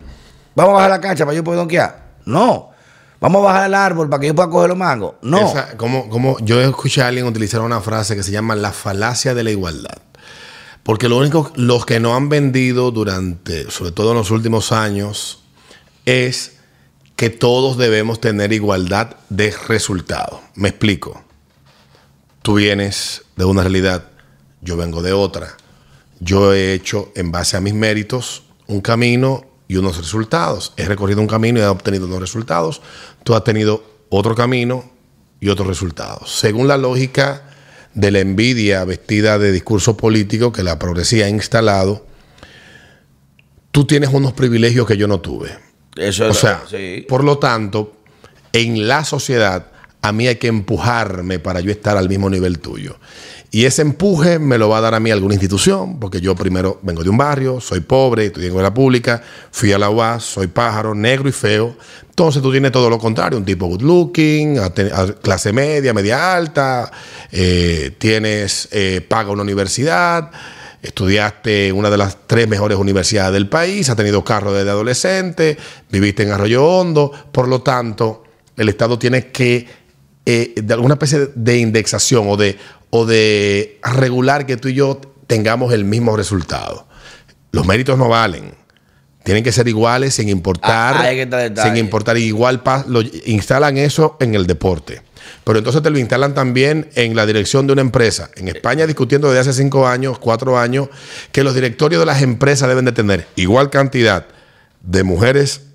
Vamos 0.55 0.71
a 0.73 0.75
bajar 0.77 0.91
la 0.91 1.01
cancha 1.01 1.27
para 1.27 1.37
yo 1.37 1.45
poder 1.45 1.59
donkear. 1.59 2.05
No. 2.25 2.71
Vamos 3.21 3.43
a 3.43 3.45
bajar 3.45 3.67
el 3.67 3.75
árbol 3.75 4.09
para 4.09 4.21
que 4.21 4.29
yo 4.29 4.35
pueda 4.35 4.49
coger 4.49 4.71
los 4.71 4.79
mangos. 4.79 5.15
No. 5.21 5.41
Esa- 5.47 5.77
como, 5.77 6.09
como 6.09 6.39
yo 6.41 6.59
escuché 6.63 7.03
a 7.03 7.09
alguien 7.09 7.27
utilizar 7.27 7.61
una 7.61 7.81
frase 7.83 8.17
que 8.17 8.23
se 8.23 8.31
llama 8.31 8.55
la 8.57 8.73
falacia 8.73 9.35
de 9.35 9.45
la 9.45 9.51
igualdad. 9.51 9.99
Porque 10.89 11.11
lo 11.11 11.19
único, 11.19 11.53
los 11.55 11.85
que 11.85 12.01
no 12.01 12.17
han 12.17 12.31
vendido 12.31 12.91
durante, 12.91 13.71
sobre 13.71 13.93
todo 13.93 14.13
en 14.13 14.17
los 14.17 14.31
últimos 14.31 14.73
años, 14.73 15.41
es 16.07 16.61
que 17.15 17.29
todos 17.29 17.77
debemos 17.77 18.23
tener 18.23 18.55
igualdad 18.55 19.17
de 19.29 19.55
resultado. 19.69 20.41
Me 20.55 20.71
explico. 20.71 21.23
Tú 22.41 22.55
vienes 22.55 23.27
de 23.37 23.45
una 23.45 23.61
realidad, 23.61 24.09
yo 24.63 24.79
vengo 24.79 25.03
de 25.03 25.13
otra. 25.13 25.59
Yo 26.21 26.55
he 26.55 26.73
hecho, 26.73 27.13
en 27.15 27.33
base 27.33 27.59
a 27.59 27.61
mis 27.61 27.75
méritos, 27.75 28.45
un 28.67 28.81
camino 28.81 29.45
y 29.69 29.77
unos 29.77 29.99
resultados. 29.99 30.73
He 30.79 30.87
recorrido 30.87 31.21
un 31.21 31.27
camino 31.27 31.59
y 31.59 31.65
he 31.65 31.67
obtenido 31.67 32.07
unos 32.07 32.21
resultados. 32.21 32.81
Tú 33.25 33.35
has 33.35 33.45
tenido 33.45 33.85
otro 34.09 34.35
camino 34.35 34.91
y 35.39 35.51
otros 35.51 35.69
resultados. 35.69 36.35
Según 36.39 36.67
la 36.67 36.79
lógica 36.79 37.48
de 37.99 38.13
la 38.13 38.21
envidia 38.21 38.85
vestida 38.85 39.41
de 39.41 39.51
discurso 39.51 39.97
político 39.97 40.53
que 40.53 40.63
la 40.63 40.79
progresía 40.79 41.27
ha 41.27 41.29
instalado, 41.29 42.07
tú 43.73 43.89
tienes 43.89 44.11
unos 44.13 44.35
privilegios 44.35 44.87
que 44.87 44.97
yo 44.97 45.09
no 45.09 45.21
tuve. 45.21 45.51
Eso 45.97 46.27
O 46.27 46.31
es 46.31 46.37
sea, 46.39 46.63
sí. 46.71 47.05
por 47.09 47.25
lo 47.25 47.39
tanto, 47.39 47.97
en 48.53 48.87
la 48.87 49.05
sociedad 49.05 49.73
a 50.09 50.13
mí 50.13 50.27
hay 50.27 50.37
que 50.37 50.49
empujarme 50.49 51.39
para 51.39 51.61
yo 51.61 51.71
estar 51.71 51.97
al 51.97 52.09
mismo 52.09 52.29
nivel 52.31 52.59
tuyo. 52.59 52.97
Y 53.51 53.65
ese 53.65 53.81
empuje 53.81 54.39
me 54.39 54.59
lo 54.59 54.69
va 54.69 54.79
a 54.79 54.81
dar 54.83 54.95
a 54.95 55.01
mí 55.01 55.11
alguna 55.11 55.35
institución, 55.35 55.99
porque 55.99 56.21
yo 56.21 56.35
primero 56.35 56.81
vengo 56.83 57.03
de 57.03 57.09
un 57.09 57.17
barrio, 57.17 57.61
soy 57.61 57.81
pobre, 57.81 58.27
estudié 58.27 58.49
en 58.49 58.53
escuela 58.53 58.75
pública, 58.75 59.23
fui 59.51 59.73
a 59.73 59.79
la 59.79 59.89
UAS, 59.89 60.25
soy 60.25 60.49
pájaro, 60.49 60.95
negro 60.95 61.31
y 61.31 61.33
feo. 61.33 61.75
Entonces 62.11 62.43
tú 62.43 62.53
tienes 62.53 62.73
todo 62.73 62.91
lo 62.91 62.99
contrario, 62.99 63.39
un 63.39 63.47
tipo 63.47 63.67
good 63.67 63.81
looking, 63.81 64.59
clase 65.23 65.53
media, 65.55 65.95
media 65.95 66.35
alta, 66.35 66.91
eh, 67.33 67.93
tienes, 67.97 68.69
eh, 68.71 69.01
paga 69.09 69.31
una 69.31 69.43
universidad, 69.43 70.31
estudiaste 70.83 71.69
en 71.69 71.77
una 71.77 71.89
de 71.89 71.97
las 71.97 72.19
tres 72.27 72.49
mejores 72.49 72.77
universidades 72.77 73.33
del 73.33 73.49
país, 73.49 73.89
has 73.89 73.97
tenido 73.97 74.23
carro 74.25 74.53
desde 74.53 74.71
adolescente, 74.71 75.57
viviste 75.91 76.23
en 76.23 76.33
Arroyo 76.33 76.67
Hondo, 76.67 77.13
por 77.33 77.49
lo 77.49 77.63
tanto, 77.63 78.25
el 78.59 78.69
Estado 78.69 78.99
tiene 78.99 79.29
que, 79.29 79.67
eh, 80.31 80.53
de 80.63 80.75
alguna 80.75 80.93
especie 80.93 81.31
de 81.35 81.57
indexación 81.57 82.27
o 82.29 82.37
de, 82.37 82.59
o 82.91 83.07
de 83.07 83.81
regular 83.83 84.45
que 84.45 84.59
tú 84.59 84.69
y 84.69 84.75
yo 84.75 85.01
tengamos 85.27 85.73
el 85.73 85.87
mismo 85.87 86.19
resultado. 86.19 86.87
Los 87.51 87.65
méritos 87.65 87.97
no 87.97 88.11
valen. 88.11 88.53
Tienen 89.25 89.43
que 89.43 89.53
ser 89.53 89.69
iguales 89.69 90.13
sin 90.13 90.29
importar. 90.29 90.97
Ah, 90.99 91.63
sin 91.65 91.79
importar. 91.79 92.19
Igual 92.19 92.63
lo, 92.89 93.01
instalan 93.25 93.79
eso 93.79 94.19
en 94.21 94.35
el 94.35 94.47
deporte. 94.47 95.01
Pero 95.45 95.61
entonces 95.61 95.83
te 95.83 95.89
lo 95.89 95.99
instalan 95.99 96.35
también 96.35 96.91
en 96.95 97.17
la 97.17 97.25
dirección 97.25 97.67
de 97.67 97.73
una 97.73 97.81
empresa. 97.81 98.29
En 98.37 98.49
España 98.49 98.87
discutiendo 98.87 99.29
desde 99.29 99.49
hace 99.49 99.55
cinco 99.55 99.89
años, 99.89 100.19
cuatro 100.19 100.59
años, 100.59 100.91
que 101.33 101.43
los 101.43 101.55
directorios 101.55 102.01
de 102.01 102.07
las 102.07 102.21
empresas 102.21 102.69
deben 102.69 102.85
de 102.85 102.93
tener 102.93 103.27
igual 103.35 103.71
cantidad 103.71 104.27
de 104.83 105.05
mujeres 105.05 105.68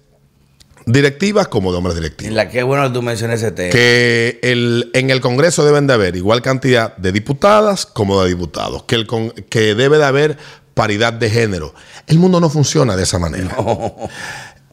directivas 0.86 1.48
como 1.48 1.72
de 1.72 1.78
hombres 1.78 1.96
directivos 1.96 2.30
En 2.30 2.36
la 2.36 2.50
que 2.50 2.64
bueno 2.64 2.84
que 2.88 2.94
tú 2.94 3.02
mencionas 3.02 3.42
ese 3.42 3.52
tema. 3.52 3.72
que 3.72 4.40
el, 4.44 4.90
en 4.94 5.10
el 5.10 5.22
Congreso 5.22 5.66
deben 5.66 5.88
de 5.88 5.94
haber 5.94 6.16
igual 6.16 6.42
cantidad 6.42 6.96
de 6.98 7.12
diputadas 7.12 7.86
como 7.86 8.22
de 8.24 8.30
diputados, 8.30 8.84
que, 8.84 8.96
el 8.96 9.08
con- 9.08 9.30
que 9.32 9.76
debe 9.76 9.98
de 9.98 10.06
haber 10.06 10.38
paridad 10.74 11.14
de 11.14 11.30
género. 11.30 11.74
El 12.08 12.20
mundo 12.20 12.40
no 12.40 12.50
funciona 12.50 12.96
de 12.96 13.04
esa 13.04 13.20
manera. 13.20 13.56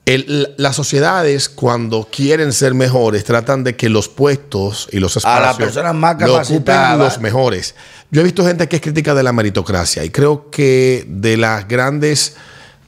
El- 0.07 0.55
las 0.57 0.75
sociedades 0.75 1.49
cuando 1.49 2.09
quieren 2.11 2.53
ser 2.53 2.75
mejores 2.75 3.23
tratan 3.25 3.63
de 3.63 3.77
que 3.77 3.89
los 3.89 4.09
puestos 4.09 4.89
y 4.91 4.99
los 4.99 5.15
A 5.17 5.19
espacios 5.21 5.47
las 5.47 5.57
personas 5.57 5.95
más 5.95 6.19
lo 6.21 6.27
capacitadas. 6.33 6.99
los 6.99 7.21
mejores. 7.21 7.75
Yo 8.11 8.23
he 8.23 8.25
visto 8.25 8.45
gente 8.45 8.67
que 8.69 8.77
es 8.77 8.83
crítica 8.83 9.15
de 9.15 9.23
la 9.23 9.33
meritocracia 9.33 10.03
y 10.05 10.11
creo 10.11 10.51
que 10.51 11.05
de 11.07 11.37
las 11.37 11.69
grandes, 11.69 12.35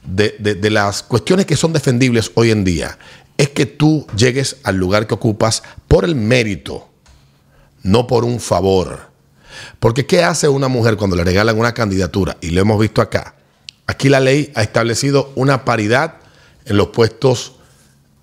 de, 0.05 0.35
de- 0.39 0.55
de 0.55 0.69
las 0.69 1.03
cuestiones 1.03 1.45
que 1.45 1.55
son 1.55 1.73
defendibles 1.73 2.31
hoy 2.35 2.51
en 2.51 2.63
día, 2.63 2.97
es 3.37 3.49
que 3.49 3.65
tú 3.65 4.05
llegues 4.15 4.57
al 4.63 4.75
lugar 4.77 5.07
que 5.07 5.13
ocupas 5.15 5.63
por 5.87 6.05
el 6.05 6.15
mérito, 6.15 6.87
no 7.83 8.07
por 8.07 8.23
un 8.25 8.39
favor. 8.39 9.11
Porque 9.79 10.05
¿qué 10.05 10.23
hace 10.23 10.47
una 10.47 10.67
mujer 10.67 10.97
cuando 10.97 11.15
le 11.15 11.23
regalan 11.23 11.57
una 11.57 11.73
candidatura? 11.73 12.37
Y 12.41 12.49
lo 12.51 12.61
hemos 12.61 12.79
visto 12.79 13.01
acá. 13.01 13.35
Aquí 13.87 14.09
la 14.09 14.19
ley 14.19 14.51
ha 14.55 14.61
establecido 14.63 15.31
una 15.35 15.65
paridad 15.65 16.15
en 16.65 16.77
los 16.77 16.87
puestos 16.87 17.53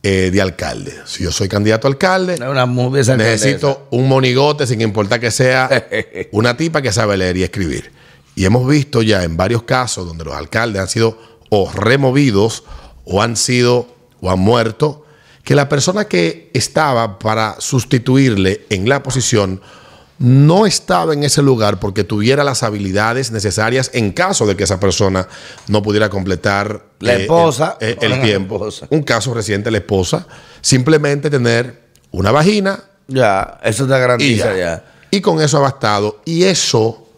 eh, 0.02 0.30
de 0.32 0.40
alcalde. 0.40 0.94
Si 1.04 1.22
yo 1.24 1.30
soy 1.30 1.48
candidato 1.48 1.86
a 1.86 1.90
alcalde, 1.90 2.36
una. 2.50 2.66
Necesito 3.34 3.86
un 3.90 4.08
monigote 4.08 4.66
sin 4.66 4.80
importar 4.80 5.20
que 5.20 5.30
sea 5.30 5.68
una 6.32 6.56
tipa 6.56 6.80
que 6.82 6.92
sabe 6.92 7.16
leer 7.16 7.36
y 7.36 7.42
escribir. 7.42 7.92
Y 8.34 8.44
hemos 8.46 8.66
visto 8.66 9.02
ya 9.02 9.22
en 9.24 9.36
varios 9.36 9.64
casos 9.64 10.06
donde 10.06 10.24
los 10.24 10.34
alcaldes 10.34 10.80
han 10.80 10.88
sido 10.88 11.18
o 11.50 11.70
removidos 11.72 12.64
o 13.04 13.22
han 13.22 13.36
sido 13.36 13.86
o 14.22 14.30
han 14.30 14.38
muerto, 14.40 15.04
que 15.44 15.54
la 15.54 15.68
persona 15.68 16.06
que 16.06 16.50
estaba 16.54 17.18
para 17.18 17.56
sustituirle 17.60 18.66
en 18.70 18.88
la 18.88 19.02
posición 19.02 19.60
no 20.18 20.66
estaba 20.66 21.14
en 21.14 21.24
ese 21.24 21.40
lugar 21.42 21.80
porque 21.80 22.04
tuviera 22.04 22.44
las 22.44 22.62
habilidades 22.62 23.30
necesarias 23.30 23.90
en 23.94 24.12
caso 24.12 24.46
de 24.46 24.54
que 24.54 24.64
esa 24.64 24.78
persona 24.78 25.26
no 25.66 25.82
pudiera 25.82 26.10
completar 26.10 26.84
La 26.98 27.14
eh, 27.14 27.22
esposa. 27.22 27.78
el- 27.80 27.96
el- 28.02 28.20
tiempo. 28.20 28.56
esposa. 28.56 28.86
Un 28.90 29.02
caso 29.02 29.32
reciente, 29.32 29.70
la 29.70 29.78
esposa, 29.78 30.26
simplemente 30.60 31.30
tener 31.30 31.88
una 32.10 32.32
vagina 32.32 32.84
Ya, 33.08 33.58
eso 33.64 33.86
te 33.86 33.94
y 33.96 33.98
garantiza 33.98 34.52
ya. 34.52 34.58
ya. 34.58 34.84
Y 35.10 35.22
con 35.22 35.40
eso 35.40 35.56
ha 35.56 35.60
bastado. 35.60 36.20
Y 36.26 36.44
eso, 36.44 37.08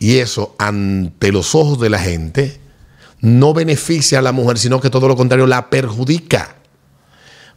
y 0.00 0.18
eso 0.18 0.56
ante 0.58 1.30
los 1.30 1.54
ojos 1.54 1.78
de 1.80 1.90
la 1.90 2.00
gente, 2.00 2.60
no 3.22 3.54
beneficia 3.54 4.18
a 4.18 4.22
la 4.22 4.32
mujer, 4.32 4.58
sino 4.58 4.80
que 4.80 4.90
todo 4.90 5.08
lo 5.08 5.16
contrario 5.16 5.46
la 5.46 5.70
perjudica. 5.70 6.56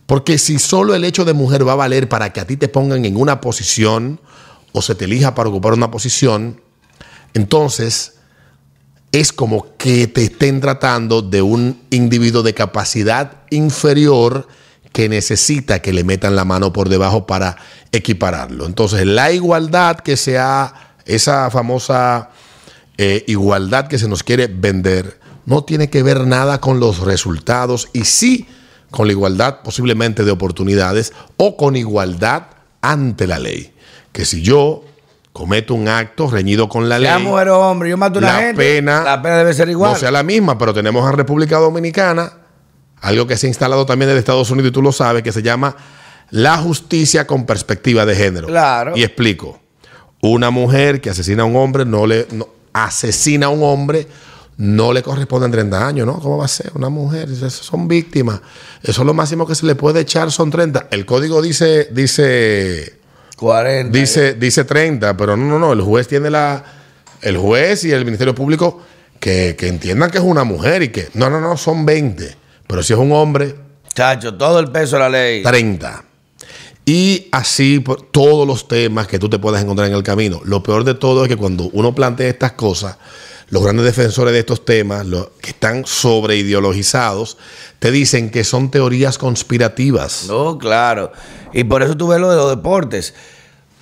Porque 0.05 0.37
si 0.37 0.59
solo 0.59 0.95
el 0.95 1.03
hecho 1.03 1.25
de 1.25 1.33
mujer 1.33 1.67
va 1.67 1.73
a 1.73 1.75
valer 1.75 2.07
para 2.07 2.31
que 2.31 2.39
a 2.39 2.47
ti 2.47 2.55
te 2.55 2.69
pongan 2.69 3.03
en 3.03 3.17
una 3.17 3.41
posición 3.41 4.21
o 4.71 4.81
se 4.81 4.95
te 4.95 5.05
elija 5.05 5.35
para 5.35 5.49
ocupar 5.49 5.73
una 5.73 5.91
posición, 5.91 6.61
entonces 7.33 8.13
es 9.11 9.33
como 9.33 9.75
que 9.77 10.07
te 10.07 10.25
estén 10.25 10.61
tratando 10.61 11.21
de 11.21 11.41
un 11.41 11.81
individuo 11.89 12.43
de 12.43 12.53
capacidad 12.53 13.43
inferior 13.49 14.47
que 14.91 15.09
necesita 15.09 15.81
que 15.81 15.93
le 15.93 16.03
metan 16.03 16.35
la 16.35 16.45
mano 16.45 16.71
por 16.71 16.89
debajo 16.89 17.25
para 17.25 17.57
equipararlo. 17.91 18.65
Entonces, 18.65 19.05
la 19.05 19.31
igualdad 19.31 19.97
que 19.97 20.15
sea 20.15 20.95
esa 21.05 21.49
famosa 21.49 22.29
eh, 22.97 23.23
igualdad 23.27 23.87
que 23.87 23.97
se 23.97 24.07
nos 24.07 24.23
quiere 24.23 24.47
vender, 24.47 25.19
no 25.45 25.63
tiene 25.63 25.89
que 25.89 26.03
ver 26.03 26.25
nada 26.27 26.59
con 26.59 26.79
los 26.79 26.99
resultados 26.99 27.89
y 27.93 28.05
sí 28.05 28.47
con 28.91 29.07
la 29.07 29.13
igualdad 29.13 29.59
posiblemente 29.63 30.23
de 30.23 30.31
oportunidades 30.31 31.13
o 31.37 31.57
con 31.57 31.75
igualdad 31.75 32.43
ante 32.81 33.27
la 33.27 33.39
ley. 33.39 33.73
Que 34.11 34.25
si 34.25 34.41
yo 34.41 34.83
cometo 35.33 35.73
un 35.73 35.87
acto 35.89 36.29
reñido 36.29 36.69
con 36.69 36.87
la 36.87 36.97
Sea 36.99 37.17
ley, 37.17 37.27
mujer 37.27 37.49
o 37.49 37.59
hombre, 37.59 37.89
yo 37.89 37.97
mato 37.97 38.19
a 38.19 38.21
una 38.21 38.33
la 38.33 38.39
gente. 38.39 38.55
pena, 38.61 39.03
la 39.03 39.21
pena 39.21 39.37
debe 39.37 39.53
ser 39.53 39.67
igual. 39.69 39.91
no 39.93 39.97
sea 39.99 40.11
la 40.11 40.23
misma, 40.23 40.57
pero 40.57 40.73
tenemos 40.73 41.07
en 41.09 41.17
República 41.17 41.57
Dominicana 41.57 42.31
algo 43.01 43.27
que 43.27 43.35
se 43.37 43.47
ha 43.47 43.49
instalado 43.49 43.85
también 43.85 44.09
en 44.11 44.17
Estados 44.17 44.49
Unidos 44.49 44.69
y 44.69 44.73
tú 44.73 44.81
lo 44.81 44.91
sabes, 44.93 45.21
que 45.23 45.31
se 45.33 45.43
llama 45.43 45.75
la 46.31 46.57
justicia 46.57 47.27
con 47.27 47.45
perspectiva 47.45 48.05
de 48.05 48.15
género. 48.15 48.47
Claro. 48.47 48.93
Y 48.95 49.03
explico. 49.03 49.59
Una 50.21 50.49
mujer 50.49 51.01
que 51.01 51.09
asesina 51.11 51.43
a 51.43 51.45
un 51.45 51.55
hombre, 51.57 51.85
no 51.85 52.07
le 52.07 52.25
no- 52.31 52.47
asesina 52.73 53.47
a 53.47 53.49
un 53.49 53.61
hombre, 53.61 54.07
no 54.57 54.93
le 54.93 55.03
corresponden 55.03 55.51
30 55.51 55.87
años, 55.87 56.07
¿no? 56.07 56.19
¿Cómo 56.19 56.37
va 56.37 56.45
a 56.45 56.49
ser? 56.49 56.71
Una 56.75 56.89
mujer, 56.89 57.29
son 57.49 57.87
víctimas. 57.87 58.41
Eso 58.81 59.01
es 59.01 59.05
lo 59.05 59.13
máximo 59.13 59.45
que 59.45 59.55
se 59.55 59.65
le 59.65 59.75
puede 59.75 60.01
echar, 60.01 60.31
son 60.31 60.49
30. 60.49 60.87
El 60.91 61.05
código 61.05 61.41
dice, 61.41 61.89
dice 61.91 62.99
40. 63.37 63.97
Dice, 63.97 64.33
dice 64.35 64.63
30, 64.63 65.17
pero 65.17 65.35
no, 65.35 65.45
no, 65.45 65.59
no. 65.59 65.73
El 65.73 65.81
juez 65.81 66.07
tiene 66.07 66.29
la. 66.29 66.63
El 67.21 67.37
juez 67.37 67.83
y 67.85 67.91
el 67.91 68.05
Ministerio 68.05 68.35
Público 68.35 68.81
que, 69.19 69.55
que 69.57 69.67
entiendan 69.67 70.11
que 70.11 70.19
es 70.19 70.23
una 70.23 70.43
mujer 70.43 70.83
y 70.83 70.89
que. 70.89 71.09
No, 71.13 71.29
no, 71.29 71.41
no, 71.41 71.57
son 71.57 71.85
20. 71.85 72.35
Pero 72.67 72.81
si 72.81 72.93
es 72.93 72.99
un 72.99 73.11
hombre, 73.11 73.55
Chacho, 73.95 74.33
todo 74.33 74.59
el 74.59 74.71
peso 74.71 74.97
de 74.97 74.99
la 74.99 75.09
ley. 75.09 75.41
30. 75.41 76.03
Y 76.85 77.29
así 77.31 77.79
por 77.79 78.01
todos 78.01 78.45
los 78.45 78.67
temas 78.67 79.07
que 79.07 79.17
tú 79.17 79.29
te 79.29 79.39
puedas 79.39 79.63
encontrar 79.63 79.87
en 79.87 79.95
el 79.95 80.03
camino. 80.03 80.41
Lo 80.43 80.61
peor 80.61 80.83
de 80.83 80.93
todo 80.93 81.23
es 81.23 81.29
que 81.29 81.37
cuando 81.37 81.69
uno 81.71 81.95
plantea 81.95 82.27
estas 82.27 82.51
cosas, 82.51 82.97
los 83.49 83.63
grandes 83.63 83.85
defensores 83.85 84.33
de 84.33 84.39
estos 84.39 84.65
temas, 84.65 85.05
los 85.05 85.27
que 85.41 85.51
están 85.51 85.85
sobre 85.85 86.35
ideologizados, 86.37 87.37
te 87.79 87.91
dicen 87.91 88.29
que 88.31 88.43
son 88.43 88.71
teorías 88.71 89.17
conspirativas. 89.17 90.25
No, 90.27 90.57
claro. 90.57 91.11
Y 91.53 91.63
por 91.63 91.83
eso 91.83 91.95
tú 91.95 92.07
ves 92.07 92.19
lo 92.19 92.29
de 92.29 92.35
los 92.35 92.49
deportes. 92.49 93.13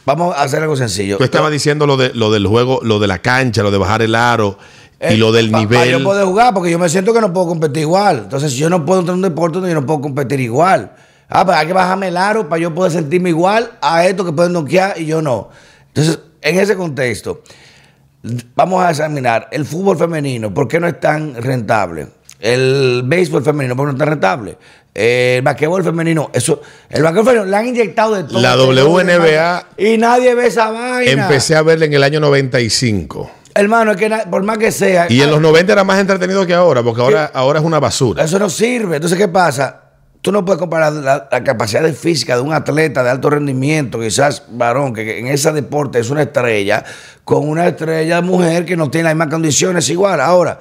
Vamos 0.06 0.36
a 0.36 0.44
hacer 0.44 0.62
algo 0.62 0.76
sencillo. 0.76 1.18
Tú 1.18 1.24
estabas 1.24 1.52
diciendo 1.52 1.88
lo, 1.88 1.96
de, 1.96 2.14
lo 2.14 2.30
del 2.32 2.46
juego, 2.46 2.80
lo 2.84 3.00
de 3.00 3.08
la 3.08 3.20
cancha, 3.20 3.64
lo 3.64 3.72
de 3.72 3.78
bajar 3.78 4.02
el 4.02 4.16
aro 4.16 4.58
y 5.00 5.14
Eh, 5.14 5.18
lo 5.18 5.32
del 5.32 5.50
pa- 5.50 5.60
nivel. 5.60 5.90
yo 5.92 6.04
poder 6.04 6.26
jugar, 6.26 6.54
porque 6.54 6.70
yo 6.72 6.78
me 6.80 6.90
siento 6.90 7.14
que 7.14 7.22
no 7.22 7.32
puedo 7.32 7.48
competir 7.48 7.84
igual. 7.84 8.20
Entonces, 8.24 8.52
si 8.52 8.58
yo 8.58 8.70
no 8.70 8.86
puedo 8.86 9.00
entrar 9.00 9.14
en 9.14 9.24
un 9.24 9.30
deporte 9.30 9.56
donde 9.60 9.70
yo 9.74 9.80
no 9.80 9.86
puedo 9.86 10.02
competir 10.02 10.40
igual. 10.42 10.94
Ah, 11.30 11.46
pues 11.46 11.58
hay 11.58 11.68
que 11.68 11.74
bajarme 11.74 12.10
el 12.10 12.18
aro 12.18 12.50
para 12.50 12.62
yo 12.62 12.76
poder 12.76 12.92
sentirme 12.92 13.30
igual 13.30 13.72
a 13.82 14.06
estos 14.06 14.26
que 14.26 14.34
pueden 14.34 14.52
noquear 14.52 15.00
y 15.00 15.06
yo 15.06 15.22
no. 15.22 15.50
Entonces, 15.88 16.20
en 16.42 16.60
ese 16.60 16.76
contexto, 16.76 17.42
vamos 18.56 18.84
a 18.84 18.92
examinar 18.92 19.50
el 19.52 19.66
fútbol 19.66 19.98
femenino, 19.98 20.54
¿por 20.54 20.68
qué 20.68 20.80
no 20.80 20.88
es 20.88 21.00
tan 21.00 21.36
rentable? 21.36 22.08
El 22.40 23.04
béisbol 23.06 23.44
femenino, 23.44 23.76
¿por 23.76 23.86
qué 23.86 23.92
no 23.92 23.94
es 23.94 24.00
tan 24.00 24.08
rentable? 24.08 24.58
El 24.94 25.42
basquetbol 25.42 25.84
femenino, 25.84 26.30
eso, 26.34 26.62
el 26.90 27.02
basquetbol 27.02 27.26
femenino 27.26 27.46
le 27.46 27.58
han 27.58 27.68
inyectado 27.68 28.16
de 28.16 28.24
todo. 28.24 28.40
La 28.40 28.54
todo, 28.54 28.70
WNBA 28.70 29.68
Y 29.78 29.98
nadie 29.98 30.36
ve 30.36 30.48
esa 30.48 30.70
vaina. 30.72 31.24
Empecé 31.24 31.56
a 31.56 31.64
verla 31.64 31.86
en 31.86 31.94
el 31.94 32.04
año 32.04 32.20
95. 32.20 33.32
Hermano, 33.56 33.92
es 33.92 33.98
que 33.98 34.10
por 34.30 34.44
más 34.44 34.58
que 34.58 34.72
sea. 34.72 35.08
Y 35.10 35.22
en 35.22 35.30
los 35.30 35.42
90 35.42 35.74
era 35.74 35.84
más 35.84 36.00
entretenido 36.00 36.46
que 36.46 36.54
ahora, 36.54 36.82
porque 36.84 37.02
ahora, 37.02 37.32
ahora 37.34 37.60
es 37.60 37.66
una 37.66 37.80
basura. 37.80 38.24
Eso 38.24 38.40
no 38.40 38.50
sirve. 38.50 38.96
Entonces, 38.96 39.18
¿qué 39.18 39.28
pasa? 39.28 39.83
Tú 40.24 40.32
no 40.32 40.46
puedes 40.46 40.58
comparar 40.58 40.94
la, 40.94 41.28
capacidad 41.44 41.84
física 41.92 42.38
de 42.38 42.42
un 42.42 42.54
atleta 42.54 43.04
de 43.04 43.10
alto 43.10 43.30
rendimiento, 43.30 44.00
quizás 44.00 44.44
varón, 44.52 44.94
que, 44.94 45.20
en 45.20 45.28
ese 45.28 45.52
deporte 45.52 46.00
es 46.00 46.10
una 46.10 46.22
estrella, 46.22 46.86
con 47.26 47.46
una 47.46 47.68
estrella 47.68 48.22
mujer 48.22 48.64
que 48.64 48.78
no 48.78 48.90
tiene 48.90 49.04
las 49.04 49.16
mismas 49.16 49.28
condiciones 49.28 49.90
igual. 49.90 50.22
Ahora, 50.22 50.60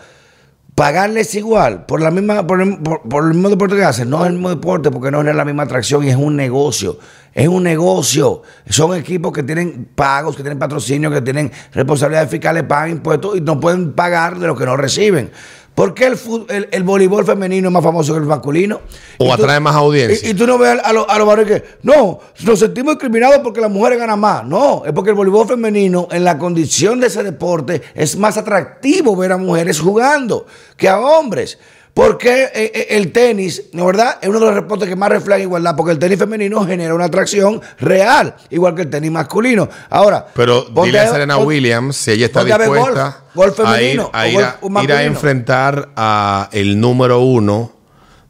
pagarles 0.75 1.33
igual 1.37 1.87
por 1.87 2.01
la 2.01 2.11
misma 2.11 2.44
por 2.44 2.61
el, 2.61 2.77
por 2.79 3.22
el 3.22 3.35
mismo 3.35 3.51
deporte 3.51 3.77
que 3.77 3.85
hacen, 3.85 4.11
no 4.11 4.22
es 4.22 4.31
el 4.31 4.33
mismo 4.33 4.48
deporte 4.48 4.90
porque 4.90 5.12
no 5.12 5.20
es 5.20 5.33
la 5.33 5.44
misma 5.44 5.62
atracción 5.62 6.03
y 6.03 6.09
es 6.09 6.16
un 6.16 6.35
negocio. 6.35 6.98
Es 7.33 7.46
un 7.46 7.62
negocio. 7.62 8.42
Son 8.68 8.96
equipos 8.96 9.33
que 9.33 9.44
tienen 9.44 9.88
pagos, 9.94 10.35
que 10.35 10.42
tienen 10.42 10.59
patrocinio, 10.59 11.09
que 11.09 11.22
tienen 11.22 11.53
responsabilidades 11.72 12.29
fiscales, 12.29 12.64
pagan 12.64 12.90
impuestos 12.90 13.37
y 13.37 13.40
no 13.40 13.61
pueden 13.61 13.92
pagar 13.92 14.40
de 14.40 14.48
lo 14.48 14.57
que 14.57 14.66
no 14.66 14.77
reciben. 14.77 15.31
¿Por 15.74 15.94
qué 15.94 16.06
el, 16.06 16.18
el, 16.50 16.68
el 16.70 16.82
voleibol 16.82 17.24
femenino 17.24 17.68
es 17.68 17.72
más 17.72 17.82
famoso 17.82 18.12
que 18.12 18.18
el 18.20 18.26
masculino? 18.26 18.82
O 19.18 19.24
Y 19.24 19.28
tú- 19.28 19.32
atrae 19.32 19.58
más 19.58 19.74
audiencia. 19.74 20.28
Y, 20.28 20.32
y 20.32 20.35
tú 20.35 20.46
no 20.46 20.58
ves 20.58 20.78
a, 20.85 20.92
los- 20.92 21.06
a 21.08 21.16
los 21.18 21.26
varones 21.26 21.50
que, 21.62 21.68
no, 21.82 22.20
nos 22.44 22.58
sentimos 22.58 22.94
discriminados 22.94 23.38
porque 23.38 23.61
las 23.62 23.70
mujeres 23.70 23.98
ganan 23.98 24.20
más. 24.20 24.44
No, 24.44 24.82
es 24.85 24.92
porque 24.92 25.11
el 25.11 25.16
voleibol 25.16 25.48
femenino, 25.48 26.08
en 26.11 26.24
la 26.24 26.37
condición 26.37 27.00
de 27.00 27.06
ese 27.06 27.22
deporte, 27.22 27.80
es 27.94 28.16
más 28.16 28.37
atractivo 28.37 29.16
ver 29.16 29.32
a 29.32 29.38
mujeres 29.38 29.80
jugando 29.80 30.46
que 30.76 30.88
a 30.90 31.00
hombres. 31.00 31.58
Porque 31.94 32.44
eh, 32.55 32.72
eh, 32.74 32.87
el 32.90 33.12
tenis, 33.12 33.64
¿no 33.72 33.85
verdad? 33.85 34.16
Es 34.22 34.28
uno 34.28 34.40
de 34.40 34.46
los 34.46 34.55
deportes 34.55 34.88
que 34.88 34.96
más 34.96 35.11
refleja 35.11 35.40
igualdad, 35.40 35.76
porque 35.76 35.92
el 35.92 35.98
tenis 35.98 36.18
femenino 36.18 36.64
genera 36.64 36.94
una 36.94 37.05
atracción 37.05 37.61
real, 37.78 38.35
igual 38.48 38.74
que 38.74 38.83
el 38.83 38.90
tenis 38.90 39.11
masculino. 39.11 39.68
Ahora, 39.90 40.26
Pero 40.35 40.64
dile 40.85 41.00
a 41.00 41.11
Serena 41.11 41.37
Williams 41.37 41.96
si 41.96 42.12
ella 42.12 42.26
está 42.26 42.44
dispuesta 42.44 43.24
golf, 43.35 43.57
golf 43.57 43.68
a 43.68 43.83
ir, 43.83 44.00
a, 44.00 44.26
golf 44.31 44.85
ir 44.85 44.90
enfrentar 44.90 45.90
a 45.94 46.48
el 46.52 46.81
número 46.81 47.20
uno 47.20 47.72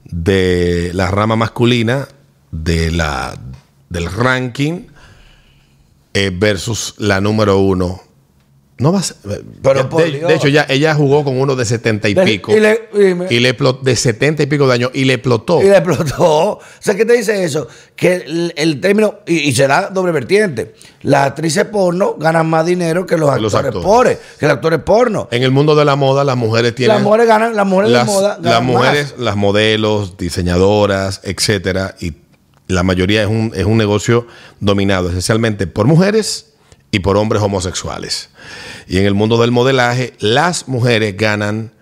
de 0.05 0.91
la 0.93 1.09
rama 1.11 1.37
masculina 1.37 2.09
de 2.51 2.91
la, 2.91 3.35
del 3.89 4.11
ranking 4.11 4.87
eh, 6.15 6.31
versus 6.35 6.95
la 6.99 7.21
número 7.21 7.59
uno. 7.59 8.03
No 8.83 8.93
va 8.93 8.99
a 8.99 9.03
ser- 9.05 9.17
Pero 9.63 9.85
de, 9.85 10.35
hecho, 10.35 10.49
ya 10.49 10.67
ella 10.69 10.95
jugó 10.95 11.23
con 11.23 11.41
uno 11.41 11.55
de 11.55 11.65
setenta 11.65 12.09
y 12.09 12.15
De- 12.15 12.25
pico. 12.25 12.51
y 12.57 12.59
le- 12.59 12.89
y 12.93 13.15
me- 13.15 13.27
y 13.33 13.39
le 13.39 13.51
explotó- 13.51 13.83
de 13.85 13.95
setenta 13.95 14.43
y 14.43 14.47
pico 14.47 14.67
de 14.67 14.75
años 14.75 14.91
y 14.93 15.05
le 15.05 15.15
explotó. 15.15 15.61
Y 15.63 15.67
le 15.67 15.77
explotó. 15.77 16.25
O 16.25 16.61
sea, 16.81 16.97
¿qué 16.97 17.05
te 17.05 17.13
dice 17.13 17.45
eso? 17.45 17.69
Que 17.95 18.15
el, 18.17 18.53
el 18.57 18.81
término, 18.81 19.21
y, 19.27 19.53
será 19.53 19.89
doble 19.91 20.11
vertiente, 20.11 20.75
las 21.03 21.29
actrices 21.29 21.65
porno 21.67 22.17
ganan 22.19 22.51
más 22.51 22.67
dinero 22.67 23.07
que 23.07 23.17
los 23.17 23.29
Que 23.31 23.35
actores, 23.37 23.55
actores. 23.55 23.85
pobres, 23.87 24.19
que 24.41 24.47
los 24.47 24.55
actores 24.57 24.81
porno. 24.81 25.29
En 25.31 25.45
el 25.45 25.53
mundo 25.53 25.77
de 25.77 25.85
la 25.85 25.95
moda, 25.95 26.25
las 26.25 26.37
mujeres 26.37 26.75
tienen. 26.75 26.97
Las 26.97 27.05
mujeres 27.05 27.29
ganan, 27.29 27.55
las 27.55 27.67
mujeres 27.67 27.93
las, 27.93 28.07
de 28.07 28.13
moda 28.13 28.29
ganan 28.37 28.53
las 28.53 28.63
mujeres, 28.63 29.13
más. 29.13 29.21
las 29.21 29.37
modelos, 29.37 30.17
diseñadoras, 30.17 31.21
etcétera, 31.23 31.95
y 32.01 32.15
la 32.69 32.83
mayoría 32.83 33.23
es 33.23 33.29
un, 33.29 33.53
es 33.55 33.65
un 33.65 33.77
negocio 33.79 34.27
dominado 34.59 35.09
esencialmente 35.11 35.67
por 35.67 35.87
mujeres 35.87 36.52
y 36.93 37.01
por 37.01 37.17
hombres 37.17 37.43
homosexuales. 37.43 38.31
Y 38.87 38.99
en 38.99 39.07
el 39.07 39.15
mundo 39.15 39.41
del 39.41 39.51
modelaje, 39.51 40.13
las 40.21 40.69
mujeres 40.69 41.17
ganan 41.17 41.73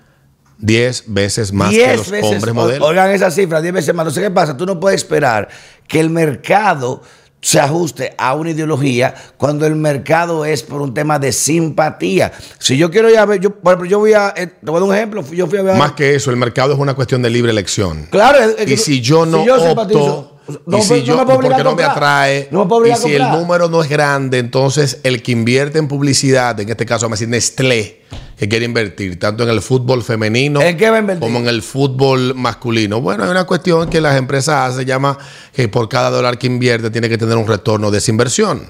10 0.59 1.05
veces 1.09 1.53
más 1.53 1.71
que 1.71 1.77
10 1.77 1.97
los 1.97 2.11
veces, 2.11 2.31
hombres 2.33 2.55
modelos. 2.55 2.89
Oigan 2.89 3.11
esa 3.11 3.31
cifra, 3.31 3.61
10 3.61 3.75
veces 3.75 3.95
más. 3.95 4.05
No 4.07 4.11
sé 4.13 4.21
qué 4.23 4.31
pasa. 4.31 4.57
Tú 4.57 4.65
no 4.67 4.79
puedes 4.81 5.01
esperar 5.03 5.49
que 5.89 6.01
el 6.01 6.11
mercado 6.11 7.03
se 7.43 7.59
ajuste 7.59 8.15
a 8.19 8.35
una 8.35 8.51
ideología 8.51 9.15
cuando 9.39 9.67
el 9.67 9.75
mercado 9.75 10.45
es 10.45 10.63
por 10.63 10.83
un 10.83 10.93
tema 10.93 11.19
de 11.19 11.33
simpatía. 11.33 12.31
Si 12.59 12.77
yo 12.77 12.91
quiero 12.91 13.09
ir 13.11 13.17
a 13.17 13.25
ver, 13.25 13.41
yo, 13.41 13.51
por 13.51 13.73
ejemplo, 13.73 13.89
yo 13.91 13.99
voy 13.99 14.13
a, 14.13 14.35
eh, 14.37 14.47
te 14.47 14.71
voy 14.71 14.77
a 14.77 14.81
dar 14.81 14.89
un 14.91 14.95
ejemplo, 14.95 15.25
yo 15.33 15.47
fui 15.47 15.59
a 15.59 15.63
ver... 15.63 15.77
Más 15.77 15.93
que 15.93 16.15
eso, 16.15 16.31
el 16.31 16.37
mercado 16.37 16.75
es 16.75 16.79
una 16.79 16.93
cuestión 16.93 17.23
de 17.23 17.31
libre 17.31 17.51
elección. 17.51 18.07
Claro, 18.11 18.39
es- 18.59 18.71
y 18.71 18.77
si 18.77 19.01
yo 19.01 19.25
no 19.25 19.43
simpatizo, 19.59 19.73
opto, 20.19 20.30
no 20.67 20.79
y 20.79 20.83
si 20.83 20.95
no 20.95 20.97
yo, 20.99 21.17
me 21.19 21.25
puedo 21.25 21.39
obligar 21.39 21.63
porque 21.63 21.69
a 21.69 21.71
no 21.71 21.77
me 21.77 21.85
atrae, 21.85 22.49
No 22.51 22.65
me 22.65 22.69
puedo 22.69 22.87
y 22.87 22.91
a 22.91 22.97
si 22.97 23.15
el 23.15 23.29
número 23.31 23.69
no 23.69 23.83
es 23.83 23.89
grande, 23.89 24.39
entonces 24.39 25.01
el 25.03 25.23
que 25.23 25.33
invierte 25.33 25.79
en 25.79 25.89
publicidad, 25.89 26.59
en 26.59 26.69
este 26.69 26.87
caso 26.87 27.07
vamos 27.07 27.19
a 27.19 27.21
decir 27.21 27.29
Nestlé, 27.29 28.03
que 28.37 28.49
quiere 28.49 28.65
invertir 28.65 29.19
tanto 29.19 29.43
en 29.43 29.51
el 29.51 29.61
fútbol 29.61 30.03
femenino 30.03 30.63
¿En 30.63 30.77
qué 30.77 30.91
va 30.91 30.97
a 30.97 31.01
invertir? 31.01 31.21
como 31.21 31.39
en 31.41 31.47
el 31.47 31.63
fútbol 31.63 32.35
masculino. 32.35 33.01
Bueno, 33.01 33.25
hay 33.25 33.31
una 33.31 33.45
cuestión 33.45 33.89
que 33.91 34.01
las 34.01 34.17
empresas 34.17 34.71
hacen, 34.71 34.81
se 34.81 34.85
llama 34.87 35.19
que 35.53 35.69
por 35.69 35.89
cada 35.89 36.11
dólar 36.11 36.39
que 36.39 36.47
invierte 36.47 36.91
tiene 36.91 37.09
que 37.09 37.19
tener 37.19 37.37
un 37.37 37.47
retorno 37.47 37.91
de 37.91 37.99
esa 37.99 38.11
inversión. 38.11 38.63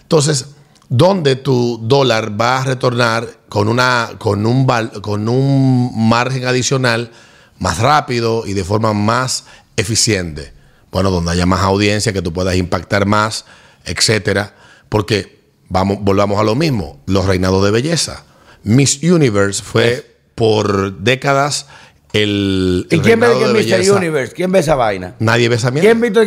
Entonces, 0.00 0.46
¿dónde 0.88 1.36
tu 1.36 1.78
dólar 1.82 2.40
va 2.40 2.62
a 2.62 2.64
retornar 2.64 3.28
con, 3.48 3.68
una, 3.68 4.12
con, 4.18 4.46
un, 4.46 4.66
con 5.02 5.28
un 5.28 6.08
margen 6.08 6.46
adicional 6.46 7.10
más 7.58 7.78
rápido 7.78 8.46
y 8.46 8.54
de 8.54 8.64
forma 8.64 8.94
más 8.94 9.44
eficiente? 9.76 10.57
Bueno, 10.90 11.10
donde 11.10 11.32
haya 11.32 11.46
más 11.46 11.60
audiencia, 11.60 12.12
que 12.12 12.22
tú 12.22 12.32
puedas 12.32 12.56
impactar 12.56 13.06
más, 13.06 13.44
etcétera. 13.84 14.54
Porque 14.88 15.40
vamos, 15.68 15.98
volvamos 16.00 16.40
a 16.40 16.44
lo 16.44 16.54
mismo, 16.54 17.00
los 17.06 17.26
reinados 17.26 17.64
de 17.64 17.70
belleza. 17.70 18.24
Miss 18.62 19.02
Universe 19.02 19.62
fue 19.62 20.16
por 20.34 20.98
décadas 20.98 21.66
el, 22.12 22.86
¿Y 22.90 22.94
el 22.94 23.02
quién 23.02 23.20
ve 23.20 23.28
Mr. 23.28 23.96
Universe? 23.96 24.32
¿Quién 24.34 24.50
ve 24.50 24.60
esa 24.60 24.74
vaina? 24.74 25.14
Nadie 25.18 25.48
ve 25.48 25.56
esa 25.56 25.70
mierda. 25.70 25.88
¿Quién 25.88 26.00
visto 26.00 26.22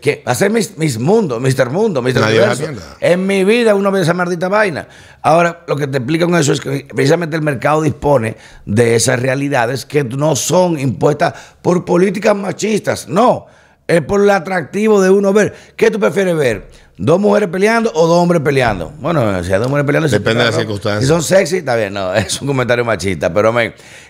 que, 0.00 0.22
hacer 0.26 0.50
mis, 0.50 0.76
mis 0.76 0.98
mundos, 0.98 1.40
Mr. 1.40 1.70
Mundo, 1.70 2.02
Mr. 2.02 2.20
Nadie 2.20 2.38
ve 2.38 2.44
Universo? 2.44 2.62
mierda. 2.72 2.96
En 3.00 3.26
mi 3.26 3.44
vida 3.44 3.74
uno 3.74 3.90
ve 3.90 4.02
esa 4.02 4.12
maldita 4.12 4.48
vaina. 4.48 4.88
Ahora, 5.22 5.64
lo 5.66 5.76
que 5.76 5.86
te 5.86 5.98
explica 5.98 6.26
con 6.26 6.36
eso 6.36 6.52
es 6.52 6.60
que 6.60 6.86
precisamente 6.94 7.34
el 7.34 7.42
mercado 7.42 7.82
dispone 7.82 8.36
de 8.66 8.96
esas 8.96 9.18
realidades 9.18 9.86
que 9.86 10.04
no 10.04 10.36
son 10.36 10.78
impuestas 10.78 11.32
por 11.62 11.84
políticas 11.84 12.36
machistas, 12.36 13.08
no. 13.08 13.46
Es 13.86 14.02
por 14.02 14.20
el 14.20 14.30
atractivo 14.30 15.00
de 15.00 15.10
uno 15.10 15.32
ver. 15.32 15.54
¿Qué 15.76 15.90
tú 15.90 16.00
prefieres 16.00 16.36
ver? 16.36 16.68
¿Dos 16.98 17.20
mujeres 17.20 17.48
peleando 17.50 17.92
o 17.94 18.06
dos 18.06 18.22
hombres 18.22 18.40
peleando? 18.42 18.92
Bueno, 19.00 19.44
si 19.44 19.52
hay 19.52 19.58
dos 19.58 19.68
mujeres 19.68 19.86
peleando, 19.86 20.08
se 20.08 20.18
Depende 20.18 20.40
de 20.40 20.46
las 20.46 20.56
circunstancias. 20.56 21.02
Si 21.02 21.06
son 21.06 21.22
sexy, 21.22 21.58
está 21.58 21.76
bien, 21.76 21.92
no, 21.92 22.12
es 22.14 22.40
un 22.40 22.48
comentario 22.48 22.84
machista. 22.84 23.32
Pero, 23.32 23.52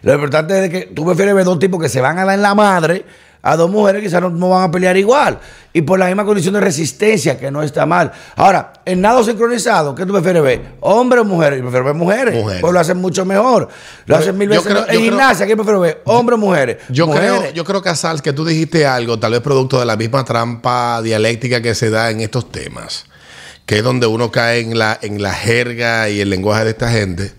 lo 0.02 0.14
importante 0.14 0.64
es 0.64 0.70
que 0.70 0.86
tú 0.94 1.04
prefieres 1.04 1.34
ver 1.34 1.44
dos 1.44 1.58
tipos 1.58 1.80
que 1.80 1.88
se 1.88 2.00
van 2.00 2.18
a 2.18 2.24
dar 2.24 2.34
en 2.34 2.42
la 2.42 2.54
madre 2.54 3.04
a 3.48 3.56
dos 3.56 3.70
mujeres 3.70 4.02
quizás 4.02 4.20
no, 4.20 4.30
no 4.30 4.48
van 4.50 4.64
a 4.64 4.70
pelear 4.70 4.96
igual. 4.96 5.38
Y 5.72 5.82
por 5.82 5.98
la 5.98 6.06
misma 6.06 6.24
condición 6.24 6.54
de 6.54 6.60
resistencia, 6.60 7.38
que 7.38 7.50
no 7.50 7.62
está 7.62 7.84
mal. 7.84 8.10
Ahora, 8.34 8.72
en 8.86 9.00
nado 9.02 9.22
sincronizado, 9.22 9.94
¿qué 9.94 10.06
tú 10.06 10.12
prefieres 10.14 10.42
ver? 10.42 10.62
¿Hombre 10.80 11.20
o 11.20 11.24
mujeres? 11.24 11.58
Yo 11.58 11.64
prefiero 11.64 11.84
ver 11.84 11.94
mujeres. 11.94 12.34
Mujeres. 12.34 12.60
Pues 12.62 12.72
lo 12.72 12.80
hacen 12.80 12.96
mucho 12.96 13.24
mejor. 13.26 13.68
Lo 14.06 14.16
hacen 14.16 14.38
mil 14.38 14.48
veces. 14.48 14.64
creo- 14.64 14.80
mejor. 14.80 14.94
en 14.94 15.00
gimnasia, 15.02 15.46
¿qué 15.46 15.54
prefiero 15.54 15.80
ver? 15.80 16.00
¿Hombre 16.04 16.34
o 16.34 16.38
mujeres? 16.38 16.78
Yo 16.88 17.10
creo, 17.10 17.50
yo 17.52 17.64
creo, 17.64 17.82
Casals, 17.82 18.22
que 18.22 18.32
tú 18.32 18.44
dijiste 18.44 18.86
algo, 18.86 19.18
tal 19.18 19.32
vez 19.32 19.40
producto 19.42 19.78
de 19.78 19.84
la 19.86 19.96
misma 19.96 20.24
trampa 20.24 21.02
dialéctica 21.02 21.60
que 21.60 21.74
se 21.74 21.90
da 21.90 22.10
en 22.10 22.20
estos 22.20 22.50
temas, 22.50 23.04
que 23.66 23.78
es 23.78 23.84
donde 23.84 24.06
uno 24.06 24.30
cae 24.32 24.60
en 24.60 24.78
la, 24.78 24.98
en 25.02 25.22
la 25.22 25.34
jerga 25.34 26.08
y 26.08 26.20
el 26.20 26.30
lenguaje 26.30 26.64
de 26.64 26.70
esta 26.70 26.90
gente. 26.90 27.32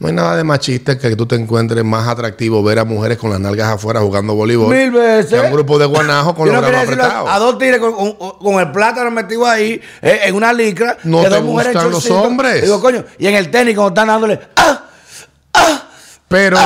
No 0.00 0.08
hay 0.08 0.12
nada 0.14 0.36
de 0.36 0.44
machista 0.44 0.98
que 0.98 1.14
tú 1.16 1.24
te 1.24 1.36
encuentres 1.36 1.84
más 1.84 2.06
atractivo 2.08 2.62
ver 2.62 2.80
a 2.80 2.84
mujeres 2.84 3.16
con 3.16 3.30
las 3.30 3.38
nalgas 3.40 3.68
afuera 3.74 4.00
jugando 4.00 4.34
voleibol. 4.34 4.74
Mil 4.74 4.90
veces. 4.90 5.30
que 5.30 5.38
a 5.38 5.42
un 5.42 5.52
grupo 5.52 5.78
de 5.78 5.86
guanajos 5.86 6.34
con 6.34 6.46
Yo 6.48 6.52
los 6.52 6.62
no 6.62 6.68
brazos 6.68 6.88
apretados. 6.88 7.30
a 7.30 7.38
dos 7.38 7.58
tigres 7.58 7.78
con, 7.78 7.92
con- 8.16 8.38
con 8.38 8.60
el 8.60 8.72
plátano 8.72 9.10
metido 9.12 9.46
ahí 9.46 9.80
eh, 10.02 10.20
en 10.24 10.34
una 10.34 10.52
licra. 10.52 10.98
No 11.04 11.22
te 11.22 11.28
dos 11.30 11.42
mujeres 11.44 11.74
los 11.74 12.10
hombres. 12.10 12.62
Digo, 12.62 12.80
coño, 12.80 13.04
y 13.18 13.26
en 13.28 13.36
el 13.36 13.50
tenis 13.50 13.74
cuando 13.76 13.88
están 13.90 14.08
dándole. 14.08 14.40
¡Ah! 14.56 14.84
Pero 16.28 16.58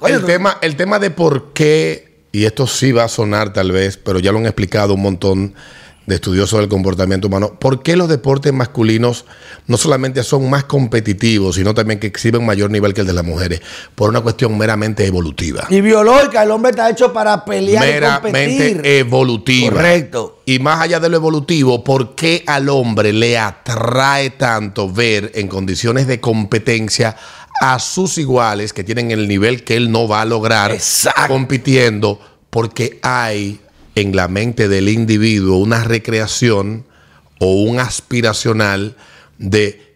Oye, 0.00 0.14
el, 0.14 0.20
tú- 0.20 0.26
tema, 0.26 0.56
el 0.62 0.76
tema 0.76 0.98
de 0.98 1.10
por 1.10 1.52
qué, 1.52 2.24
y 2.32 2.44
esto 2.46 2.66
sí 2.66 2.92
va 2.92 3.04
a 3.04 3.08
sonar 3.08 3.52
tal 3.52 3.72
vez, 3.72 3.96
pero 3.98 4.18
ya 4.18 4.32
lo 4.32 4.38
han 4.38 4.46
explicado 4.46 4.94
un 4.94 5.02
montón 5.02 5.54
de 6.06 6.16
estudiosos 6.16 6.58
del 6.58 6.68
comportamiento 6.68 7.28
humano, 7.28 7.56
por 7.58 7.82
qué 7.82 7.96
los 7.96 8.08
deportes 8.08 8.52
masculinos 8.52 9.26
no 9.66 9.76
solamente 9.76 10.24
son 10.24 10.50
más 10.50 10.64
competitivos, 10.64 11.56
sino 11.56 11.74
también 11.74 12.00
que 12.00 12.08
exhiben 12.08 12.44
mayor 12.44 12.70
nivel 12.70 12.94
que 12.94 13.02
el 13.02 13.06
de 13.06 13.12
las 13.12 13.24
mujeres, 13.24 13.60
por 13.94 14.10
una 14.10 14.20
cuestión 14.20 14.56
meramente 14.58 15.06
evolutiva. 15.06 15.66
Y 15.70 15.80
biológica, 15.80 16.42
el 16.42 16.50
hombre 16.50 16.70
está 16.70 16.90
hecho 16.90 17.12
para 17.12 17.44
pelear 17.44 17.84
y 17.84 18.22
competir. 18.22 18.32
meramente 18.32 18.98
evolutiva. 18.98 19.72
Correcto. 19.72 20.40
Y 20.46 20.58
más 20.58 20.80
allá 20.80 20.98
de 20.98 21.08
lo 21.08 21.16
evolutivo, 21.16 21.84
¿por 21.84 22.16
qué 22.16 22.42
al 22.46 22.68
hombre 22.68 23.12
le 23.12 23.38
atrae 23.38 24.30
tanto 24.30 24.90
ver 24.90 25.30
en 25.34 25.46
condiciones 25.46 26.08
de 26.08 26.18
competencia 26.18 27.16
a 27.62 27.78
sus 27.78 28.18
iguales 28.18 28.72
que 28.72 28.82
tienen 28.82 29.10
el 29.12 29.28
nivel 29.28 29.62
que 29.62 29.76
él 29.76 29.92
no 29.92 30.08
va 30.08 30.22
a 30.22 30.24
lograr 30.24 30.72
Exacto. 30.72 31.28
compitiendo? 31.28 32.18
Porque 32.48 32.98
hay 33.02 33.60
en 33.94 34.14
la 34.16 34.28
mente 34.28 34.68
del 34.68 34.88
individuo 34.88 35.58
una 35.58 35.84
recreación 35.84 36.84
o 37.38 37.62
un 37.62 37.78
aspiracional 37.80 38.96
de 39.38 39.94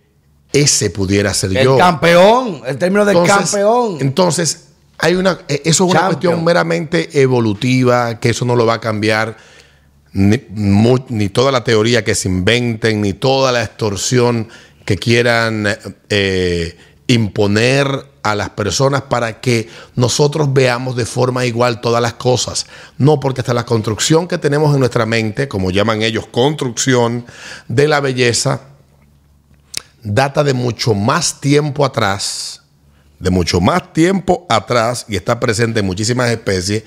ese 0.52 0.90
pudiera 0.90 1.35
ser 1.35 1.57
El 1.57 1.64
yo. 1.64 1.76
campeón, 1.78 2.62
el 2.66 2.78
término 2.78 3.04
de 3.04 3.12
Entonces- 3.12 3.50
campeón. 3.50 3.96
Entonces, 4.00 4.68
hay 4.98 5.14
una, 5.16 5.40
eh, 5.48 5.62
eso 5.64 5.85
es 5.85 5.90
una 5.90 6.00
Champion. 6.00 6.12
cuestión 6.20 6.44
meramente 6.44 7.20
evolutiva, 7.20 8.20
que 8.20 8.30
eso 8.30 8.44
no 8.44 8.54
lo 8.57 8.64
va 8.64 8.74
a 8.74 8.80
cambiar 8.80 9.37
ni 10.12 11.28
toda 11.28 11.50
la 11.50 11.64
teoría 11.64 12.04
que 12.04 12.14
se 12.14 12.28
inventen, 12.28 13.00
ni 13.00 13.14
toda 13.14 13.50
la 13.50 13.64
extorsión 13.64 14.48
que 14.85 14.96
quieran 14.96 15.66
eh, 16.09 16.76
imponer 17.09 18.07
a 18.25 18.35
las 18.35 18.49
personas 18.51 19.03
para 19.03 19.41
que 19.41 19.69
nosotros 19.97 20.53
veamos 20.55 20.97
de 20.97 21.05
forma 21.05 21.45
igual 21.45 21.83
todas 21.83 22.01
las 22.01 22.15
cosas. 22.15 22.67
No, 22.97 23.21
porque 23.21 23.43
hasta 23.43 23.53
la 23.53 23.67
construcción 23.67 24.27
que 24.27 24.39
tenemos 24.39 24.73
en 24.73 24.81
nuestra 24.81 25.05
mente, 25.05 25.47
como 25.47 25.71
llaman 25.71 26.03
ellos, 26.03 26.27
construcción 26.27 27.27
de 27.69 27.87
la 27.87 28.01
belleza, 28.01 28.63
data 30.03 30.43
de 30.43 30.55
mucho 30.55 30.95
más 30.95 31.39
tiempo 31.39 31.85
atrás, 31.85 32.63
de 33.19 33.29
mucho 33.29 33.61
más 33.61 33.93
tiempo 33.93 34.47
atrás, 34.49 35.05
y 35.07 35.17
está 35.17 35.39
presente 35.39 35.81
en 35.81 35.87
muchísimas 35.87 36.31
especies, 36.31 36.85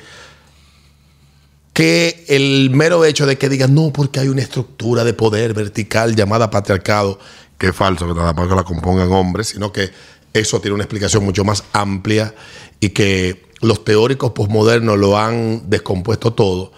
que 1.71 2.25
el 2.29 2.71
mero 2.71 3.05
hecho 3.05 3.27
de 3.27 3.37
que 3.37 3.47
digan, 3.47 3.75
no, 3.75 3.93
porque 3.93 4.19
hay 4.19 4.29
una 4.29 4.41
estructura 4.41 5.03
de 5.03 5.13
poder 5.13 5.53
vertical 5.53 6.15
llamada 6.15 6.49
patriarcado, 6.49 7.19
que 7.59 7.67
es 7.67 7.75
falso, 7.75 8.07
que 8.07 8.15
nada 8.15 8.33
más 8.33 8.47
que 8.47 8.55
la 8.55 8.63
compongan 8.63 9.11
hombres, 9.11 9.49
sino 9.49 9.71
que 9.71 9.91
eso 10.39 10.59
tiene 10.61 10.75
una 10.75 10.83
explicación 10.83 11.23
mucho 11.23 11.43
más 11.43 11.63
amplia 11.73 12.33
y 12.79 12.89
que 12.89 13.45
los 13.61 13.83
teóricos 13.83 14.31
posmodernos 14.31 14.97
lo 14.97 15.17
han 15.17 15.69
descompuesto 15.69 16.33
todo. 16.33 16.71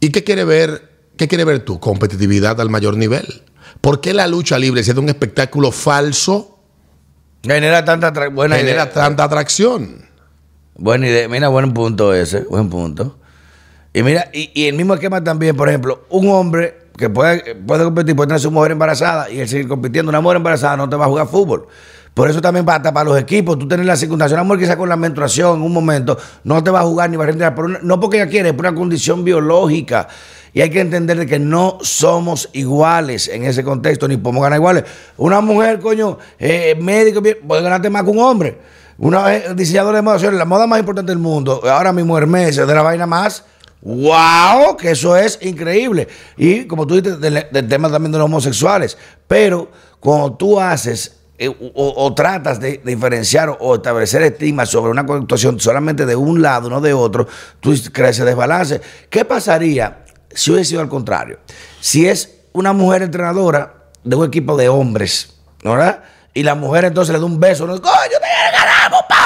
¿Y 0.00 0.10
qué 0.10 0.24
quiere 0.24 0.44
ver? 0.44 0.90
¿Qué 1.16 1.28
quiere 1.28 1.44
ver 1.44 1.60
tú? 1.64 1.80
Competitividad 1.80 2.60
al 2.60 2.70
mayor 2.70 2.96
nivel. 2.96 3.42
¿Por 3.80 4.00
qué 4.00 4.14
la 4.14 4.26
lucha 4.26 4.58
libre, 4.58 4.82
siendo 4.82 5.02
un 5.02 5.08
espectáculo 5.08 5.72
falso, 5.72 6.58
Genera 7.42 7.84
tanta 7.84 8.10
buena 8.28 8.56
genera 8.56 8.82
idea. 8.82 8.92
tanta 8.92 9.24
atracción? 9.24 10.04
Buena 10.76 11.08
idea. 11.08 11.28
Mira, 11.28 11.48
buen 11.48 11.72
punto 11.72 12.12
ese. 12.12 12.40
Buen 12.40 12.68
punto. 12.68 13.18
Y 13.94 14.02
mira, 14.02 14.30
y, 14.32 14.50
y 14.54 14.66
el 14.66 14.74
mismo 14.76 14.94
esquema 14.94 15.24
también, 15.24 15.56
por 15.56 15.68
ejemplo, 15.68 16.04
un 16.10 16.28
hombre 16.28 16.80
que 16.96 17.08
puede, 17.08 17.54
puede 17.54 17.84
competir, 17.84 18.14
puede 18.14 18.28
tener 18.28 18.36
a 18.36 18.40
su 18.40 18.50
mujer 18.50 18.72
embarazada 18.72 19.30
y 19.30 19.40
él 19.40 19.48
seguir 19.48 19.68
compitiendo. 19.68 20.10
Una 20.10 20.20
mujer 20.20 20.36
embarazada 20.36 20.76
no 20.76 20.88
te 20.88 20.96
va 20.96 21.06
a 21.06 21.08
jugar 21.08 21.28
fútbol. 21.28 21.66
Por 22.14 22.28
eso 22.28 22.40
también 22.40 22.66
para, 22.66 22.82
para 22.92 23.04
los 23.08 23.18
equipos, 23.18 23.58
tú 23.58 23.68
tienes 23.68 23.86
la 23.86 23.96
circunstancia. 23.96 24.34
Una 24.36 24.44
mujer 24.44 24.68
que 24.68 24.76
con 24.76 24.88
la 24.88 24.96
menstruación 24.96 25.56
en 25.58 25.62
un 25.62 25.72
momento 25.72 26.18
no 26.44 26.62
te 26.62 26.70
va 26.70 26.80
a 26.80 26.82
jugar 26.82 27.08
ni 27.08 27.16
va 27.16 27.24
a 27.24 27.26
rendir, 27.28 27.54
por 27.54 27.66
una- 27.66 27.78
no 27.82 28.00
porque 28.00 28.16
ella 28.20 28.28
quiere, 28.28 28.48
es 28.50 28.54
por 28.54 28.66
una 28.66 28.74
condición 28.74 29.24
biológica. 29.24 30.08
Y 30.52 30.60
hay 30.60 30.70
que 30.70 30.80
entender 30.80 31.16
de 31.16 31.26
que 31.26 31.38
no 31.38 31.78
somos 31.80 32.48
iguales 32.52 33.28
en 33.28 33.44
ese 33.44 33.62
contexto, 33.62 34.08
ni 34.08 34.16
podemos 34.16 34.42
ganar 34.42 34.58
iguales. 34.58 34.84
Una 35.16 35.40
mujer, 35.40 35.78
coño, 35.78 36.18
eh, 36.40 36.76
médico, 36.80 37.22
puede 37.46 37.62
ganarte 37.62 37.88
más 37.88 38.02
que 38.02 38.10
un 38.10 38.18
hombre. 38.18 38.58
Una 38.98 39.34
eh, 39.34 39.54
diseñadora 39.54 39.98
de 39.98 40.02
moda, 40.02 40.18
señores, 40.18 40.38
la 40.38 40.44
moda 40.44 40.66
más 40.66 40.80
importante 40.80 41.12
del 41.12 41.20
mundo, 41.20 41.62
ahora 41.70 41.92
mismo 41.92 42.18
Hermes, 42.18 42.58
es 42.58 42.66
de 42.66 42.74
la 42.74 42.82
vaina 42.82 43.06
más. 43.06 43.44
¡Wow! 43.82 44.76
Que 44.76 44.90
eso 44.90 45.16
es 45.16 45.38
increíble. 45.40 46.08
Y 46.36 46.64
como 46.66 46.86
tú 46.86 47.00
dices, 47.00 47.18
del, 47.20 47.46
del 47.50 47.68
tema 47.68 47.88
también 47.90 48.12
de 48.12 48.18
los 48.18 48.26
homosexuales. 48.26 48.98
Pero 49.26 49.70
cuando 50.00 50.32
tú 50.34 50.60
haces 50.60 51.16
eh, 51.42 51.72
o, 51.74 52.14
tratas 52.14 52.60
de, 52.60 52.82
diferenciar 52.84 53.56
o, 53.60 53.74
establecer 53.74 54.20
estigmas 54.20 54.68
sobre 54.68 54.90
una 54.90 55.00
actuación 55.00 55.58
solamente 55.58 56.04
de 56.04 56.14
un 56.14 56.42
lado, 56.42 56.68
no 56.68 56.82
de 56.82 56.92
otro, 56.92 57.26
tú 57.60 57.74
crees 57.94 58.16
ese 58.16 58.26
desbalance. 58.26 58.82
¿Qué 59.08 59.24
pasaría 59.24 60.04
si 60.34 60.50
hubiese 60.50 60.68
sido 60.68 60.82
al 60.82 60.90
contrario? 60.90 61.38
Si 61.80 62.06
es 62.06 62.42
una 62.52 62.74
mujer 62.74 63.00
entrenadora 63.00 63.86
de 64.04 64.16
un 64.16 64.26
equipo 64.26 64.54
de 64.54 64.68
hombres, 64.68 65.34
¿no 65.62 65.72
¿verdad? 65.72 66.02
Y 66.34 66.42
la 66.42 66.54
mujer 66.54 66.84
entonces 66.84 67.10
le 67.14 67.18
da 67.18 67.24
un 67.24 67.40
beso, 67.40 67.66
¿no? 67.66 67.80
¡Coño, 67.80 68.18
te 68.20 68.96
pa! 69.08 69.19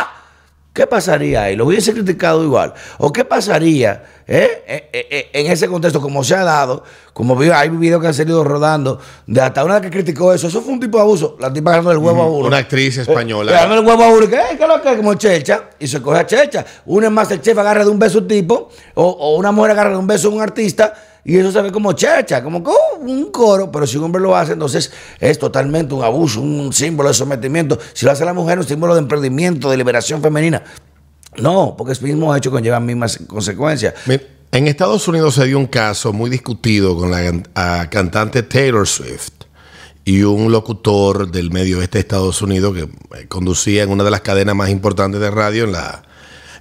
¿Qué 0.75 0.89
pasaría 0.89 1.45
ahí? 1.45 1.55
¿Lo 1.55 1.67
hubiese 1.67 1.93
criticado 1.93 2.43
igual? 2.43 2.75
¿O 2.99 3.13
qué 3.13 3.25
pasaría 3.25 4.03
eh, 4.27 4.65
eh, 4.67 4.91
eh, 4.93 5.31
en 5.33 5.47
ese 5.53 5.69
contexto, 5.69 6.01
como 6.01 6.25
se 6.25 6.35
ha 6.35 6.43
dado, 6.43 6.83
como 7.13 7.39
hay 7.41 7.69
videos 7.69 8.01
que 8.01 8.09
han 8.09 8.15
salido 8.15 8.43
rodando, 8.43 8.99
de 9.25 9.41
hasta 9.41 9.65
una 9.65 9.81
que 9.81 9.89
criticó 9.89 10.33
eso? 10.35 10.49
Eso 10.49 10.63
fue 10.63 10.73
un 10.73 10.81
tipo 10.81 10.99
de 10.99 11.03
abuso. 11.03 11.37
La 11.39 11.53
tipa 11.53 11.71
ganando 11.71 11.93
el 11.93 11.99
huevo 11.99 12.23
a 12.23 12.27
uno. 12.27 12.49
Una 12.49 12.57
actriz 12.57 12.99
española. 12.99 13.53
Le 13.53 13.57
ganó 13.57 13.75
el 13.75 13.87
huevo 13.87 14.03
a 14.03 14.09
uno. 14.09 14.29
¿Qué, 14.29 14.41
¿Qué 14.59 14.63
es 14.65 14.69
lo 14.69 14.83
que 14.83 14.91
es? 14.91 14.97
Como 14.97 15.15
Checha. 15.15 15.71
Y 15.79 15.87
se 15.87 16.03
coge 16.03 16.19
a 16.19 16.27
Checha. 16.27 16.67
Uno 16.87 17.07
es 17.07 17.13
más 17.13 17.31
el 17.31 17.41
chef 17.41 17.57
agarra 17.57 17.85
de 17.85 17.91
un 17.91 17.99
beso 18.01 18.19
un 18.19 18.27
tipo. 18.27 18.69
O, 18.95 19.05
o 19.05 19.37
una 19.37 19.53
mujer 19.53 19.71
agarra 19.71 19.91
de 19.91 19.99
un 19.99 20.09
beso 20.09 20.27
a 20.27 20.33
un 20.33 20.41
artista. 20.41 20.93
Y 21.25 21.37
eso 21.37 21.51
se 21.51 21.63
ve 21.63 21.73
como 21.73 21.93
checha, 21.95 22.43
como 22.43 22.59
uh, 22.59 23.01
un 23.01 23.31
coro. 23.31 23.71
Pero 23.73 23.87
si 23.87 23.97
un 23.97 24.05
hombre 24.05 24.21
lo 24.21 24.37
hace, 24.37 24.53
entonces 24.53 24.93
es 25.19 25.39
totalmente 25.39 25.95
un 25.95 26.05
abuso, 26.05 26.41
un 26.41 26.73
símbolo 26.73 27.09
de 27.09 27.15
sometimiento. 27.15 27.79
Si 27.93 28.05
lo 28.05 28.13
hace 28.13 28.25
la 28.25 28.35
mujer, 28.35 28.59
un 28.59 28.67
símbolo 28.67 28.95
de 28.95 29.01
emprendimiento, 29.01 29.71
de 29.71 29.77
liberación 29.77 30.21
femenina. 30.21 30.63
No, 31.39 31.75
porque 31.77 31.93
es 31.93 32.03
mismo 32.03 32.35
hecho 32.37 32.51
conlleva 32.51 32.79
mismas 32.79 33.19
consecuencias. 33.27 33.95
En 34.53 34.69
Estados 34.69 35.09
Unidos 35.09 35.35
se 35.35 35.47
dio 35.47 35.59
un 35.59 35.67
caso 35.67 36.13
muy 36.13 36.31
discutido 36.31 36.97
con 36.97 37.11
la 37.11 37.89
cantante 37.91 38.45
Taylor 38.45 38.87
Swift 38.87 39.45
y 40.05 40.23
un 40.23 40.53
locutor 40.53 41.31
del 41.31 41.51
medio 41.51 41.79
oeste 41.79 41.99
de 41.99 42.01
Estados 42.01 42.43
Unidos 42.43 42.75
que 42.75 42.83
eh, 42.83 43.27
conducía 43.27 43.83
en 43.83 43.91
una 43.91 44.05
de 44.05 44.11
las 44.11 44.21
cadenas 44.21 44.55
más 44.55 44.69
importantes 44.69 45.21
de 45.21 45.31
radio 45.31 45.65
en 45.65 45.73
la 45.73 46.03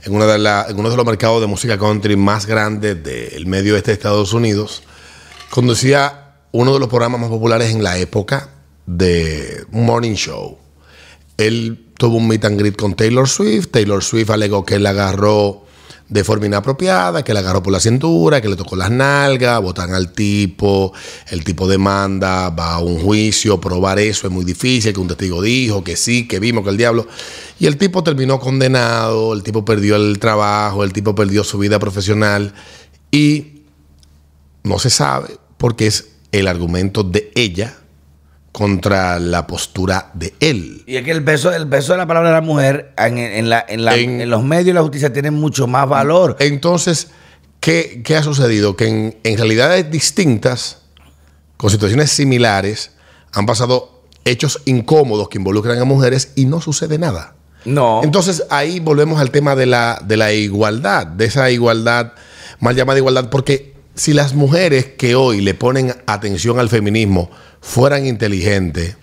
en, 0.03 0.15
una 0.15 0.25
de 0.25 0.35
en 0.69 0.79
uno 0.79 0.89
de 0.89 0.97
los 0.97 1.05
mercados 1.05 1.41
de 1.41 1.47
música 1.47 1.77
country 1.77 2.15
más 2.15 2.45
grandes 2.45 3.03
del 3.03 3.45
medio 3.45 3.75
oeste 3.75 3.91
de 3.91 3.95
Estados 3.95 4.33
Unidos. 4.33 4.83
Conducía 5.49 6.35
uno 6.51 6.73
de 6.73 6.79
los 6.79 6.89
programas 6.89 7.21
más 7.21 7.29
populares 7.29 7.71
en 7.71 7.83
la 7.83 7.97
época 7.97 8.49
de 8.85 9.65
morning 9.71 10.13
show. 10.13 10.57
Él 11.37 11.87
tuvo 11.97 12.17
un 12.17 12.27
meet 12.27 12.45
and 12.45 12.59
greet 12.59 12.75
con 12.75 12.95
Taylor 12.95 13.27
Swift. 13.27 13.69
Taylor 13.71 14.03
Swift 14.03 14.29
alegó 14.29 14.65
que 14.65 14.75
él 14.75 14.85
agarró 14.85 15.65
de 16.09 16.23
forma 16.23 16.45
inapropiada, 16.45 17.23
que 17.23 17.33
le 17.33 17.39
agarró 17.39 17.63
por 17.63 17.73
la 17.73 17.79
cintura, 17.79 18.41
que 18.41 18.49
le 18.49 18.55
tocó 18.55 18.75
las 18.75 18.91
nalgas, 18.91 19.61
votan 19.61 19.93
al 19.93 20.11
tipo, 20.11 20.93
el 21.29 21.43
tipo 21.43 21.67
demanda, 21.67 22.49
va 22.49 22.75
a 22.75 22.79
un 22.79 22.99
juicio, 22.99 23.59
probar 23.59 23.99
eso 23.99 24.27
es 24.27 24.33
muy 24.33 24.45
difícil, 24.45 24.93
que 24.93 24.99
un 24.99 25.07
testigo 25.07 25.41
dijo, 25.41 25.83
que 25.83 25.95
sí, 25.95 26.27
que 26.27 26.39
vimos 26.39 26.63
que 26.63 26.69
el 26.69 26.77
diablo. 26.77 27.07
Y 27.59 27.65
el 27.65 27.77
tipo 27.77 28.03
terminó 28.03 28.39
condenado, 28.39 29.33
el 29.33 29.43
tipo 29.43 29.65
perdió 29.65 29.95
el 29.95 30.19
trabajo, 30.19 30.83
el 30.83 30.93
tipo 30.93 31.15
perdió 31.15 31.43
su 31.43 31.57
vida 31.57 31.79
profesional 31.79 32.53
y 33.09 33.63
no 34.63 34.79
se 34.79 34.89
sabe 34.89 35.37
porque 35.57 35.87
es 35.87 36.09
el 36.31 36.47
argumento 36.47 37.03
de 37.03 37.31
ella 37.35 37.77
contra 38.53 39.19
la 39.19 39.45
postura 39.47 40.11
de 40.13 40.33
él. 40.39 40.83
Y 40.85 40.95
es 40.95 41.03
que 41.03 41.11
el 41.11 41.23
peso, 41.23 41.51
el 41.51 41.67
peso 41.67 41.91
de 41.93 41.97
la 41.97 42.05
palabra 42.07 42.29
de 42.29 42.35
la 42.35 42.41
mujer 42.41 42.93
en, 42.97 43.17
en 43.17 43.49
la- 43.49 43.65
en 43.67 43.83
la- 43.83 43.95
En- 43.97 44.21
en 44.21 44.29
los 44.29 44.43
medios 44.43 44.67
de 44.67 44.73
la 44.75 44.81
justicia 44.83 45.11
tiene 45.11 45.31
mucho 45.31 45.65
más 45.67 45.89
valor. 45.89 46.37
Entonces, 46.39 47.09
¿qué, 47.59 48.01
qué 48.05 48.15
ha 48.15 48.23
sucedido? 48.23 48.75
Que 48.77 48.87
en, 48.87 49.17
en 49.23 49.37
realidades 49.37 49.89
distintas, 49.89 50.77
con 51.57 51.71
situaciones 51.71 52.11
similares, 52.11 52.91
han 53.33 53.45
pasado 53.47 54.03
hechos 54.23 54.61
incómodos 54.65 55.29
que 55.29 55.39
involucran 55.39 55.79
a 55.79 55.83
mujeres 55.83 56.31
y 56.35 56.45
no 56.45 56.61
sucede 56.61 56.97
nada. 56.99 57.33
No. 57.65 58.01
Entonces 58.03 58.43
ahí 58.51 58.79
volvemos 58.79 59.19
al 59.19 59.31
tema 59.31 59.55
de 59.55 59.65
la, 59.65 59.99
de 60.05 60.15
la 60.15 60.31
igualdad, 60.31 61.07
de 61.07 61.25
esa 61.25 61.49
igualdad, 61.49 62.13
mal 62.59 62.75
llamada 62.75 62.99
igualdad, 62.99 63.29
porque 63.31 63.72
si 63.95 64.13
las 64.13 64.33
mujeres 64.33 64.85
que 64.97 65.15
hoy 65.15 65.41
le 65.41 65.53
ponen 65.53 65.95
atención 66.07 66.59
al 66.59 66.69
feminismo 66.69 67.29
fueran 67.61 68.05
inteligentes, 68.05 68.97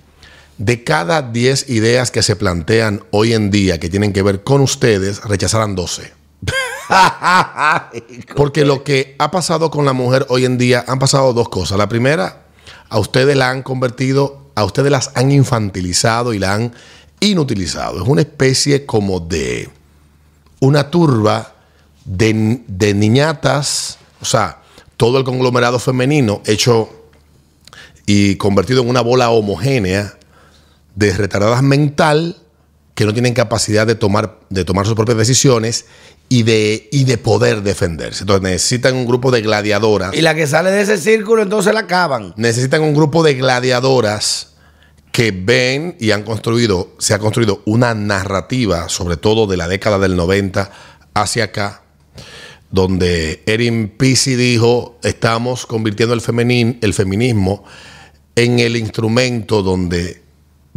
de 0.59 0.85
cada 0.85 1.22
10 1.22 1.70
ideas 1.70 2.11
que 2.11 2.22
se 2.22 2.37
plantean 2.37 3.03
hoy 3.11 3.33
en 3.33 3.50
día 3.50 3.81
que 3.81 3.88
tienen 3.88 4.12
que 4.12 4.22
ver 4.22 4.44
con 4.44 4.61
ustedes, 4.61 5.24
rechazarán 5.24 5.74
12. 5.74 6.12
Porque 8.37 8.66
lo 8.66 8.85
que 8.85 9.16
ha 9.18 9.31
pasado 9.31 9.70
con 9.70 9.87
la 9.87 9.94
mujer 9.94 10.26
hoy 10.29 10.44
en 10.44 10.59
día 10.59 10.85
han 10.87 10.98
pasado 10.98 11.33
dos 11.33 11.48
cosas. 11.48 11.79
La 11.79 11.88
primera, 11.88 12.42
a 12.90 12.98
ustedes 12.98 13.37
la 13.37 13.48
han 13.48 13.62
convertido, 13.62 14.50
a 14.55 14.64
ustedes 14.64 14.90
las 14.90 15.12
han 15.14 15.31
infantilizado 15.33 16.35
y 16.35 16.38
la 16.38 16.53
han 16.53 16.74
inutilizado. 17.20 18.03
Es 18.03 18.09
una 18.09 18.20
especie 18.20 18.85
como 18.85 19.20
de 19.20 19.70
una 20.61 20.90
turba 20.90 21.55
de, 22.05 22.61
de 22.66 22.92
niñatas, 22.92 23.98
o 24.20 24.26
sea, 24.26 24.60
todo 25.00 25.16
el 25.16 25.24
conglomerado 25.24 25.78
femenino 25.78 26.42
hecho 26.44 26.90
y 28.04 28.36
convertido 28.36 28.82
en 28.82 28.90
una 28.90 29.00
bola 29.00 29.30
homogénea 29.30 30.18
de 30.94 31.16
retardadas 31.16 31.62
mental 31.62 32.36
que 32.94 33.06
no 33.06 33.14
tienen 33.14 33.32
capacidad 33.32 33.86
de 33.86 33.94
tomar, 33.94 34.40
de 34.50 34.66
tomar 34.66 34.84
sus 34.84 34.94
propias 34.94 35.16
decisiones 35.16 35.86
y 36.28 36.42
de, 36.42 36.90
y 36.92 37.04
de 37.04 37.16
poder 37.16 37.62
defenderse. 37.62 38.24
Entonces 38.24 38.42
necesitan 38.42 38.94
un 38.94 39.06
grupo 39.06 39.30
de 39.30 39.40
gladiadoras. 39.40 40.12
Y 40.12 40.20
la 40.20 40.34
que 40.34 40.46
sale 40.46 40.70
de 40.70 40.82
ese 40.82 40.98
círculo, 40.98 41.40
entonces 41.40 41.72
la 41.72 41.80
acaban. 41.80 42.34
Necesitan 42.36 42.82
un 42.82 42.92
grupo 42.92 43.22
de 43.22 43.32
gladiadoras 43.32 44.48
que 45.12 45.30
ven 45.30 45.96
y 45.98 46.10
han 46.10 46.24
construido, 46.24 46.90
se 46.98 47.14
ha 47.14 47.18
construido 47.18 47.62
una 47.64 47.94
narrativa, 47.94 48.90
sobre 48.90 49.16
todo 49.16 49.46
de 49.46 49.56
la 49.56 49.66
década 49.66 49.98
del 49.98 50.14
90 50.14 50.70
hacia 51.14 51.44
acá, 51.44 51.84
donde 52.70 53.42
Erin 53.46 53.88
Pisi 53.88 54.37
dijo, 54.37 54.98
estamos 55.02 55.66
convirtiendo 55.66 56.14
el, 56.14 56.20
feminin- 56.20 56.78
el 56.83 56.94
feminismo 56.94 57.64
en 58.37 58.59
el 58.61 58.76
instrumento 58.76 59.62
donde 59.62 60.22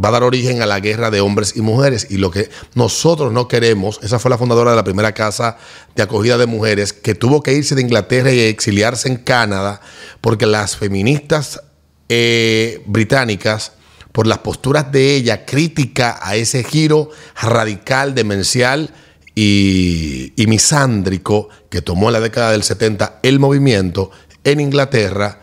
va 0.03 0.09
a 0.09 0.13
dar 0.13 0.23
origen 0.23 0.63
a 0.63 0.65
la 0.65 0.79
guerra 0.79 1.11
de 1.11 1.21
hombres 1.21 1.53
y 1.55 1.61
mujeres. 1.61 2.07
Y 2.09 2.17
lo 2.17 2.31
que 2.31 2.49
nosotros 2.73 3.31
no 3.31 3.47
queremos, 3.47 3.99
esa 4.01 4.17
fue 4.17 4.31
la 4.31 4.39
fundadora 4.39 4.71
de 4.71 4.77
la 4.77 4.83
primera 4.83 5.11
casa 5.13 5.57
de 5.95 6.01
acogida 6.01 6.39
de 6.39 6.47
mujeres, 6.47 6.93
que 6.93 7.13
tuvo 7.13 7.43
que 7.43 7.53
irse 7.53 7.75
de 7.75 7.83
Inglaterra 7.83 8.31
y 8.31 8.39
exiliarse 8.39 9.07
en 9.07 9.17
Canadá, 9.17 9.81
porque 10.19 10.47
las 10.47 10.75
feministas 10.77 11.61
eh, 12.09 12.81
británicas, 12.87 13.73
por 14.11 14.25
las 14.25 14.39
posturas 14.39 14.91
de 14.91 15.15
ella 15.15 15.45
crítica 15.45 16.19
a 16.21 16.35
ese 16.35 16.63
giro 16.63 17.11
radical, 17.39 18.15
demencial 18.15 18.91
y, 19.35 20.33
y 20.35 20.47
misándrico 20.47 21.49
que 21.69 21.81
tomó 21.81 22.07
en 22.09 22.13
la 22.13 22.19
década 22.19 22.51
del 22.51 22.63
70 22.63 23.19
el 23.23 23.39
movimiento 23.39 24.11
en 24.43 24.59
Inglaterra, 24.59 25.39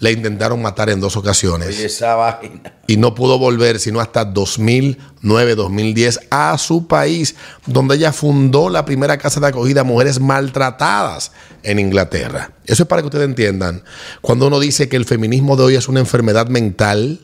la 0.00 0.10
intentaron 0.10 0.60
matar 0.62 0.88
en 0.90 0.98
dos 0.98 1.16
ocasiones 1.16 1.68
Oye, 1.68 1.84
esa 1.84 2.14
vaina. 2.14 2.72
y 2.86 2.96
no 2.96 3.14
pudo 3.14 3.38
volver 3.38 3.78
sino 3.78 4.00
hasta 4.00 4.24
2009-2010 4.32 6.26
a 6.30 6.56
su 6.58 6.86
país, 6.86 7.36
donde 7.66 7.96
ella 7.96 8.12
fundó 8.12 8.70
la 8.70 8.84
primera 8.84 9.18
casa 9.18 9.40
de 9.40 9.48
acogida 9.48 9.82
a 9.82 9.84
mujeres 9.84 10.18
maltratadas 10.18 11.32
en 11.62 11.78
Inglaterra. 11.78 12.52
Eso 12.64 12.84
es 12.84 12.88
para 12.88 13.02
que 13.02 13.06
ustedes 13.08 13.26
entiendan. 13.26 13.82
Cuando 14.22 14.46
uno 14.46 14.58
dice 14.58 14.88
que 14.88 14.96
el 14.96 15.04
feminismo 15.04 15.56
de 15.56 15.64
hoy 15.64 15.74
es 15.76 15.86
una 15.86 16.00
enfermedad 16.00 16.48
mental 16.48 17.20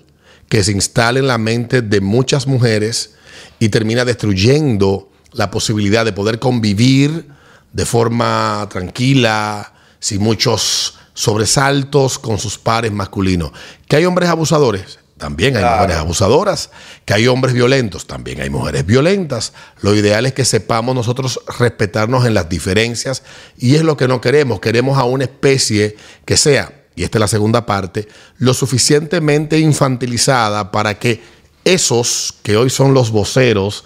que 0.50 0.62
se 0.62 0.72
instala 0.72 1.18
en 1.18 1.26
la 1.26 1.38
mente 1.38 1.80
de 1.82 2.00
muchas 2.00 2.46
mujeres 2.46 3.14
y 3.58 3.70
termina 3.70 4.04
destruyendo 4.04 5.10
la 5.32 5.50
posibilidad 5.50 6.04
de 6.04 6.12
poder 6.12 6.38
convivir 6.38 7.28
de 7.72 7.86
forma 7.86 8.66
tranquila, 8.70 9.72
sin 9.98 10.22
muchos 10.22 10.98
sobresaltos 11.14 12.18
con 12.18 12.38
sus 12.38 12.58
pares 12.58 12.92
masculinos. 12.92 13.50
Que 13.88 13.96
hay 13.96 14.04
hombres 14.04 14.28
abusadores, 14.28 14.98
también 15.18 15.56
hay 15.56 15.62
Claro. 15.62 15.76
mujeres 15.76 15.96
abusadoras. 15.96 16.70
Que 17.04 17.14
hay 17.14 17.26
hombres 17.26 17.54
violentos, 17.54 18.06
también 18.06 18.40
hay 18.40 18.50
mujeres 18.50 18.84
violentas. 18.84 19.52
Lo 19.80 19.94
ideal 19.94 20.26
es 20.26 20.34
que 20.34 20.44
sepamos 20.44 20.94
nosotros 20.94 21.40
respetarnos 21.58 22.26
en 22.26 22.34
las 22.34 22.48
diferencias 22.48 23.22
y 23.58 23.76
es 23.76 23.82
lo 23.82 23.96
que 23.96 24.08
no 24.08 24.20
queremos. 24.20 24.60
Queremos 24.60 24.98
a 24.98 25.04
una 25.04 25.24
especie 25.24 25.96
que 26.24 26.36
sea, 26.36 26.72
y 26.94 27.02
esta 27.04 27.18
es 27.18 27.20
la 27.20 27.28
segunda 27.28 27.64
parte, 27.66 28.08
lo 28.38 28.52
suficientemente 28.54 29.58
infantilizada 29.58 30.70
para 30.70 30.98
que 30.98 31.22
esos 31.64 32.34
que 32.42 32.56
hoy 32.56 32.70
son 32.70 32.94
los 32.94 33.10
voceros, 33.10 33.84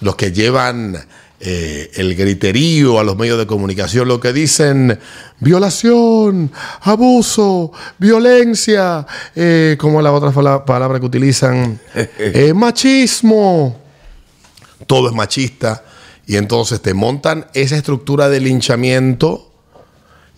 los 0.00 0.16
que 0.16 0.32
llevan 0.32 0.96
eh, 1.40 1.90
el 1.94 2.16
griterío 2.16 2.98
a 2.98 3.04
los 3.04 3.16
medios 3.16 3.38
de 3.38 3.46
comunicación, 3.46 4.08
lo 4.08 4.18
que 4.18 4.32
dicen 4.32 4.98
violación, 5.38 6.50
abuso, 6.80 7.72
violencia, 7.98 9.06
eh, 9.36 9.76
como 9.78 10.02
la 10.02 10.10
otra 10.10 10.32
palabra 10.64 10.98
que 10.98 11.06
utilizan, 11.06 11.78
eh, 11.94 12.52
machismo, 12.54 13.80
todo 14.88 15.08
es 15.08 15.14
machista, 15.14 15.84
y 16.26 16.36
entonces 16.36 16.82
te 16.82 16.92
montan 16.92 17.46
esa 17.54 17.76
estructura 17.76 18.28
de 18.28 18.40
linchamiento. 18.40 19.44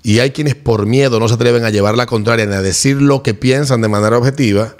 Y 0.02 0.20
hay 0.20 0.30
quienes 0.30 0.54
por 0.54 0.86
miedo 0.86 1.18
no 1.18 1.28
se 1.28 1.34
atreven 1.34 1.64
a 1.64 1.70
llevar 1.70 1.96
la 1.96 2.06
contraria 2.06 2.46
ni 2.46 2.54
a 2.54 2.62
decir 2.62 3.02
lo 3.02 3.22
que 3.22 3.34
piensan 3.34 3.82
de 3.82 3.88
manera 3.88 4.16
objetiva 4.16 4.74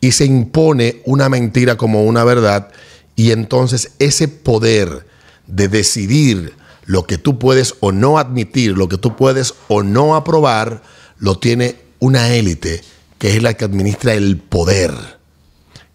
y 0.00 0.12
se 0.12 0.24
impone 0.26 1.02
una 1.04 1.28
mentira 1.28 1.76
como 1.76 2.04
una 2.04 2.24
verdad 2.24 2.70
y 3.16 3.30
entonces 3.30 3.92
ese 3.98 4.28
poder 4.28 5.06
de 5.46 5.68
decidir 5.68 6.54
lo 6.84 7.06
que 7.06 7.18
tú 7.18 7.38
puedes 7.38 7.74
o 7.80 7.92
no 7.92 8.18
admitir, 8.18 8.76
lo 8.76 8.88
que 8.88 8.98
tú 8.98 9.16
puedes 9.16 9.54
o 9.68 9.82
no 9.82 10.16
aprobar, 10.16 10.82
lo 11.18 11.38
tiene 11.38 11.76
una 11.98 12.34
élite 12.34 12.82
que 13.18 13.36
es 13.36 13.42
la 13.42 13.54
que 13.54 13.64
administra 13.64 14.14
el 14.14 14.38
poder 14.38 15.14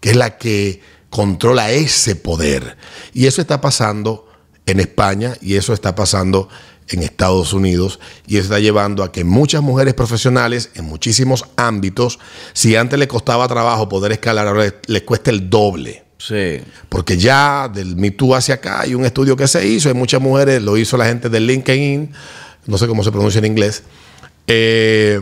que 0.00 0.10
es 0.10 0.16
la 0.16 0.38
que 0.38 0.80
controla 1.10 1.70
ese 1.70 2.16
poder. 2.16 2.76
Y 3.12 3.26
eso 3.26 3.40
está 3.40 3.60
pasando 3.60 4.26
en 4.66 4.80
España 4.80 5.34
y 5.40 5.56
eso 5.56 5.72
está 5.72 5.94
pasando 5.94 6.48
en 6.88 7.02
Estados 7.02 7.52
Unidos 7.52 8.00
y 8.26 8.36
eso 8.36 8.44
está 8.44 8.58
llevando 8.58 9.04
a 9.04 9.12
que 9.12 9.22
muchas 9.22 9.62
mujeres 9.62 9.94
profesionales 9.94 10.70
en 10.74 10.86
muchísimos 10.86 11.44
ámbitos, 11.56 12.18
si 12.52 12.74
antes 12.74 12.98
le 12.98 13.06
costaba 13.06 13.46
trabajo 13.46 13.88
poder 13.88 14.12
escalar, 14.12 14.48
ahora 14.48 14.64
les, 14.64 14.74
les 14.86 15.02
cuesta 15.02 15.30
el 15.30 15.48
doble. 15.50 16.04
Sí. 16.20 16.60
Porque 16.90 17.16
ya 17.16 17.70
del 17.72 17.96
Me 17.96 18.10
Too 18.10 18.34
hacia 18.34 18.56
acá 18.56 18.82
hay 18.82 18.94
un 18.94 19.06
estudio 19.06 19.36
que 19.36 19.48
se 19.48 19.66
hizo, 19.66 19.88
hay 19.88 19.94
muchas 19.94 20.20
mujeres, 20.20 20.60
lo 20.60 20.76
hizo 20.76 20.98
la 20.98 21.06
gente 21.06 21.30
de 21.30 21.40
LinkedIn, 21.40 22.12
no 22.66 22.76
sé 22.76 22.86
cómo 22.86 23.02
se 23.02 23.10
pronuncia 23.10 23.38
en 23.38 23.46
inglés. 23.46 23.82
eh, 24.46 25.20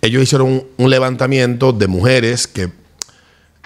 ellos 0.00 0.22
hicieron 0.22 0.64
un, 0.76 0.90
levantamiento 0.90 1.72
de 1.72 1.88
mujeres 1.88 2.46
que 2.46 2.70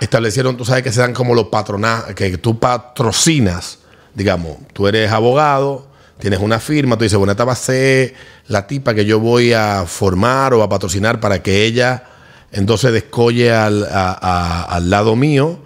establecieron, 0.00 0.56
tú 0.56 0.64
sabes 0.64 0.82
que 0.82 0.92
se 0.92 1.00
dan 1.00 1.12
como 1.12 1.34
los 1.34 1.48
patronajes, 1.48 2.14
que 2.14 2.38
tú 2.38 2.58
patrocinas, 2.58 3.80
digamos, 4.14 4.56
tú 4.72 4.88
eres 4.88 5.10
abogado, 5.10 5.88
tienes 6.18 6.40
una 6.40 6.58
firma, 6.58 6.96
tú 6.96 7.04
dices, 7.04 7.18
bueno, 7.18 7.32
esta 7.32 7.44
va 7.44 7.52
a 7.52 7.56
ser 7.56 8.14
la 8.46 8.66
tipa 8.66 8.94
que 8.94 9.04
yo 9.04 9.20
voy 9.20 9.52
a 9.52 9.84
formar 9.86 10.54
o 10.54 10.62
a 10.62 10.68
patrocinar 10.68 11.20
para 11.20 11.42
que 11.42 11.64
ella 11.64 12.04
entonces 12.50 12.92
descolle 12.92 13.52
al, 13.52 13.86
al 13.90 14.90
lado 14.90 15.16
mío 15.16 15.58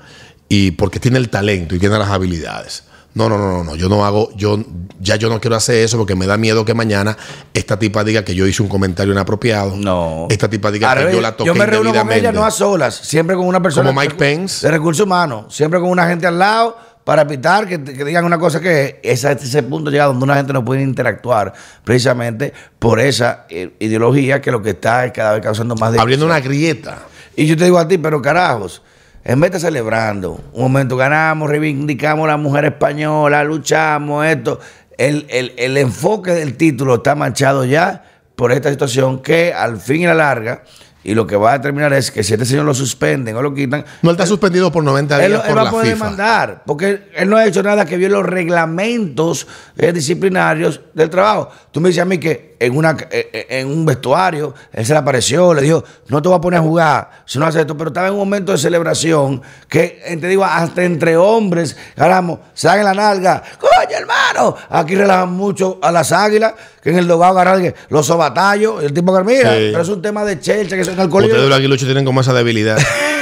y 0.48 0.72
porque 0.72 1.00
tiene 1.00 1.18
el 1.18 1.28
talento 1.28 1.74
y 1.74 1.78
tiene 1.78 1.98
las 1.98 2.08
habilidades. 2.08 2.84
No, 3.14 3.30
no, 3.30 3.38
no, 3.38 3.50
no, 3.50 3.64
no, 3.64 3.76
yo 3.76 3.88
no 3.88 4.04
hago, 4.04 4.30
yo 4.36 4.62
ya 5.00 5.16
yo 5.16 5.30
no 5.30 5.40
quiero 5.40 5.56
hacer 5.56 5.76
eso 5.76 5.96
porque 5.96 6.14
me 6.14 6.26
da 6.26 6.36
miedo 6.36 6.66
que 6.66 6.74
mañana 6.74 7.16
esta 7.54 7.78
tipa 7.78 8.04
diga 8.04 8.26
que 8.26 8.34
yo 8.34 8.46
hice 8.46 8.62
un 8.62 8.68
comentario 8.68 9.10
inapropiado. 9.14 9.74
No. 9.74 10.26
Esta 10.28 10.50
tipa 10.50 10.70
diga 10.70 10.94
que 10.94 11.12
yo 11.12 11.22
la 11.22 11.32
toqué 11.34 11.46
yo 11.46 11.54
me 11.54 11.64
reúno 11.64 11.94
con 11.94 12.12
ella 12.12 12.30
no 12.30 12.44
a 12.44 12.50
solas, 12.50 12.94
siempre 12.94 13.34
con 13.34 13.46
una 13.46 13.62
persona. 13.62 13.88
Como 13.88 14.00
Mike 14.00 14.16
Pence. 14.16 14.66
De 14.66 14.70
recursos 14.70 15.06
humanos, 15.06 15.54
siempre 15.54 15.80
con 15.80 15.88
una 15.88 16.06
gente 16.06 16.26
al 16.26 16.38
lado 16.38 16.76
para 17.06 17.22
evitar 17.22 17.66
que, 17.66 17.82
que 17.84 18.04
digan 18.04 18.24
una 18.24 18.36
cosa 18.36 18.60
que 18.60 19.00
es 19.02 19.24
a 19.24 19.32
ese 19.32 19.62
punto 19.62 19.90
llega 19.90 20.06
donde 20.06 20.24
una 20.24 20.34
gente 20.34 20.52
no 20.52 20.64
puede 20.64 20.82
interactuar 20.82 21.54
precisamente 21.84 22.52
por 22.80 22.98
esa 22.98 23.46
eh, 23.48 23.76
ideología 23.78 24.42
que 24.42 24.50
lo 24.50 24.60
que 24.60 24.70
está 24.70 25.06
es 25.06 25.12
cada 25.12 25.34
vez 25.34 25.42
causando 25.42 25.74
más 25.76 25.96
Abriendo 25.96 26.26
una 26.26 26.40
grieta. 26.40 26.98
Y 27.36 27.46
yo 27.46 27.56
te 27.56 27.64
digo 27.64 27.78
a 27.78 27.86
ti, 27.86 27.96
pero 27.96 28.20
carajos, 28.20 28.82
en 29.28 29.40
vez 29.40 29.50
de 29.52 29.58
celebrando, 29.60 30.40
un 30.52 30.62
momento 30.62 30.96
ganamos, 30.96 31.50
reivindicamos 31.50 32.24
a 32.24 32.28
la 32.32 32.36
mujer 32.36 32.64
española, 32.66 33.42
luchamos, 33.44 34.24
esto, 34.24 34.60
el, 34.96 35.26
el- 35.28 35.52
el 35.56 35.76
enfoque 35.78 36.30
del 36.32 36.56
título 36.56 36.94
está 36.96 37.14
manchado 37.16 37.64
ya 37.64 38.04
por 38.36 38.52
esta 38.52 38.70
situación 38.70 39.20
que 39.22 39.52
al 39.52 39.78
fin 39.78 40.02
y 40.02 40.06
a 40.06 40.10
la 40.10 40.14
larga, 40.14 40.62
y 41.02 41.14
lo 41.14 41.24
que 41.26 41.36
va 41.36 41.52
a 41.52 41.58
determinar 41.58 41.92
es 41.92 42.10
que 42.10 42.24
si 42.24 42.32
este 42.34 42.44
señor 42.44 42.64
lo 42.64 42.74
suspenden 42.74 43.36
o 43.36 43.42
lo 43.42 43.54
quitan, 43.54 43.84
No, 44.02 44.10
él 44.10 44.14
está 44.16 44.26
suspendido 44.26 44.72
por 44.72 44.82
90 44.82 45.24
él, 45.24 45.30
días 45.32 45.42
él 45.44 45.48
por 45.48 45.58
va 45.58 45.62
la 45.62 45.68
a 45.68 45.72
poder 45.72 45.92
FIFA. 45.92 46.04
demandar, 46.04 46.62
porque 46.66 47.08
él 47.14 47.28
no 47.30 47.36
ha 47.36 47.46
hecho 47.46 47.62
nada 47.62 47.84
que 47.84 47.96
viole 47.96 48.14
los 48.14 48.26
reglamentos 48.26 49.46
eh, 49.76 49.92
disciplinarios 49.92 50.80
del 50.94 51.08
trabajo. 51.10 51.50
Tú 51.70 51.80
me 51.80 51.88
dices 51.90 52.02
a 52.02 52.06
mí 52.06 52.18
que 52.18 52.55
en, 52.58 52.76
una, 52.76 52.96
eh, 53.10 53.30
eh, 53.32 53.46
en 53.50 53.68
un 53.68 53.84
vestuario 53.86 54.54
él 54.72 54.84
se 54.86 54.92
le 54.92 54.98
apareció, 54.98 55.52
le 55.54 55.62
dijo, 55.62 55.84
no 56.08 56.20
te 56.22 56.28
voy 56.28 56.38
a 56.38 56.40
poner 56.40 56.60
a 56.60 56.62
jugar 56.62 57.10
si 57.24 57.38
no 57.38 57.46
haces 57.46 57.62
esto, 57.62 57.76
pero 57.76 57.88
estaba 57.90 58.06
en 58.08 58.14
un 58.14 58.18
momento 58.20 58.52
de 58.52 58.58
celebración 58.58 59.42
que, 59.68 60.00
eh, 60.04 60.16
te 60.16 60.28
digo, 60.28 60.44
hasta 60.44 60.84
entre 60.84 61.16
hombres, 61.16 61.76
caramba, 61.96 62.38
salen 62.54 62.84
la 62.84 62.94
nalga, 62.94 63.42
coño 63.58 63.96
hermano, 63.98 64.56
aquí 64.70 64.94
relajan 64.94 65.32
mucho 65.32 65.78
a 65.82 65.90
las 65.92 66.12
águilas, 66.12 66.54
que 66.82 66.90
en 66.90 66.98
el 66.98 67.06
dogado 67.08 67.38
agarran 67.38 67.74
los 67.88 68.06
sobatallos, 68.06 68.82
el 68.84 68.92
tipo 68.92 69.16
que 69.16 69.24
mira, 69.24 69.54
Sí. 69.54 69.68
pero 69.72 69.82
es 69.82 69.88
un 69.88 70.02
tema 70.02 70.24
de 70.24 70.38
chelcha 70.40 70.76
que 70.76 70.84
son 70.84 70.94
colegio. 71.08 71.34
Ustedes 71.34 71.48
los 71.48 71.58
aguiluchos 71.58 71.86
tienen 71.86 72.04
como 72.04 72.20
esa 72.20 72.32
debilidad. 72.32 72.78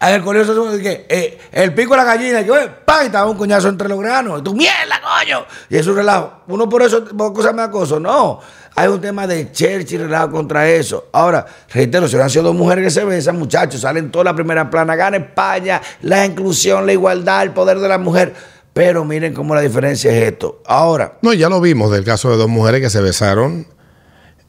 El 0.00 0.22
colegio 0.22 0.46
se 0.52 0.58
supone 0.58 0.82
que 0.82 1.06
eh, 1.08 1.38
el 1.52 1.74
pico 1.74 1.92
de 1.92 1.96
la 1.98 2.04
gallina, 2.04 2.44
que 2.44 2.52
¡pam! 2.84 3.02
y 3.02 3.06
estaba 3.06 3.30
un 3.30 3.36
coñazo 3.36 3.68
entre 3.68 3.88
los 3.88 3.98
granos. 3.98 4.40
Y 4.40 4.42
tú, 4.44 4.54
¡mierda, 4.54 5.00
coño! 5.02 5.46
Y 5.68 5.76
es 5.76 5.86
un 5.86 5.96
relajo. 5.96 6.42
Uno 6.48 6.68
por 6.68 6.82
eso, 6.82 7.04
por 7.04 7.32
cosas 7.32 7.54
me 7.54 7.62
acoso. 7.62 8.00
No. 8.00 8.40
Hay 8.74 8.88
un 8.88 9.00
tema 9.00 9.26
de 9.26 9.50
chercha 9.52 9.94
y 9.94 9.98
relajo 9.98 10.30
contra 10.32 10.68
eso. 10.68 11.08
Ahora, 11.12 11.46
reitero, 11.72 12.06
si 12.06 12.14
hubieran 12.14 12.28
sido 12.28 12.44
dos 12.44 12.54
mujeres 12.54 12.84
que 12.84 12.90
se 12.90 13.04
besan, 13.04 13.38
muchachos, 13.38 13.80
salen 13.80 14.10
toda 14.10 14.24
la 14.24 14.34
primera 14.34 14.68
plana, 14.68 14.94
gana 14.94 15.16
España, 15.16 15.80
la 16.02 16.26
inclusión, 16.26 16.84
la 16.84 16.92
igualdad, 16.92 17.42
el 17.42 17.52
poder 17.52 17.78
de 17.78 17.88
la 17.88 17.96
mujer. 17.96 18.34
Pero 18.74 19.06
miren 19.06 19.32
cómo 19.32 19.54
la 19.54 19.62
diferencia 19.62 20.10
es 20.12 20.32
esto. 20.32 20.62
Ahora, 20.66 21.16
No, 21.22 21.32
ya 21.32 21.48
lo 21.48 21.62
vimos 21.62 21.90
del 21.90 22.04
caso 22.04 22.28
de 22.30 22.36
dos 22.36 22.48
mujeres 22.48 22.82
que 22.82 22.90
se 22.90 23.00
besaron 23.00 23.66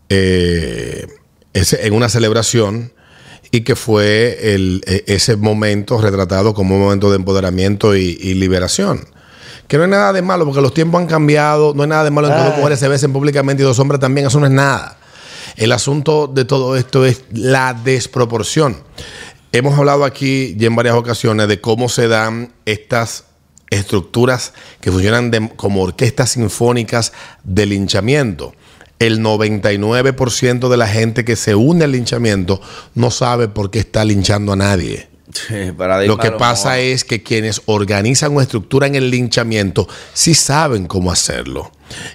eh, 0.10 1.08
en 1.54 1.94
una 1.94 2.10
celebración 2.10 2.92
y 3.52 3.62
que 3.62 3.76
fue 3.76 4.54
el- 4.56 4.84
e- 4.88 5.04
ese 5.08 5.36
momento 5.38 6.00
retratado 6.02 6.54
como 6.54 6.76
un 6.76 6.82
momento 6.82 7.10
de 7.10 7.16
empoderamiento 7.18 7.96
y, 7.96 8.18
y 8.22 8.34
liberación. 8.34 9.08
Que 9.68 9.78
no 9.78 9.84
hay 9.84 9.90
nada 9.90 10.14
de 10.14 10.22
malo 10.22 10.46
porque 10.46 10.62
los 10.62 10.74
tiempos 10.74 11.02
han 11.02 11.08
cambiado, 11.08 11.74
no 11.74 11.84
hay 11.84 11.90
nada 11.90 12.04
de 12.06 12.12
malo 12.12 12.28
en 12.30 12.34
que 12.36 12.40
dos 12.44 12.58
mujeres 12.58 12.80
se 12.80 12.88
besen 12.88 13.12
públicamente 13.12 13.64
y 13.64 13.66
dos 13.66 13.80
hombres 13.80 14.00
también, 14.00 14.28
eso 14.28 14.40
no 14.40 14.46
es 14.46 14.52
nada. 14.52 14.98
El 15.58 15.72
asunto 15.72 16.28
de 16.28 16.46
todo 16.46 16.76
esto 16.78 17.06
es 17.06 17.24
la 17.32 17.74
desproporción. 17.74 18.78
Hemos 19.52 19.78
hablado 19.78 20.06
aquí 20.06 20.56
ya 20.58 20.68
en 20.68 20.76
varias 20.76 20.96
ocasiones 20.96 21.48
de 21.48 21.60
cómo 21.60 21.90
se 21.90 22.08
dan 22.08 22.54
estas 22.66 23.24
estructuras 23.70 24.54
que 24.82 24.92
funcionan 24.92 25.32
de- 25.32 25.50
como 25.56 25.82
orquestas 25.84 26.32
sinfónicas 26.32 27.12
de 27.44 27.66
linchamiento. 27.66 28.54
El 29.00 29.20
99% 29.20 30.70
de 30.70 30.78
la 30.78 30.88
gente 30.88 31.24
que 31.24 31.36
se 31.36 31.56
une 31.56 31.84
al 31.84 31.92
linchamiento 31.92 32.62
no 32.96 33.12
sabe 33.12 33.48
por 33.48 33.70
qué 33.70 33.80
está 33.80 34.04
linchando 34.04 34.54
a 34.54 34.56
nadie. 34.56 35.08
Lo 36.06 36.18
que 36.18 36.32
pasa 36.32 36.80
es 36.80 37.04
que 37.04 37.22
quienes 37.22 37.62
organizan 37.66 38.34
una 38.34 38.44
estructura 38.44 38.88
en 38.88 38.96
el 38.96 39.12
linchamiento 39.12 39.88
sí 40.14 40.34
saben 40.34 40.88
cómo 40.88 41.12
hacerlo. 41.12 41.72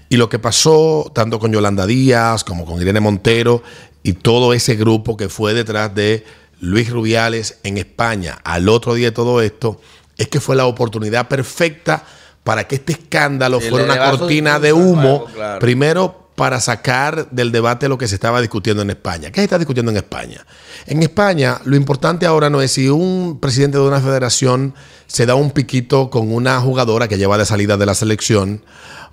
Y 0.08 0.16
lo 0.16 0.28
que 0.28 0.38
pasó 0.38 1.10
tanto 1.14 1.38
con 1.38 1.52
Yolanda 1.52 1.86
Díaz 1.86 2.42
como 2.42 2.64
con 2.64 2.80
Irene 2.80 3.00
Montero 3.00 3.62
y 4.02 4.14
todo 4.14 4.54
ese 4.54 4.76
grupo 4.76 5.16
que 5.16 5.28
fue 5.28 5.54
detrás 5.54 5.94
de 5.94 6.24
Luis 6.60 6.90
Rubiales 6.90 7.58
en 7.64 7.76
España 7.76 8.38
al 8.44 8.68
otro 8.68 8.94
día 8.94 9.08
de 9.08 9.12
todo 9.12 9.42
esto, 9.42 9.80
es 10.16 10.28
que 10.28 10.40
fue 10.40 10.56
la 10.56 10.66
oportunidad 10.66 11.28
perfecta 11.28 12.04
para 12.44 12.66
que 12.66 12.76
este 12.76 12.92
escándalo 12.92 13.60
fuera 13.60 13.84
una 13.84 14.10
cortina 14.10 14.58
de 14.58 14.72
humo, 14.72 15.26
claro. 15.34 15.60
primero 15.60 16.21
para 16.34 16.60
sacar 16.60 17.30
del 17.30 17.52
debate 17.52 17.88
lo 17.88 17.98
que 17.98 18.08
se 18.08 18.14
estaba 18.14 18.40
discutiendo 18.40 18.82
en 18.82 18.90
España. 18.90 19.30
¿Qué 19.30 19.40
se 19.40 19.44
está 19.44 19.58
discutiendo 19.58 19.90
en 19.90 19.98
España? 19.98 20.44
En 20.86 21.02
España 21.02 21.60
lo 21.64 21.76
importante 21.76 22.26
ahora 22.26 22.48
no 22.48 22.62
es 22.62 22.72
si 22.72 22.88
un 22.88 23.38
presidente 23.40 23.78
de 23.78 23.84
una 23.84 24.00
federación 24.00 24.74
se 25.06 25.26
da 25.26 25.34
un 25.34 25.50
piquito 25.50 26.10
con 26.10 26.32
una 26.32 26.60
jugadora 26.60 27.08
que 27.08 27.18
lleva 27.18 27.36
de 27.38 27.44
salida 27.44 27.76
de 27.76 27.86
la 27.86 27.94
selección 27.94 28.64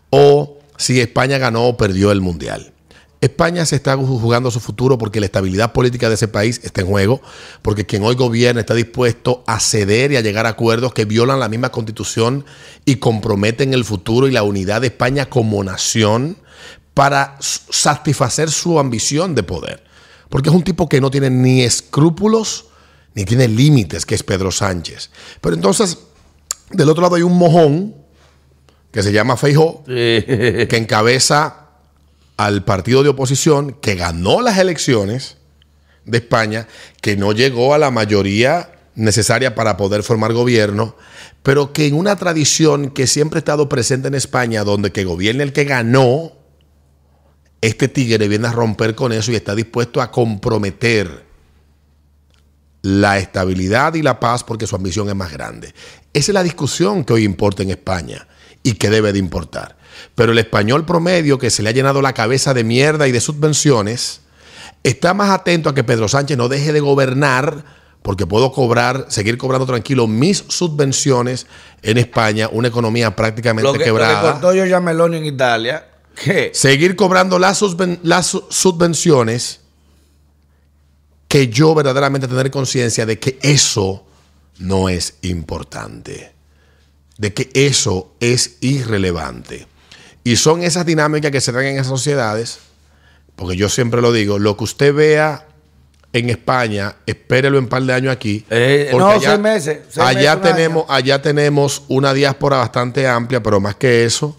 o 0.10 0.58
si 0.78 1.02
España 1.02 1.38
ganó 1.38 1.68
o 1.68 1.78
perdió 1.78 2.12
el 2.12 2.22
mundial. 2.22 2.74
España 3.22 3.66
se 3.66 3.76
está 3.76 3.98
jugando 3.98 4.50
su 4.50 4.62
futuro 4.62 4.98
porque 4.98 5.20
la 5.20 5.26
estabilidad 5.26 5.74
política 5.74 6.08
de 6.08 6.16
ese 6.16 6.30
país 6.30 6.62
está 6.64 6.80
en 6.82 6.88
juego, 6.88 7.22
porque 7.62 7.86
quien 7.86 8.02
hoy 8.04 8.16
gobierna 8.16 8.62
está 8.62 8.74
dispuesto 8.74 9.44
a 9.46 9.60
ceder 9.60 10.14
y 10.14 10.16
a 10.16 10.22
llegar 10.22 10.46
a 10.46 10.50
acuerdos 10.50 10.94
que 10.94 11.04
violan 11.04 11.42
la 11.42 11.50
misma 11.50 11.70
constitución 11.70 12.46
y 12.86 12.96
comprometen 12.96 13.74
el 13.74 13.84
futuro 13.84 14.30
y 14.30 14.32
la 14.32 14.44
unidad 14.44 14.80
de 14.80 14.88
España 14.88 15.26
como 15.26 15.62
nación 15.66 16.38
para 17.00 17.38
satisfacer 17.40 18.52
su 18.52 18.78
ambición 18.78 19.34
de 19.34 19.42
poder. 19.42 19.82
Porque 20.28 20.50
es 20.50 20.56
un 20.56 20.66
tipo 20.66 20.90
que 20.90 21.00
no 21.00 21.10
tiene 21.10 21.30
ni 21.30 21.62
escrúpulos 21.62 22.66
ni 23.14 23.24
tiene 23.24 23.48
límites, 23.48 24.06
que 24.06 24.16
es 24.16 24.24
Pedro 24.24 24.52
Sánchez. 24.52 25.10
Pero 25.40 25.56
entonces, 25.56 25.98
del 26.72 26.90
otro 26.90 27.04
lado 27.04 27.16
hay 27.16 27.22
un 27.22 27.38
mojón 27.38 27.96
que 28.92 29.02
se 29.02 29.14
llama 29.14 29.38
Feijó, 29.38 29.82
que 29.86 30.68
encabeza 30.72 31.70
al 32.36 32.66
partido 32.66 33.02
de 33.02 33.08
oposición 33.08 33.78
que 33.80 33.96
ganó 33.96 34.42
las 34.42 34.58
elecciones 34.58 35.38
de 36.04 36.18
España, 36.18 36.68
que 37.00 37.16
no 37.16 37.32
llegó 37.32 37.74
a 37.74 37.78
la 37.78 37.92
mayoría 37.92 38.74
necesaria 38.96 39.56
para 39.56 39.78
poder 39.78 40.04
formar 40.04 40.34
gobierno, 40.34 40.98
pero 41.44 41.72
que 41.72 41.88
en 41.88 41.94
una 41.94 42.18
tradición 42.18 42.90
que 42.90 43.08
siempre 43.08 43.38
ha 43.38 43.40
estado 43.40 43.70
presente 43.70 44.10
en 44.10 44.16
España, 44.16 44.66
donde 44.66 44.92
que 44.92 45.06
gobierne 45.06 45.44
el 45.44 45.54
que 45.54 45.64
ganó, 45.64 46.39
este 47.62 47.88
tigre 47.88 48.28
viene 48.28 48.48
a 48.48 48.52
romper 48.52 48.96
con 48.96 49.12
eso 49.12 49.32
y 49.32 49.36
está 49.36 49.56
dispuesto 49.56 50.02
a 50.02 50.12
comprometer 50.12 51.26
la 52.82 53.18
estabilidad 53.18 53.96
y 53.96 54.02
la 54.02 54.20
paz 54.20 54.44
porque 54.44 54.68
su 54.68 54.76
ambición 54.76 55.10
es 55.10 55.16
más 55.16 55.32
grande. 55.32 55.74
Esa 56.14 56.32
es 56.32 56.34
la 56.34 56.44
discusión 56.44 57.04
que 57.04 57.14
hoy 57.14 57.24
importa 57.24 57.64
en 57.64 57.72
España 57.72 58.28
y 58.64 58.74
que 58.74 58.90
debe 58.90 59.12
de 59.12 59.20
importar. 59.20 59.78
Pero 60.16 60.32
el 60.32 60.38
español 60.38 60.86
promedio 60.86 61.38
que 61.38 61.50
se 61.50 61.62
le 61.62 61.70
ha 61.70 61.74
llenado 61.74 62.02
la 62.02 62.14
cabeza 62.14 62.54
de 62.54 62.64
mierda 62.64 63.08
y 63.08 63.12
de 63.12 63.20
subvenciones 63.20 64.22
está 64.84 65.14
más 65.14 65.30
atento 65.30 65.70
a 65.70 65.76
que 65.76 65.84
Pedro 65.84 66.08
Sánchez 66.08 66.38
no 66.38 66.48
deje 66.48 66.72
de 66.72 66.80
gobernar 66.80 67.66
porque 68.02 68.26
puedo 68.26 68.54
cobrar, 68.54 69.08
seguir 69.10 69.38
cobrando 69.38 69.66
tranquilo 69.66 70.08
mis 70.08 70.46
subvenciones 70.48 71.48
en 71.82 71.98
España, 71.98 72.48
una 72.52 72.70
economía 72.70 73.14
prácticamente 73.14 73.64
lo 73.64 73.74
que, 73.74 73.80
lo 73.80 73.84
que 73.84 73.90
quebrada 73.90 74.22
cortó 74.22 74.54
Giorgia 74.54 74.80
Meloni 74.80 75.18
en 75.18 75.26
Italia, 75.26 75.89
¿qué? 76.24 76.52
seguir 76.54 76.96
cobrando 76.96 77.40
las, 77.40 77.62
subven- 77.62 78.00
las 78.04 78.28
su- 78.28 78.46
subvenciones 78.50 79.62
que 81.28 81.48
yo 81.48 81.76
verdaderamente 81.76 82.28
tener 82.28 82.50
conciencia 82.52 83.06
de 83.06 83.20
que 83.20 83.38
eso 83.42 84.06
no 84.58 84.90
es 84.90 85.16
importante, 85.22 86.34
de 87.18 87.34
que 87.34 87.50
eso 87.54 88.14
es 88.20 88.58
irrelevante. 88.62 89.68
Y 90.24 90.36
son 90.36 90.64
esas 90.64 90.86
dinámicas 90.86 91.32
que 91.32 91.40
se 91.42 91.52
dan 91.52 91.66
en 91.66 91.76
esas 91.76 91.88
sociedades, 91.88 92.60
porque 93.36 93.56
yo 93.56 93.70
siempre 93.70 94.02
lo 94.02 94.12
digo, 94.12 94.40
lo 94.40 94.58
que 94.58 94.64
usted 94.64 94.94
vea 94.94 95.46
en 96.12 96.30
España, 96.32 96.96
espérelo 97.06 97.60
en 97.60 97.66
un 97.66 97.70
par 97.70 97.84
de 97.84 97.94
años 97.94 98.12
aquí. 98.12 98.44
Eh, 98.50 98.90
porque 98.92 99.06
no, 99.16 99.22
seis 99.22 99.40
meses, 99.40 99.80
seis 99.90 100.06
allá, 100.06 100.36
meses, 100.36 100.56
tenemos, 100.56 100.86
allá 100.90 101.22
tenemos 101.22 101.84
una 101.88 102.14
diáspora 102.16 102.58
bastante 102.58 103.08
amplia, 103.08 103.44
pero 103.44 103.60
más 103.60 103.76
que 103.76 104.04
eso, 104.06 104.36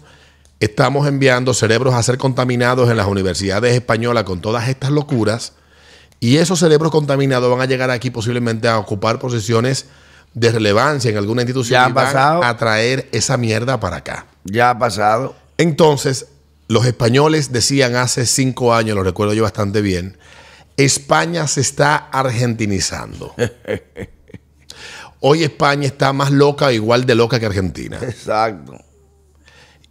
estamos 0.61 1.07
enviando 1.07 1.53
cerebros 1.53 1.95
a 1.95 2.03
ser 2.03 2.17
contaminados 2.19 2.89
en 2.89 2.95
las 2.95 3.07
universidades 3.07 3.73
españolas 3.73 4.23
con 4.23 4.39
todas 4.41 4.69
estas 4.69 4.91
locuras. 4.91 5.53
Y 6.19 6.37
esos 6.37 6.59
cerebros 6.59 6.91
contaminados 6.91 7.49
van 7.51 7.61
a 7.61 7.65
llegar 7.65 7.89
aquí 7.89 8.11
posiblemente 8.11 8.67
a 8.67 8.77
ocupar 8.77 9.17
posiciones 9.17 9.87
de 10.35 10.51
relevancia 10.51 11.09
en 11.09 11.17
alguna 11.17 11.41
institución 11.41 11.81
Ya 11.81 11.89
y 11.89 11.93
van 11.93 12.05
pasado. 12.05 12.43
a 12.43 12.55
traer 12.57 13.09
esa 13.11 13.37
mierda 13.37 13.79
para 13.79 13.97
acá. 13.97 14.27
Ya 14.43 14.69
ha 14.69 14.77
pasado. 14.77 15.35
Entonces, 15.57 16.27
los 16.67 16.85
españoles 16.85 17.51
decían 17.51 17.95
hace 17.95 18.27
cinco 18.27 18.75
años, 18.75 18.95
lo 18.95 19.03
recuerdo 19.03 19.33
yo 19.33 19.41
bastante 19.43 19.81
bien, 19.81 20.19
España 20.77 21.47
se 21.47 21.61
está 21.61 21.95
argentinizando. 21.95 23.33
Hoy 25.21 25.43
España 25.43 25.87
está 25.87 26.13
más 26.13 26.31
loca, 26.31 26.71
igual 26.71 27.05
de 27.05 27.15
loca 27.15 27.39
que 27.39 27.47
Argentina. 27.47 27.97
Exacto. 28.01 28.77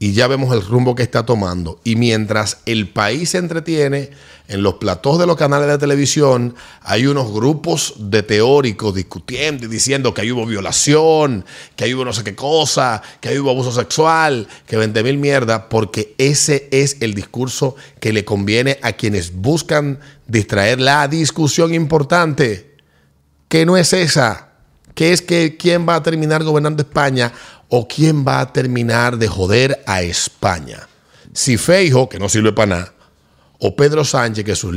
Y 0.02 0.14
ya 0.14 0.26
vemos 0.28 0.52
el 0.54 0.62
rumbo 0.62 0.94
que 0.94 1.02
está 1.02 1.26
tomando. 1.26 1.78
Y 1.84 1.94
mientras 1.94 2.62
el 2.64 2.88
país 2.88 3.30
se 3.30 3.38
entretiene, 3.38 4.08
en 4.48 4.62
los 4.62 4.74
platós 4.74 5.18
de 5.18 5.26
los 5.26 5.36
canales 5.36 5.68
de 5.68 5.76
televisión 5.76 6.56
hay 6.80 7.06
unos 7.06 7.30
grupos 7.30 7.94
de 7.98 8.22
teóricos 8.22 8.94
discutiendo 8.94 9.66
y 9.66 9.68
diciendo 9.68 10.14
que 10.14 10.22
ahí 10.22 10.32
hubo 10.32 10.46
violación, 10.46 11.44
que 11.76 11.84
ahí 11.84 11.94
hubo 11.94 12.06
no 12.06 12.14
sé 12.14 12.24
qué 12.24 12.34
cosa, 12.34 13.02
que 13.20 13.28
ahí 13.28 13.38
hubo 13.38 13.50
abuso 13.50 13.72
sexual, 13.72 14.48
que 14.66 14.78
20 14.78 15.02
mil 15.04 15.18
mierda, 15.18 15.68
porque 15.68 16.14
ese 16.16 16.66
es 16.72 16.96
el 17.00 17.12
discurso 17.12 17.76
que 18.00 18.14
le 18.14 18.24
conviene 18.24 18.78
a 18.80 18.94
quienes 18.94 19.34
buscan 19.34 20.00
distraer 20.26 20.80
la 20.80 21.06
discusión 21.08 21.74
importante, 21.74 22.74
que 23.48 23.66
no 23.66 23.76
es 23.76 23.92
esa 23.92 24.49
que 25.00 25.14
es 25.14 25.22
que 25.22 25.56
quién 25.56 25.88
va 25.88 25.94
a 25.94 26.02
terminar 26.02 26.44
gobernando 26.44 26.82
España 26.82 27.32
o 27.70 27.88
quién 27.88 28.22
va 28.22 28.38
a 28.40 28.52
terminar 28.52 29.16
de 29.16 29.28
joder 29.28 29.82
a 29.86 30.02
España. 30.02 30.86
Si 31.32 31.56
Feijo, 31.56 32.06
que 32.06 32.18
no 32.18 32.28
sirve 32.28 32.52
para 32.52 32.66
nada, 32.66 32.92
o 33.60 33.74
Pedro 33.74 34.04
Sánchez, 34.04 34.44
que 34.44 34.54
sus, 34.54 34.76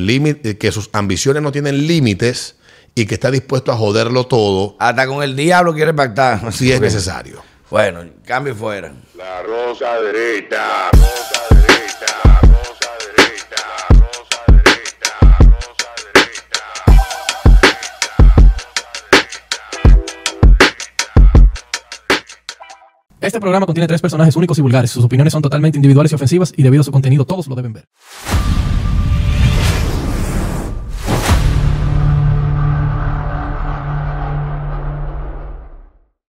que 0.58 0.72
sus 0.72 0.90
ambiciones 0.94 1.44
no 1.44 1.52
tienen 1.52 1.88
límites 1.88 2.56
y 2.96 3.06
que 3.06 3.16
está 3.16 3.32
dispuesto 3.32 3.74
a 3.74 3.76
joderlo 3.76 4.26
todo. 4.26 4.78
Hasta 4.80 5.08
con 5.08 5.24
el 5.24 5.36
diablo 5.36 5.74
quiere 5.74 5.94
pactar. 5.94 6.54
Si 6.54 6.72
es 6.72 6.80
necesario. 6.80 7.44
Bueno, 7.70 8.06
cambio 8.26 8.56
fuera. 8.56 8.94
La 9.18 9.42
rosa 9.42 10.00
derecha, 10.00 10.90
rosa 10.94 11.42
derecha, 11.50 11.53
Este 23.24 23.40
programa 23.40 23.66
contiene 23.66 23.88
tres 23.88 24.02
personajes 24.02 24.36
únicos 24.36 24.58
y 24.58 24.62
vulgares. 24.62 24.92
Sus 24.92 25.06
opiniones 25.06 25.32
son 25.32 25.42
totalmente 25.42 25.78
individuales 25.78 26.12
y 26.12 26.16
ofensivas 26.16 26.54
y 26.58 26.62
debido 26.62 26.82
a 26.82 26.84
su 26.84 26.92
contenido 26.92 27.26
todos 27.26 27.48
lo 27.48 27.56
deben 27.56 27.72
ver. 27.72 27.88